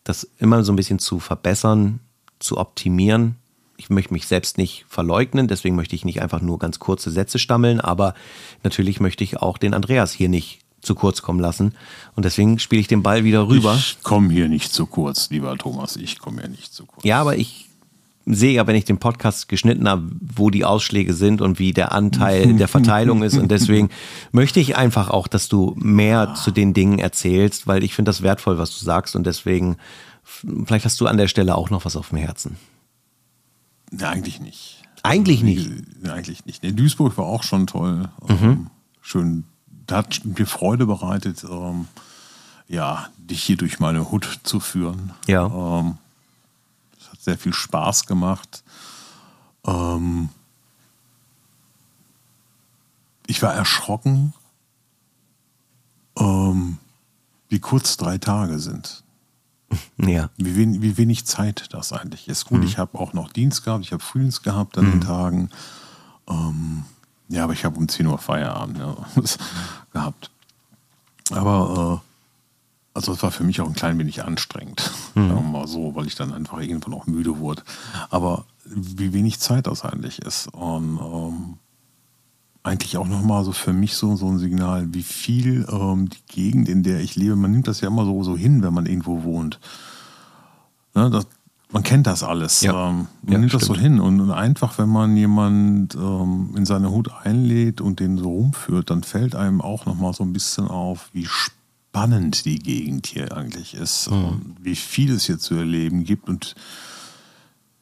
das 0.03 0.29
immer 0.39 0.63
so 0.63 0.71
ein 0.71 0.75
bisschen 0.75 0.99
zu 0.99 1.19
verbessern, 1.19 1.99
zu 2.39 2.57
optimieren. 2.57 3.35
Ich 3.77 3.89
möchte 3.89 4.13
mich 4.13 4.27
selbst 4.27 4.57
nicht 4.57 4.85
verleugnen, 4.89 5.47
deswegen 5.47 5.75
möchte 5.75 5.95
ich 5.95 6.05
nicht 6.05 6.21
einfach 6.21 6.41
nur 6.41 6.59
ganz 6.59 6.79
kurze 6.79 7.11
Sätze 7.11 7.39
stammeln, 7.39 7.79
aber 7.79 8.13
natürlich 8.63 8.99
möchte 8.99 9.23
ich 9.23 9.37
auch 9.37 9.57
den 9.57 9.73
Andreas 9.73 10.11
hier 10.11 10.29
nicht 10.29 10.59
zu 10.81 10.95
kurz 10.95 11.21
kommen 11.21 11.39
lassen. 11.39 11.75
Und 12.15 12.25
deswegen 12.25 12.59
spiele 12.59 12.81
ich 12.81 12.87
den 12.87 13.03
Ball 13.03 13.23
wieder 13.23 13.47
rüber. 13.47 13.75
Ich 13.75 14.01
komme 14.01 14.33
hier 14.33 14.47
nicht 14.47 14.73
zu 14.73 14.85
kurz, 14.85 15.29
lieber 15.29 15.57
Thomas. 15.57 15.95
Ich 15.95 16.19
komme 16.19 16.41
hier 16.41 16.49
nicht 16.49 16.73
zu 16.73 16.85
kurz. 16.85 17.03
Ja, 17.05 17.19
aber 17.21 17.37
ich 17.37 17.68
sehe 18.31 18.53
ja, 18.53 18.67
wenn 18.67 18.75
ich 18.75 18.85
den 18.85 18.99
Podcast 18.99 19.49
geschnitten 19.49 19.89
habe, 19.89 20.09
wo 20.21 20.49
die 20.49 20.63
Ausschläge 20.63 21.13
sind 21.13 21.41
und 21.41 21.57
wie 21.57 21.73
der 21.73 21.91
Anteil 21.91 22.53
der 22.53 22.67
Verteilung 22.67 23.23
ist. 23.23 23.37
Und 23.37 23.49
deswegen 23.49 23.89
möchte 24.31 24.59
ich 24.59 24.77
einfach 24.77 25.09
auch, 25.09 25.27
dass 25.27 25.49
du 25.49 25.75
mehr 25.77 26.35
zu 26.35 26.51
den 26.51 26.73
Dingen 26.73 26.99
erzählst, 26.99 27.67
weil 27.67 27.83
ich 27.83 27.95
finde 27.95 28.09
das 28.09 28.21
wertvoll, 28.21 28.57
was 28.57 28.77
du 28.77 28.85
sagst. 28.85 29.15
Und 29.15 29.25
deswegen, 29.25 29.77
vielleicht 30.23 30.85
hast 30.85 31.01
du 31.01 31.07
an 31.07 31.17
der 31.17 31.27
Stelle 31.27 31.55
auch 31.55 31.69
noch 31.69 31.85
was 31.85 31.95
auf 31.95 32.09
dem 32.09 32.19
Herzen. 32.19 32.57
Ja, 33.91 34.09
eigentlich 34.09 34.39
nicht. 34.39 34.83
Eigentlich 35.01 35.41
nicht. 35.41 35.69
Nee, 36.01 36.09
eigentlich 36.09 36.45
nicht. 36.45 36.61
Nee, 36.61 36.71
Duisburg 36.71 37.17
war 37.17 37.25
auch 37.25 37.43
schon 37.43 37.67
toll. 37.67 38.09
Mhm. 38.27 38.37
Ähm, 38.41 38.67
schön, 39.01 39.43
da 39.87 39.97
hat 39.97 40.21
mir 40.23 40.45
Freude 40.45 40.85
bereitet, 40.85 41.43
ähm, 41.49 41.87
ja, 42.67 43.07
dich 43.17 43.41
hier 43.41 43.57
durch 43.57 43.79
meine 43.79 44.11
Hut 44.11 44.39
zu 44.43 44.59
führen. 44.59 45.11
Ja. 45.27 45.47
Ähm, 45.47 45.97
sehr 47.19 47.37
viel 47.37 47.53
Spaß 47.53 48.07
gemacht. 48.07 48.63
Ähm 49.65 50.29
ich 53.27 53.43
war 53.43 53.53
erschrocken, 53.53 54.33
ähm, 56.17 56.79
wie 57.47 57.59
kurz 57.59 57.97
drei 57.97 58.17
Tage 58.17 58.59
sind. 58.59 59.03
Ja. 59.97 60.31
Wie, 60.37 60.55
wen, 60.55 60.81
wie 60.81 60.97
wenig 60.97 61.25
Zeit 61.25 61.67
das 61.73 61.93
eigentlich 61.93 62.27
ist. 62.27 62.45
Gut, 62.45 62.61
mhm. 62.61 62.65
ich 62.65 62.79
habe 62.79 62.97
auch 62.97 63.13
noch 63.13 63.31
Dienst 63.31 63.63
gehabt, 63.63 63.85
ich 63.85 63.91
habe 63.91 64.01
Frühdienst 64.01 64.41
gehabt 64.41 64.77
an 64.79 64.87
mhm. 64.87 64.91
den 64.91 65.01
Tagen. 65.01 65.49
Ähm, 66.27 66.85
ja, 67.27 67.43
aber 67.43 67.53
ich 67.53 67.65
habe 67.65 67.77
um 67.77 67.87
10 67.87 68.07
Uhr 68.07 68.17
Feierabend 68.17 68.79
ja, 68.79 68.95
gehabt. 69.93 70.31
Aber 71.29 72.01
äh, 72.01 72.08
also 72.93 73.13
es 73.13 73.23
war 73.23 73.31
für 73.31 73.43
mich 73.43 73.61
auch 73.61 73.67
ein 73.67 73.75
klein 73.75 73.97
wenig 73.99 74.23
anstrengend, 74.23 74.91
mhm. 75.15 75.29
sagen 75.29 75.43
wir 75.43 75.59
mal 75.59 75.67
so, 75.67 75.95
weil 75.95 76.07
ich 76.07 76.15
dann 76.15 76.33
einfach 76.33 76.59
irgendwann 76.59 76.93
auch 76.93 77.07
müde 77.07 77.39
wurde. 77.39 77.63
Aber 78.09 78.45
wie 78.65 79.13
wenig 79.13 79.39
Zeit 79.39 79.67
das 79.67 79.83
eigentlich 79.83 80.19
ist. 80.19 80.47
Und 80.53 80.99
ähm, 80.99 81.57
eigentlich 82.63 82.97
auch 82.97 83.07
nochmal 83.07 83.43
so 83.45 83.51
für 83.51 83.73
mich 83.73 83.95
so, 83.95 84.15
so 84.15 84.27
ein 84.27 84.37
Signal, 84.37 84.93
wie 84.93 85.03
viel 85.03 85.65
ähm, 85.71 86.09
die 86.09 86.23
Gegend, 86.27 86.67
in 86.67 86.83
der 86.83 86.99
ich 86.99 87.15
lebe, 87.15 87.35
man 87.35 87.51
nimmt 87.51 87.67
das 87.67 87.81
ja 87.81 87.87
immer 87.87 88.05
so, 88.05 88.23
so 88.23 88.35
hin, 88.35 88.61
wenn 88.61 88.73
man 88.73 88.85
irgendwo 88.85 89.23
wohnt. 89.23 89.59
Ne, 90.93 91.09
das, 91.09 91.27
man 91.71 91.83
kennt 91.83 92.07
das 92.07 92.23
alles. 92.23 92.61
Ja. 92.61 92.89
Ähm, 92.89 93.07
man 93.21 93.31
ja, 93.33 93.37
nimmt 93.37 93.51
stimmt. 93.51 93.61
das 93.61 93.67
so 93.67 93.75
hin. 93.75 93.99
Und, 93.99 94.19
und, 94.19 94.31
einfach, 94.31 94.77
wenn 94.77 94.89
man 94.89 95.15
jemand 95.15 95.95
ähm, 95.95 96.53
in 96.57 96.65
seine 96.65 96.91
Hut 96.91 97.11
einlädt 97.23 97.81
und 97.81 97.99
den 97.99 98.17
so 98.17 98.29
rumführt, 98.29 98.89
dann 98.89 99.03
fällt 99.03 99.35
einem 99.35 99.61
auch 99.61 99.85
nochmal 99.85 100.13
so 100.13 100.23
ein 100.23 100.33
bisschen 100.33 100.67
auf, 100.67 101.09
wie 101.13 101.25
spannend 101.25 101.58
spannend 101.89 102.45
die 102.45 102.59
Gegend 102.59 103.07
hier 103.07 103.35
eigentlich 103.35 103.73
ist 103.73 104.11
mhm. 104.11 104.25
und 104.25 104.55
wie 104.61 104.75
viel 104.75 105.13
es 105.13 105.25
hier 105.25 105.39
zu 105.39 105.55
erleben 105.55 106.03
gibt 106.03 106.29
und 106.29 106.55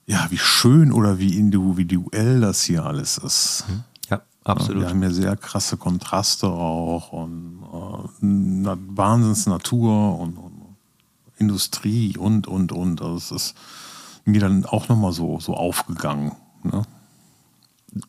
ja, 0.05 0.27
wie 0.29 0.37
schön 0.37 0.93
oder 0.93 1.19
wie 1.19 1.37
individuell 1.37 2.39
das 2.39 2.63
hier 2.63 2.85
alles 2.85 3.17
ist. 3.17 3.65
Mhm. 3.67 3.83
Ja, 4.09 4.21
absolut. 4.45 4.83
wir 4.83 4.89
haben 4.89 5.03
ja 5.03 5.11
sehr 5.11 5.35
krasse 5.35 5.75
Kontraste 5.75 6.47
auch 6.47 7.11
und 7.11 7.59
na, 8.21 8.77
Wahnsinns 8.79 9.45
Natur 9.45 10.17
und, 10.19 10.37
und, 10.37 10.53
Industrie 11.37 12.17
und, 12.17 12.47
und, 12.47 12.71
und. 12.71 13.01
Also 13.01 13.17
es 13.17 13.31
ist 13.31 13.55
mir 14.23 14.39
dann 14.39 14.65
auch 14.65 14.87
nochmal 14.87 15.11
so, 15.11 15.39
so 15.41 15.53
aufgegangen. 15.53 16.31
Ne? 16.63 16.83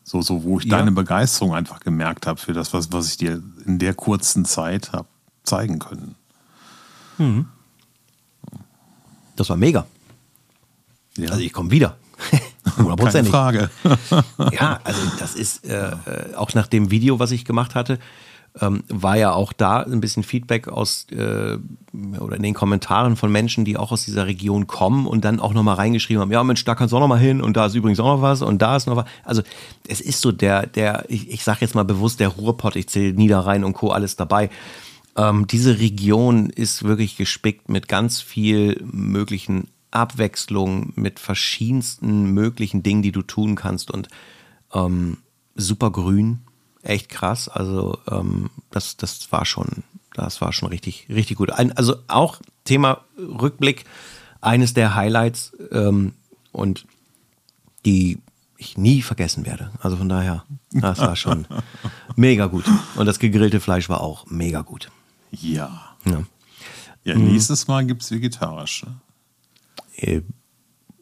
So, 0.03 0.21
so, 0.21 0.43
wo 0.43 0.59
ich 0.59 0.65
ja. 0.65 0.77
deine 0.77 0.93
Begeisterung 0.93 1.53
einfach 1.53 1.81
gemerkt 1.81 2.25
habe 2.25 2.39
für 2.39 2.53
das, 2.53 2.73
was, 2.73 2.91
was 2.93 3.07
ich 3.07 3.17
dir 3.17 3.43
in 3.65 3.77
der 3.77 3.93
kurzen 3.93 4.45
Zeit 4.45 4.93
habe 4.93 5.07
zeigen 5.43 5.79
können. 5.79 6.15
Mhm. 7.17 7.47
Das 9.35 9.49
war 9.49 9.57
mega. 9.57 9.85
Ja. 11.17 11.29
Also 11.29 11.41
ich 11.41 11.53
komme 11.53 11.71
wieder. 11.71 11.97
Keine 12.97 13.23
Frage. 13.25 13.69
ja, 14.51 14.79
also 14.83 15.01
das 15.19 15.35
ist 15.35 15.65
äh, 15.65 15.91
äh, 15.91 16.35
auch 16.35 16.53
nach 16.53 16.67
dem 16.67 16.91
Video, 16.91 17.19
was 17.19 17.31
ich 17.31 17.45
gemacht 17.45 17.75
hatte, 17.75 17.99
ähm, 18.59 18.83
war 18.87 19.17
ja 19.17 19.33
auch 19.33 19.53
da 19.53 19.81
ein 19.81 20.01
bisschen 20.01 20.23
Feedback 20.23 20.67
aus 20.67 21.07
äh, 21.11 21.57
oder 22.19 22.35
in 22.35 22.43
den 22.43 22.53
Kommentaren 22.53 23.15
von 23.15 23.31
Menschen, 23.31 23.65
die 23.65 23.77
auch 23.77 23.91
aus 23.91 24.05
dieser 24.05 24.27
Region 24.27 24.67
kommen 24.67 25.07
und 25.07 25.23
dann 25.23 25.39
auch 25.39 25.53
nochmal 25.53 25.75
reingeschrieben 25.75 26.21
haben, 26.21 26.31
ja 26.31 26.43
Mensch, 26.43 26.65
da 26.65 26.75
kannst 26.75 26.91
du 26.91 26.97
auch 26.97 27.01
nochmal 27.01 27.19
hin 27.19 27.41
und 27.41 27.55
da 27.57 27.67
ist 27.67 27.75
übrigens 27.75 27.99
auch 27.99 28.15
noch 28.15 28.21
was 28.21 28.41
und 28.41 28.61
da 28.61 28.75
ist 28.75 28.87
noch 28.87 28.95
was. 28.95 29.05
Also 29.23 29.41
es 29.87 30.01
ist 30.01 30.21
so 30.21 30.31
der, 30.31 30.65
der, 30.65 31.05
ich, 31.07 31.29
ich 31.29 31.43
sage 31.43 31.59
jetzt 31.61 31.75
mal 31.75 31.85
bewusst 31.85 32.19
der 32.19 32.29
Ruhrpott, 32.29 32.75
ich 32.75 32.89
zähle 32.89 33.13
Niederrhein 33.13 33.63
und 33.63 33.73
Co. 33.73 33.91
alles 33.91 34.15
dabei. 34.15 34.49
Ähm, 35.17 35.47
diese 35.47 35.79
Region 35.79 36.49
ist 36.49 36.83
wirklich 36.83 37.17
gespickt 37.17 37.69
mit 37.69 37.87
ganz 37.87 38.21
viel 38.21 38.81
möglichen 38.83 39.67
Abwechslung, 39.91 40.93
mit 40.95 41.19
verschiedensten 41.19 42.31
möglichen 42.31 42.83
Dingen, 42.83 43.01
die 43.01 43.11
du 43.11 43.21
tun 43.21 43.55
kannst 43.55 43.91
und 43.91 44.07
ähm, 44.73 45.17
super 45.55 45.91
grün, 45.91 46.41
echt 46.83 47.09
krass. 47.09 47.49
Also 47.49 47.97
ähm, 48.09 48.49
das, 48.69 48.97
das 48.97 49.31
war 49.31 49.45
schon, 49.45 49.83
das 50.13 50.41
war 50.41 50.53
schon 50.53 50.69
richtig, 50.69 51.07
richtig 51.09 51.37
gut. 51.37 51.51
Ein, 51.51 51.71
also 51.75 51.95
auch 52.07 52.39
Thema 52.65 53.01
Rückblick, 53.17 53.85
eines 54.41 54.73
der 54.73 54.95
Highlights 54.95 55.53
ähm, 55.71 56.13
und 56.51 56.85
die 57.85 58.19
ich 58.57 58.77
nie 58.77 59.01
vergessen 59.01 59.45
werde. 59.45 59.71
Also 59.81 59.97
von 59.97 60.09
daher, 60.09 60.43
das 60.71 60.99
war 60.99 61.15
schon 61.15 61.47
mega 62.15 62.45
gut. 62.47 62.65
Und 62.95 63.05
das 63.05 63.19
gegrillte 63.19 63.59
Fleisch 63.59 63.89
war 63.89 64.01
auch 64.01 64.25
mega 64.27 64.61
gut. 64.61 64.91
Ja. 65.31 65.95
Ja, 66.05 66.23
ja 67.03 67.15
nächstes 67.15 67.67
Mal 67.67 67.85
gibt 67.85 68.01
es 68.01 68.11
vegetarisch. 68.11 68.85
Äh, 69.95 70.21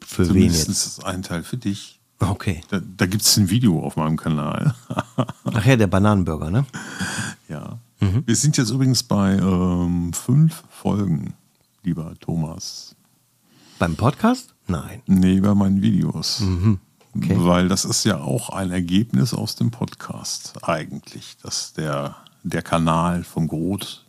für 0.04 0.26
Zumindest 0.26 0.68
wen 0.68 0.74
jetzt? 0.74 1.04
ein 1.04 1.22
Teil 1.22 1.42
für 1.42 1.56
dich. 1.56 2.00
Okay. 2.20 2.62
Da, 2.68 2.80
da 2.80 3.06
gibt 3.06 3.22
es 3.22 3.36
ein 3.36 3.50
Video 3.50 3.80
auf 3.80 3.96
meinem 3.96 4.16
Kanal. 4.16 4.74
Ach 5.44 5.64
ja, 5.64 5.76
der 5.76 5.86
Bananenburger, 5.86 6.50
ne? 6.50 6.64
Ja. 7.48 7.78
Mhm. 8.00 8.24
Wir 8.26 8.36
sind 8.36 8.56
jetzt 8.56 8.70
übrigens 8.70 9.02
bei 9.02 9.34
ähm, 9.34 10.12
fünf 10.12 10.64
Folgen, 10.68 11.34
lieber 11.82 12.14
Thomas. 12.20 12.96
Beim 13.78 13.96
Podcast? 13.96 14.54
Nein. 14.66 15.02
Nee, 15.06 15.40
bei 15.40 15.54
meinen 15.54 15.82
Videos. 15.82 16.40
Mhm. 16.40 16.80
Okay. 17.16 17.36
Weil 17.38 17.68
das 17.68 17.84
ist 17.84 18.04
ja 18.04 18.18
auch 18.18 18.50
ein 18.50 18.70
Ergebnis 18.70 19.32
aus 19.32 19.56
dem 19.56 19.70
Podcast 19.70 20.54
eigentlich, 20.62 21.36
dass 21.42 21.72
der, 21.72 22.16
der 22.42 22.62
Kanal 22.62 23.24
vom 23.24 23.48
Grot 23.48 24.04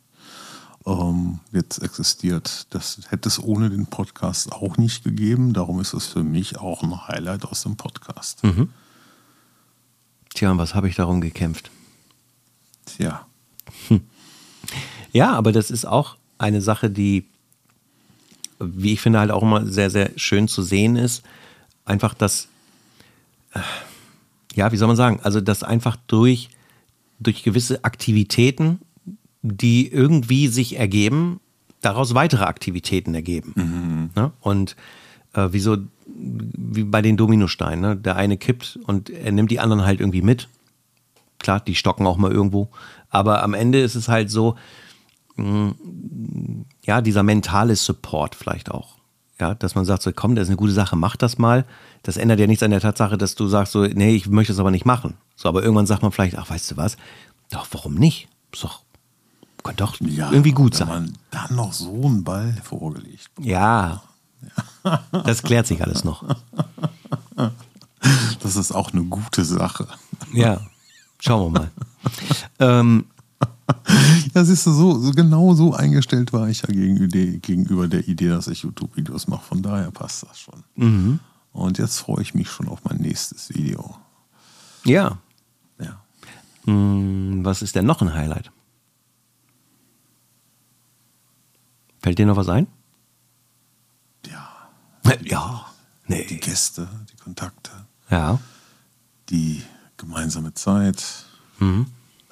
ähm, 0.86 1.40
jetzt 1.52 1.80
existiert. 1.80 2.68
Das 2.70 3.00
hätte 3.10 3.30
es 3.30 3.42
ohne 3.42 3.70
den 3.70 3.88
Podcast 3.88 4.52
auch 4.52 4.78
nicht 4.78 5.04
gegeben. 5.04 5.54
Darum 5.54 5.80
ist 5.80 5.94
es 5.94 6.08
für 6.08 6.24
mich 6.24 6.58
auch 6.58 6.84
ein 6.84 7.08
Highlight 7.08 7.46
aus 7.46 7.64
dem 7.64 7.76
Podcast. 7.76 8.44
Mhm. 8.44 8.70
Tja, 10.34 10.52
und 10.52 10.58
was 10.58 10.76
habe 10.76 10.88
ich 10.88 10.96
darum 10.96 11.22
gekämpft? 11.22 11.72
Tja. 12.86 13.26
Hm. 13.88 14.02
Ja, 15.12 15.34
aber 15.34 15.52
das 15.52 15.72
ist 15.72 15.86
auch 15.86 16.18
eine 16.38 16.62
Sache, 16.62 16.90
die, 16.90 17.26
wie 18.60 18.94
ich 18.94 19.02
finde, 19.02 19.20
halt 19.20 19.32
auch 19.32 19.44
immer 19.44 19.66
sehr, 19.66 19.90
sehr 19.90 20.12
schön 20.16 20.48
zu 20.48 20.62
sehen 20.62 20.96
ist. 20.96 21.24
Einfach 21.86 22.14
das, 22.14 22.48
äh, 23.54 23.60
ja, 24.54 24.72
wie 24.72 24.78
soll 24.78 24.88
man 24.88 24.98
sagen, 24.98 25.20
also 25.24 25.42
dass 25.42 25.64
einfach 25.64 25.98
durch, 26.08 26.50
durch 27.20 27.44
gewisse 27.44 27.84
Aktivitäten 27.84 28.80
die 29.42 29.92
irgendwie 29.92 30.48
sich 30.48 30.78
ergeben, 30.78 31.40
daraus 31.82 32.14
weitere 32.14 32.44
Aktivitäten 32.44 33.14
ergeben. 33.14 33.54
Mhm. 33.56 34.10
Ne? 34.16 34.32
Und 34.42 34.76
äh, 35.34 35.50
wie 35.52 35.60
so, 35.60 35.78
wie 36.08 36.84
bei 36.84 37.02
den 37.02 37.18
Dominosteinen, 37.18 37.82
ne? 37.82 37.98
der 37.98 38.16
eine 38.16 38.38
kippt 38.38 38.80
und 38.86 39.10
er 39.10 39.32
nimmt 39.32 39.52
die 39.52 39.60
anderen 39.60 39.86
halt 39.86 40.00
irgendwie 40.00 40.22
mit. 40.22 40.50
Klar, 41.38 41.62
die 41.62 41.76
stocken 41.76 42.06
auch 42.06 42.18
mal 42.18 42.32
irgendwo. 42.32 42.70
Aber 43.10 43.44
am 43.44 43.54
Ende 43.54 43.80
ist 43.80 43.96
es 43.96 44.10
halt 44.10 44.30
so, 44.30 44.56
mh, 45.38 45.46
mm, 45.46 46.66
ja, 46.84 47.02
dieser 47.02 47.24
mentale 47.24 47.76
Support 47.76 48.36
vielleicht 48.36 48.72
auch. 48.72 48.98
Ja, 49.40 49.56
dass 49.56 49.74
man 49.74 49.86
sagt 49.86 50.02
so, 50.02 50.12
komm, 50.14 50.36
das 50.36 50.44
ist 50.44 50.50
eine 50.50 50.58
gute 50.58 50.74
Sache, 50.74 50.98
mach 50.98 51.16
das 51.16 51.38
mal. 51.38 51.66
Das 52.04 52.18
ändert 52.18 52.42
ja 52.42 52.48
nichts 52.48 52.62
an 52.62 52.72
der 52.72 52.82
Tatsache, 52.82 53.18
dass 53.18 53.36
du 53.36 53.48
sagst 53.48 53.72
so, 53.72 53.84
nee, 53.84 54.14
ich 54.14 54.28
möchte 54.28 54.52
es 54.52 54.60
aber 54.60 54.72
nicht 54.72 54.86
machen. 54.86 55.16
So, 55.38 55.48
aber 55.48 55.64
irgendwann 55.64 55.86
sagt 55.86 56.02
man 56.02 56.12
vielleicht, 56.12 56.38
ach, 56.38 56.50
weißt 56.50 56.72
du 56.72 56.78
was? 56.78 56.98
Doch, 57.50 57.66
warum 57.72 57.96
nicht? 57.96 58.28
Ist 58.52 58.66
doch 58.66 58.82
kann 59.70 59.76
doch 59.78 60.00
ja, 60.02 60.32
irgendwie 60.32 60.52
gut 60.52 60.76
sein. 60.76 60.88
Man 60.88 61.18
dann 61.32 61.56
noch 61.56 61.74
so 61.74 62.06
einen 62.06 62.24
Ball 62.24 62.54
vorgelegt. 62.64 63.30
Ja. 63.40 64.02
ja. 64.84 65.04
Das 65.12 65.44
klärt 65.44 65.68
sich 65.68 65.84
alles 65.84 66.04
noch. 66.04 66.24
Das 68.42 68.56
ist 68.56 68.72
auch 68.72 68.94
eine 68.94 69.04
gute 69.04 69.44
Sache. 69.44 69.88
Ja. 70.34 70.62
Schauen 71.20 71.54
wir 71.54 71.60
mal. 71.60 71.72
ähm, 72.60 73.06
ja, 74.34 74.44
siehst 74.46 74.66
du, 74.66 74.72
so, 74.72 74.98
so, 75.00 75.12
genau 75.12 75.54
so 75.54 75.74
eingestellt 75.74 76.32
war 76.32 76.48
ich 76.48 76.62
ja 76.62 76.70
gegenüber 76.70 77.88
der 77.88 78.08
Idee, 78.08 78.30
dass 78.30 78.48
ich 78.48 78.64
YouTube-Videos 78.64 79.28
mache. 79.28 79.44
Von 79.44 79.62
daher 79.62 79.92
passt 79.92 80.24
das 80.24 80.40
schon. 80.40 80.64
Mhm. 80.76 81.20
Und 81.52 81.78
jetzt 81.78 82.00
freue 82.00 82.22
ich 82.22 82.34
mich 82.34 82.50
schon 82.50 82.70
auf 82.70 82.80
mein 82.86 82.98
nächstes 82.98 83.54
Video. 83.54 83.98
Ja. 84.86 85.18
Ja. 85.80 86.02
Hm, 86.66 87.42
was 87.44 87.62
ist 87.62 87.76
denn 87.76 87.86
noch 87.86 88.02
ein 88.02 88.14
Highlight? 88.14 88.52
Fällt 92.02 92.18
dir 92.18 92.26
noch 92.26 92.38
was 92.38 92.50
ein? 92.50 92.68
Ja. 94.28 94.48
Ja. 95.24 95.66
Nee. 96.08 96.26
Die 96.26 96.40
Gäste, 96.40 96.88
die 97.12 97.18
Kontakte. 97.18 97.72
Ja. 98.10 98.40
Die 99.30 99.64
gemeinsame 99.98 100.54
Zeit. 100.54 101.04
Mhm. 101.60 101.88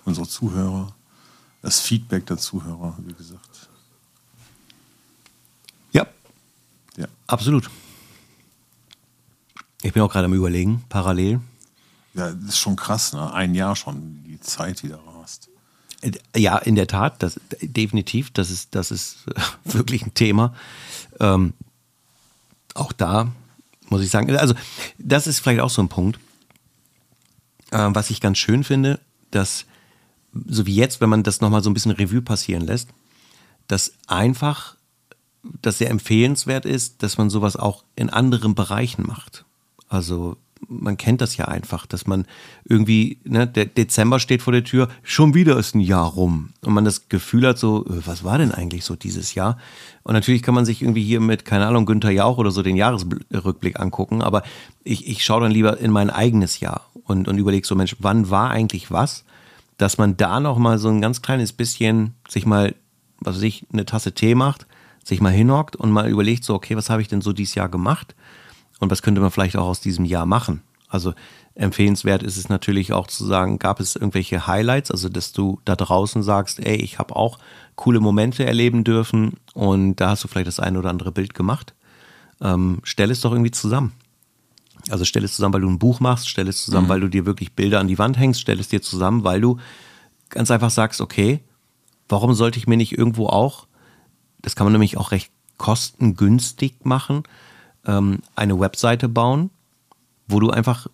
Unsere 0.06 0.28
Zuhörer. 0.28 0.94
Das 1.62 1.80
Feedback 1.80 2.26
der 2.26 2.38
Zuhörer, 2.38 2.96
wie 3.06 3.14
gesagt. 3.14 3.70
Ja. 5.92 6.08
Ja. 6.96 7.08
Absolut. 7.28 7.70
Ich 9.82 9.94
bin 9.94 10.02
auch 10.02 10.12
gerade 10.12 10.26
am 10.26 10.34
Überlegen, 10.34 10.84
parallel. 10.90 11.40
Ja, 12.14 12.32
das 12.32 12.50
ist 12.50 12.58
schon 12.58 12.76
krass, 12.76 13.14
ne? 13.14 13.32
Ein 13.32 13.54
Jahr 13.54 13.76
schon, 13.76 14.24
die 14.24 14.40
Zeit 14.40 14.82
wieder 14.84 14.98
rast. 14.98 15.17
Ja, 16.36 16.58
in 16.58 16.76
der 16.76 16.88
Tat, 16.88 17.24
das, 17.24 17.40
definitiv, 17.62 18.32
das 18.32 18.52
ist, 18.52 18.76
das 18.76 18.92
ist 18.92 19.26
wirklich 19.66 20.06
ein 20.06 20.14
Thema. 20.14 20.54
Ähm, 21.20 21.54
auch 22.76 22.92
da 22.92 23.32
muss 23.90 24.02
ich 24.02 24.10
sagen, 24.10 24.36
also 24.36 24.54
das 24.98 25.28
ist 25.28 25.40
vielleicht 25.40 25.62
auch 25.62 25.70
so 25.70 25.82
ein 25.82 25.90
Punkt, 25.90 26.20
äh, 27.72 27.90
was 27.92 28.10
ich 28.10 28.22
ganz 28.22 28.38
schön 28.38 28.64
finde, 28.64 29.00
dass 29.32 29.66
so 30.46 30.66
wie 30.66 30.76
jetzt, 30.76 31.02
wenn 31.02 31.10
man 31.10 31.24
das 31.24 31.42
nochmal 31.42 31.64
so 31.64 31.70
ein 31.70 31.74
bisschen 31.74 31.92
Revue 31.92 32.22
passieren 32.22 32.66
lässt, 32.66 32.90
dass 33.68 33.94
einfach 34.08 34.76
das 35.62 35.78
sehr 35.78 35.90
empfehlenswert 35.90 36.66
ist, 36.66 37.02
dass 37.04 37.18
man 37.18 37.30
sowas 37.30 37.56
auch 37.56 37.84
in 37.96 38.10
anderen 38.10 38.56
Bereichen 38.56 39.06
macht. 39.06 39.46
Also 39.88 40.38
man 40.68 40.98
kennt 40.98 41.22
das 41.22 41.38
ja 41.38 41.46
einfach, 41.46 41.86
dass 41.86 42.08
man 42.08 42.26
irgendwie, 42.66 43.20
ne, 43.24 43.48
der 43.48 43.66
Dezember 43.66 44.20
steht 44.20 44.42
vor 44.42 44.54
der 44.54 44.64
Tür, 44.64 44.90
schon 45.04 45.34
wieder 45.34 45.58
ist 45.58 45.76
ein 45.76 45.80
Jahr 45.80 46.08
rum. 46.08 46.50
Und 46.64 46.74
man 46.74 46.86
das 46.86 47.10
Gefühl 47.10 47.48
hat, 47.48 47.58
so, 47.58 47.86
äh, 47.86 48.06
was 48.06 48.24
war 48.24 48.38
denn 48.38 48.52
eigentlich 48.52 48.86
so 48.86 48.96
dieses 48.96 49.36
Jahr? 49.36 49.58
Und 50.04 50.14
natürlich 50.14 50.44
kann 50.44 50.56
man 50.56 50.66
sich 50.66 50.82
irgendwie 50.82 51.04
hier 51.04 51.20
mit, 51.20 51.46
keine 51.46 51.68
Ahnung, 51.68 51.86
Günther 51.86 52.12
Jauch 52.12 52.38
oder 52.38 52.52
so 52.52 52.62
den 52.62 52.76
Jahresrückblick 52.76 53.80
angucken, 53.80 54.22
aber 54.22 54.44
ich, 54.84 55.08
ich 55.08 55.24
schaue 55.24 55.42
dann 55.42 55.52
lieber 55.52 55.78
in 55.80 55.92
mein 55.92 56.10
eigenes 56.10 56.60
Jahr 56.60 56.90
und, 57.04 57.28
und 57.28 57.38
überlege 57.38 57.66
so, 57.66 57.76
Mensch, 57.76 57.96
wann 58.00 58.30
war 58.30 58.52
eigentlich 58.52 58.92
was? 58.92 59.24
Dass 59.78 59.98
man 59.98 60.18
da 60.18 60.40
nochmal 60.40 60.80
so 60.80 60.90
ein 60.90 61.02
ganz 61.02 61.22
kleines 61.22 61.54
bisschen 61.54 62.16
sich 62.28 62.46
mal, 62.46 62.76
was 63.20 63.36
weiß 63.36 63.44
ich, 63.44 63.66
eine 63.72 63.86
Tasse 63.86 64.14
Tee 64.14 64.36
macht, 64.36 64.66
sich 65.04 65.22
mal 65.22 65.32
hinhockt 65.32 65.76
und 65.76 65.92
mal 65.92 66.10
überlegt, 66.10 66.44
so, 66.44 66.54
okay, 66.54 66.76
was 66.76 66.90
habe 66.90 67.02
ich 67.02 67.08
denn 67.08 67.22
so 67.22 67.32
dieses 67.32 67.56
Jahr 67.56 67.70
gemacht? 67.70 68.16
Und 68.80 68.92
was 68.92 69.02
könnte 69.02 69.22
man 69.22 69.32
vielleicht 69.32 69.58
auch 69.58 69.68
aus 69.68 69.82
diesem 69.82 70.06
Jahr 70.06 70.26
machen? 70.26 70.62
Also 70.90 71.14
empfehlenswert 71.56 72.24
ist 72.24 72.38
es 72.38 72.50
natürlich 72.50 72.94
auch 72.94 73.08
zu 73.08 73.26
sagen, 73.26 73.60
gab 73.60 73.80
es 73.80 73.96
irgendwelche 73.96 74.48
Highlights, 74.48 74.92
also 74.92 75.10
dass 75.10 75.34
du 75.34 75.60
da 75.66 75.76
draußen 75.76 76.24
sagst, 76.24 76.60
ey, 76.60 76.76
ich 76.76 77.00
habe 77.00 77.16
auch 77.16 77.40
coole 77.76 78.00
Momente 78.00 78.46
erleben 78.46 78.84
dürfen 78.84 79.34
und 79.54 79.96
da 79.96 80.12
hast 80.12 80.24
du 80.24 80.28
vielleicht 80.28 80.48
das 80.48 80.60
eine 80.60 80.80
oder 80.80 80.90
andere 80.90 81.12
Bild 81.12 81.34
gemacht. 81.34 81.74
Ähm, 82.40 82.80
stell 82.84 83.12
es 83.12 83.22
doch 83.22 83.32
irgendwie 83.32 83.52
zusammen. 83.52 83.94
Also 84.90 85.04
stell 85.04 85.24
es 85.24 85.36
zusammen, 85.36 85.56
weil 85.56 85.62
du 85.62 85.70
ein 85.70 85.80
Buch 85.80 86.00
machst, 86.00 86.30
stell 86.30 86.48
es 86.48 86.64
zusammen, 86.64 86.86
mhm. 86.86 86.90
weil 86.92 87.00
du 87.02 87.10
dir 87.10 87.26
wirklich 87.26 87.54
Bilder 87.54 87.80
an 87.80 87.88
die 87.88 87.98
Wand 87.98 88.18
hängst, 88.18 88.40
stell 88.40 88.60
es 88.60 88.70
dir 88.70 88.82
zusammen, 88.82 89.24
weil 89.24 89.42
du 89.42 89.58
ganz 90.30 90.52
einfach 90.52 90.70
sagst, 90.70 91.02
okay, 91.02 91.42
warum 92.08 92.34
sollte 92.34 92.60
ich 92.60 92.68
mir 92.68 92.78
nicht 92.78 92.98
irgendwo 92.98 93.28
auch, 93.28 93.68
das 94.42 94.56
kann 94.56 94.66
man 94.66 94.74
nämlich 94.74 94.98
auch 94.98 95.12
recht 95.12 95.32
kostengünstig 95.58 96.76
machen, 96.84 97.24
ähm, 97.88 98.20
eine 98.36 98.60
Webseite 98.60 99.10
bauen, 99.10 99.50
wo 100.28 100.40
du 100.40 100.50
einfach 100.50 100.88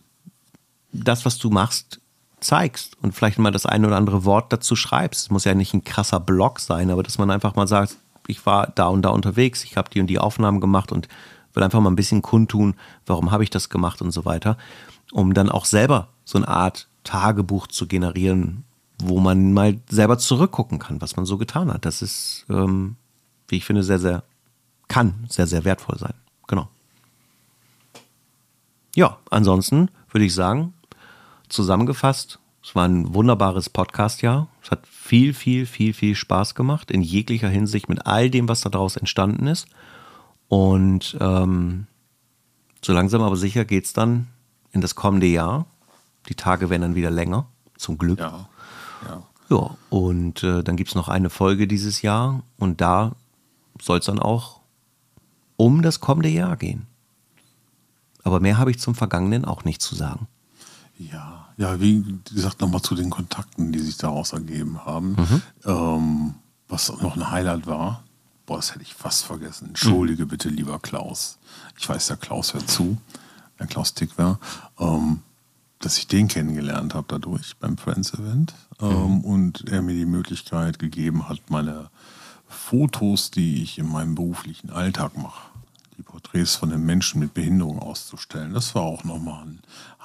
das, 0.91 1.25
was 1.25 1.37
du 1.37 1.49
machst, 1.49 1.99
zeigst 2.39 2.97
und 3.01 3.13
vielleicht 3.13 3.39
mal 3.39 3.51
das 3.51 3.65
eine 3.65 3.87
oder 3.87 3.97
andere 3.97 4.25
Wort 4.25 4.53
dazu 4.53 4.75
schreibst. 4.75 5.21
Es 5.21 5.31
muss 5.31 5.45
ja 5.45 5.53
nicht 5.55 5.73
ein 5.73 5.83
krasser 5.83 6.19
Blog 6.19 6.59
sein, 6.59 6.91
aber 6.91 7.03
dass 7.03 7.17
man 7.17 7.31
einfach 7.31 7.55
mal 7.55 7.67
sagt, 7.67 7.97
ich 8.27 8.45
war 8.45 8.71
da 8.75 8.87
und 8.87 9.01
da 9.01 9.09
unterwegs, 9.09 9.63
ich 9.63 9.77
habe 9.77 9.89
die 9.89 9.99
und 9.99 10.07
die 10.07 10.19
Aufnahmen 10.19 10.61
gemacht 10.61 10.91
und 10.91 11.07
will 11.53 11.63
einfach 11.63 11.79
mal 11.79 11.91
ein 11.91 11.95
bisschen 11.95 12.21
kundtun, 12.21 12.75
warum 13.05 13.31
habe 13.31 13.43
ich 13.43 13.49
das 13.49 13.69
gemacht 13.69 14.01
und 14.01 14.11
so 14.11 14.25
weiter, 14.25 14.57
um 15.11 15.33
dann 15.33 15.49
auch 15.49 15.65
selber 15.65 16.09
so 16.25 16.37
eine 16.37 16.47
Art 16.47 16.87
Tagebuch 17.03 17.67
zu 17.67 17.87
generieren, 17.87 18.63
wo 19.01 19.19
man 19.19 19.53
mal 19.53 19.79
selber 19.89 20.17
zurückgucken 20.17 20.79
kann, 20.79 21.01
was 21.01 21.15
man 21.15 21.25
so 21.25 21.37
getan 21.37 21.71
hat. 21.73 21.85
Das 21.85 22.01
ist, 22.01 22.45
ähm, 22.49 22.95
wie 23.47 23.57
ich 23.57 23.65
finde, 23.65 23.83
sehr, 23.83 23.99
sehr, 23.99 24.23
kann 24.87 25.25
sehr, 25.29 25.47
sehr 25.47 25.65
wertvoll 25.65 25.97
sein. 25.97 26.13
Genau. 26.47 26.69
Ja, 28.95 29.17
ansonsten 29.29 29.89
würde 30.11 30.25
ich 30.25 30.33
sagen, 30.33 30.73
zusammengefasst, 31.49 32.39
es 32.63 32.75
war 32.75 32.87
ein 32.87 33.13
wunderbares 33.13 33.69
Podcast-Jahr. 33.69 34.47
Es 34.61 34.71
hat 34.71 34.87
viel, 34.87 35.33
viel, 35.33 35.65
viel, 35.65 35.93
viel 35.93 36.15
Spaß 36.15 36.55
gemacht, 36.55 36.91
in 36.91 37.01
jeglicher 37.01 37.49
Hinsicht 37.49 37.89
mit 37.89 38.05
all 38.05 38.29
dem, 38.29 38.47
was 38.47 38.61
daraus 38.61 38.95
entstanden 38.95 39.47
ist. 39.47 39.67
Und 40.47 41.17
ähm, 41.19 41.87
so 42.81 42.93
langsam 42.93 43.21
aber 43.21 43.35
sicher 43.35 43.65
geht 43.65 43.85
es 43.85 43.93
dann 43.93 44.27
in 44.71 44.81
das 44.81 44.95
kommende 44.95 45.27
Jahr. 45.27 45.65
Die 46.29 46.35
Tage 46.35 46.69
werden 46.69 46.83
dann 46.83 46.95
wieder 46.95 47.11
länger, 47.11 47.47
zum 47.77 47.97
Glück. 47.97 48.19
Ja. 48.19 48.47
Ja. 49.07 49.23
Ja, 49.49 49.77
und 49.89 50.41
äh, 50.43 50.63
dann 50.63 50.77
gibt 50.77 50.89
es 50.89 50.95
noch 50.95 51.09
eine 51.09 51.29
Folge 51.29 51.67
dieses 51.67 52.01
Jahr 52.01 52.43
und 52.57 52.79
da 52.79 53.15
soll 53.81 53.99
es 53.99 54.05
dann 54.05 54.19
auch 54.19 54.61
um 55.57 55.81
das 55.81 55.99
kommende 55.99 56.29
Jahr 56.29 56.55
gehen. 56.55 56.87
Aber 58.24 58.39
mehr 58.39 58.57
habe 58.57 58.71
ich 58.71 58.80
zum 58.80 58.95
Vergangenen 58.95 59.45
auch 59.45 59.63
nicht 59.65 59.82
zu 59.82 59.95
sagen. 59.95 60.28
Ja, 60.97 61.47
ja, 61.57 61.80
wie 61.80 62.03
gesagt, 62.34 62.61
nochmal 62.61 62.82
zu 62.82 62.95
den 62.95 63.09
Kontakten, 63.09 63.71
die 63.71 63.80
sich 63.80 63.97
daraus 63.97 64.34
ergeben 64.34 64.86
haben. 64.86 65.15
Ähm, 65.65 66.36
was 66.67 66.89
noch 67.01 67.15
ein 67.15 67.30
Highlight 67.32 67.67
war, 67.67 68.03
boah, 68.45 68.57
das 68.57 68.74
hätte 68.74 68.84
ich 68.84 68.93
fast 68.93 69.26
vergessen. 69.26 69.69
Entschuldige 69.69 70.26
bitte, 70.26 70.49
lieber 70.49 70.80
Klaus. 70.80 71.38
Ich 71.78 71.88
weiß, 71.88 72.07
der 72.07 72.17
Klaus 72.17 72.53
hört 72.53 72.69
zu, 72.69 72.97
der 73.59 73.67
Klaus 73.67 73.93
Tickwer, 73.93 74.39
ähm, 74.80 75.19
dass 75.80 75.97
ich 75.97 76.07
den 76.07 76.28
kennengelernt 76.28 76.93
habe 76.93 77.05
dadurch 77.09 77.55
beim 77.57 77.78
Friends 77.78 78.13
Event 78.13 78.53
ähm, 78.80 79.21
und 79.21 79.67
er 79.69 79.82
mir 79.82 79.93
die 79.95 80.05
Möglichkeit 80.05 80.80
gegeben 80.80 81.28
hat, 81.28 81.49
meine 81.49 81.89
Fotos, 82.47 83.32
die 83.32 83.63
ich 83.63 83.80
in 83.80 83.89
meinem 83.89 84.15
beruflichen 84.15 84.69
Alltag 84.69 85.17
mache, 85.17 85.49
die 86.04 86.12
Porträts 86.12 86.56
von 86.56 86.70
den 86.70 86.86
Menschen 86.86 87.20
mit 87.20 87.34
Behinderung 87.34 87.80
auszustellen. 87.80 88.54
Das 88.54 88.76
war 88.76 88.82
auch 88.84 89.04
nochmal 89.04 89.43
ein 89.45 89.60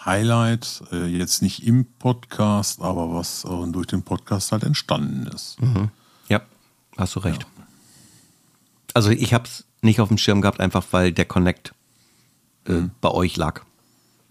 Highlight, 0.05 0.83
äh, 0.93 1.07
jetzt 1.07 1.43
nicht 1.43 1.67
im 1.67 1.87
Podcast, 1.99 2.81
aber 2.81 3.13
was 3.15 3.45
äh, 3.45 3.49
durch 3.73 3.87
den 3.89 4.03
Podcast 4.03 4.53
halt 4.53 4.63
entstanden 4.63 5.27
ist. 5.27 5.57
Ja, 6.29 6.41
hast 6.97 7.15
du 7.17 7.21
recht. 7.21 7.47
Also 8.95 9.11
ich 9.11 9.35
habe 9.35 9.45
es 9.45 9.65
nicht 9.83 10.01
auf 10.01 10.09
dem 10.09 10.19
Schirm 10.19 10.41
gehabt, 10.41 10.61
einfach 10.61 10.85
weil 10.93 11.13
der 11.13 11.25
Connect 11.25 11.75
äh, 12.67 12.83
bei 13.01 13.11
euch 13.11 13.37
lag. 13.37 13.63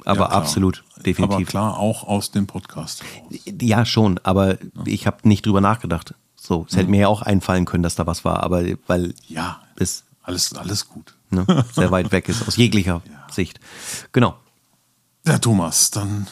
Aber 0.06 0.30
Ja, 0.30 0.30
absolut, 0.30 0.84
Aber 0.96 1.04
definitiv. 1.04 1.48
klar, 1.50 1.78
auch 1.78 2.04
aus 2.06 2.32
dem 2.32 2.48
Podcast. 2.48 3.02
raus. 3.04 3.40
Ja, 3.62 3.86
schon, 3.86 4.20
aber 4.24 4.58
ich 4.86 5.06
habe 5.06 5.28
nicht 5.28 5.46
drüber 5.46 5.60
nachgedacht. 5.62 6.14
So, 6.36 6.66
es 6.70 6.78
hätte 6.78 6.90
mir 6.90 7.02
ja 7.02 7.08
auch 7.10 7.22
einfallen 7.24 7.66
können, 7.66 7.84
dass 7.84 7.96
da 7.96 8.08
was 8.08 8.24
war, 8.24 8.42
aber 8.44 8.64
weil 8.88 9.14
Ja, 9.28 9.62
es 9.76 10.06
alles, 10.24 10.54
alles 10.56 10.88
gut. 10.88 11.14
Ne, 11.30 11.66
sehr 11.74 11.92
weit 11.92 12.12
weg 12.12 12.30
ist, 12.30 12.48
aus 12.48 12.56
jeglicher 12.58 13.02
Sicht. 13.32 13.60
Genau. 14.12 14.36
Ja, 15.26 15.38
Thomas, 15.40 15.92
dann 15.92 16.28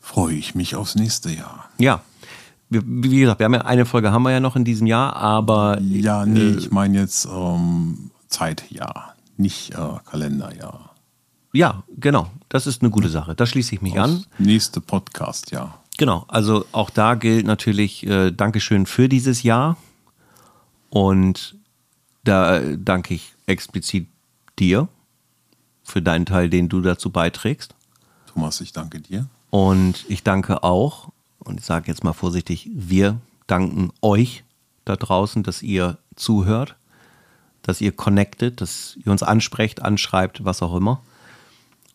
freue 0.00 0.34
ich 0.34 0.54
mich 0.54 0.74
aufs 0.76 0.94
nächste 0.94 1.30
Jahr. 1.30 1.68
Ja. 1.78 2.02
Wie 2.68 3.18
gesagt, 3.20 3.40
wir 3.40 3.46
haben 3.46 3.54
ja 3.54 3.62
eine 3.62 3.84
Folge 3.84 4.12
haben 4.12 4.22
wir 4.22 4.30
ja 4.30 4.38
noch 4.38 4.54
in 4.54 4.64
diesem 4.64 4.86
Jahr, 4.86 5.16
aber 5.16 5.80
Ja, 5.80 6.24
nee, 6.24 6.50
ich 6.50 6.70
meine 6.70 6.98
jetzt 7.00 7.24
ähm, 7.26 8.12
Zeitjahr, 8.28 9.14
nicht 9.36 9.72
äh, 9.74 9.76
Kalenderjahr. 10.08 10.94
ja, 11.52 11.82
genau. 11.98 12.30
Das 12.48 12.66
ist 12.68 12.82
eine 12.82 12.90
gute 12.90 13.08
Sache. 13.08 13.34
Da 13.36 13.46
schließe 13.46 13.74
ich 13.76 13.82
mich 13.82 13.98
an. 14.00 14.24
Das 14.30 14.46
nächste 14.46 14.80
Podcast, 14.80 15.50
ja. 15.52 15.74
Genau, 15.98 16.24
also 16.28 16.64
auch 16.72 16.90
da 16.90 17.14
gilt 17.14 17.44
natürlich 17.46 18.04
äh, 18.06 18.30
Dankeschön 18.32 18.86
für 18.86 19.08
dieses 19.08 19.42
Jahr. 19.44 19.76
Und 20.90 21.56
da 22.24 22.58
äh, 22.58 22.78
danke 22.78 23.14
ich 23.14 23.34
explizit 23.46 24.08
dir 24.58 24.88
für 25.82 26.02
deinen 26.02 26.26
Teil, 26.26 26.50
den 26.50 26.68
du 26.68 26.80
dazu 26.80 27.10
beiträgst. 27.10 27.74
Thomas, 28.26 28.60
ich 28.60 28.72
danke 28.72 29.00
dir. 29.00 29.28
Und 29.50 30.04
ich 30.08 30.22
danke 30.22 30.62
auch, 30.62 31.10
und 31.38 31.58
ich 31.58 31.66
sage 31.66 31.88
jetzt 31.88 32.04
mal 32.04 32.12
vorsichtig, 32.12 32.70
wir 32.72 33.20
danken 33.46 33.90
euch 34.00 34.44
da 34.84 34.96
draußen, 34.96 35.42
dass 35.42 35.62
ihr 35.62 35.98
zuhört, 36.14 36.76
dass 37.62 37.80
ihr 37.80 37.92
connectet, 37.92 38.60
dass 38.60 38.96
ihr 39.04 39.10
uns 39.10 39.22
ansprecht, 39.22 39.82
anschreibt, 39.82 40.44
was 40.44 40.62
auch 40.62 40.74
immer. 40.74 41.02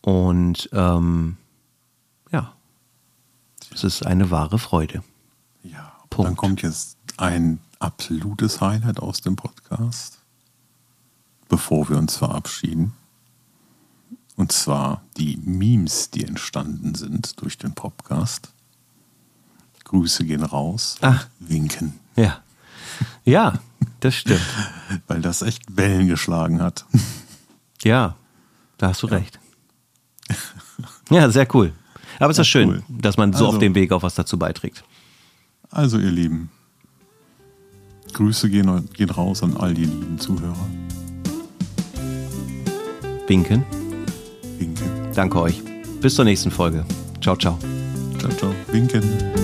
Und 0.02 0.68
ähm, 0.72 1.36
ja, 2.30 2.52
es 3.72 3.84
ist 3.84 4.06
eine 4.06 4.30
wahre 4.30 4.58
Freude. 4.58 5.02
Ja, 5.62 5.92
Punkt. 6.10 6.28
dann 6.28 6.36
kommt 6.36 6.62
jetzt 6.62 6.96
ein 7.16 7.58
absolutes 7.78 8.60
Highlight 8.60 9.00
aus 9.00 9.20
dem 9.20 9.36
Podcast, 9.36 10.15
bevor 11.48 11.88
wir 11.88 11.96
uns 11.98 12.16
verabschieden. 12.16 12.92
Und 14.36 14.52
zwar 14.52 15.02
die 15.16 15.38
Memes, 15.38 16.10
die 16.10 16.24
entstanden 16.24 16.94
sind 16.94 17.40
durch 17.40 17.56
den 17.58 17.74
Podcast. 17.74 18.52
Grüße 19.84 20.24
gehen 20.24 20.42
raus. 20.42 20.96
Ach. 21.00 21.26
Winken. 21.38 21.94
Ja, 22.16 22.40
ja, 23.24 23.60
das 24.00 24.14
stimmt. 24.14 24.40
Weil 25.06 25.20
das 25.20 25.42
echt 25.42 25.76
Wellen 25.76 26.08
geschlagen 26.08 26.60
hat. 26.60 26.84
Ja, 27.82 28.16
da 28.78 28.88
hast 28.88 29.02
du 29.02 29.06
recht. 29.06 29.38
Ja, 31.10 31.30
sehr 31.30 31.46
cool. 31.54 31.72
Aber 32.18 32.30
es 32.30 32.38
ist 32.38 32.46
Ja, 32.46 32.50
schön, 32.50 32.68
cool. 32.70 32.82
dass 32.88 33.16
man 33.16 33.32
so 33.32 33.44
Also- 33.46 33.56
auf 33.56 33.58
dem 33.60 33.74
Weg 33.74 33.92
auch 33.92 34.02
was 34.02 34.14
dazu 34.14 34.38
beiträgt. 34.38 34.82
Also, 35.70 35.98
ihr 35.98 36.10
Lieben, 36.10 36.50
Grüße 38.12 38.48
gehen, 38.50 38.88
gehen 38.92 39.10
raus 39.10 39.42
an 39.42 39.56
all 39.56 39.74
die 39.74 39.84
lieben 39.84 40.18
Zuhörer. 40.18 40.68
Winken. 43.26 43.64
Winken. 44.58 44.86
Danke 45.14 45.40
euch. 45.40 45.62
Bis 46.00 46.14
zur 46.14 46.24
nächsten 46.24 46.50
Folge. 46.50 46.84
Ciao, 47.20 47.36
ciao. 47.36 47.58
Ciao, 48.18 48.30
ciao. 48.32 48.54
Winken. 48.68 49.35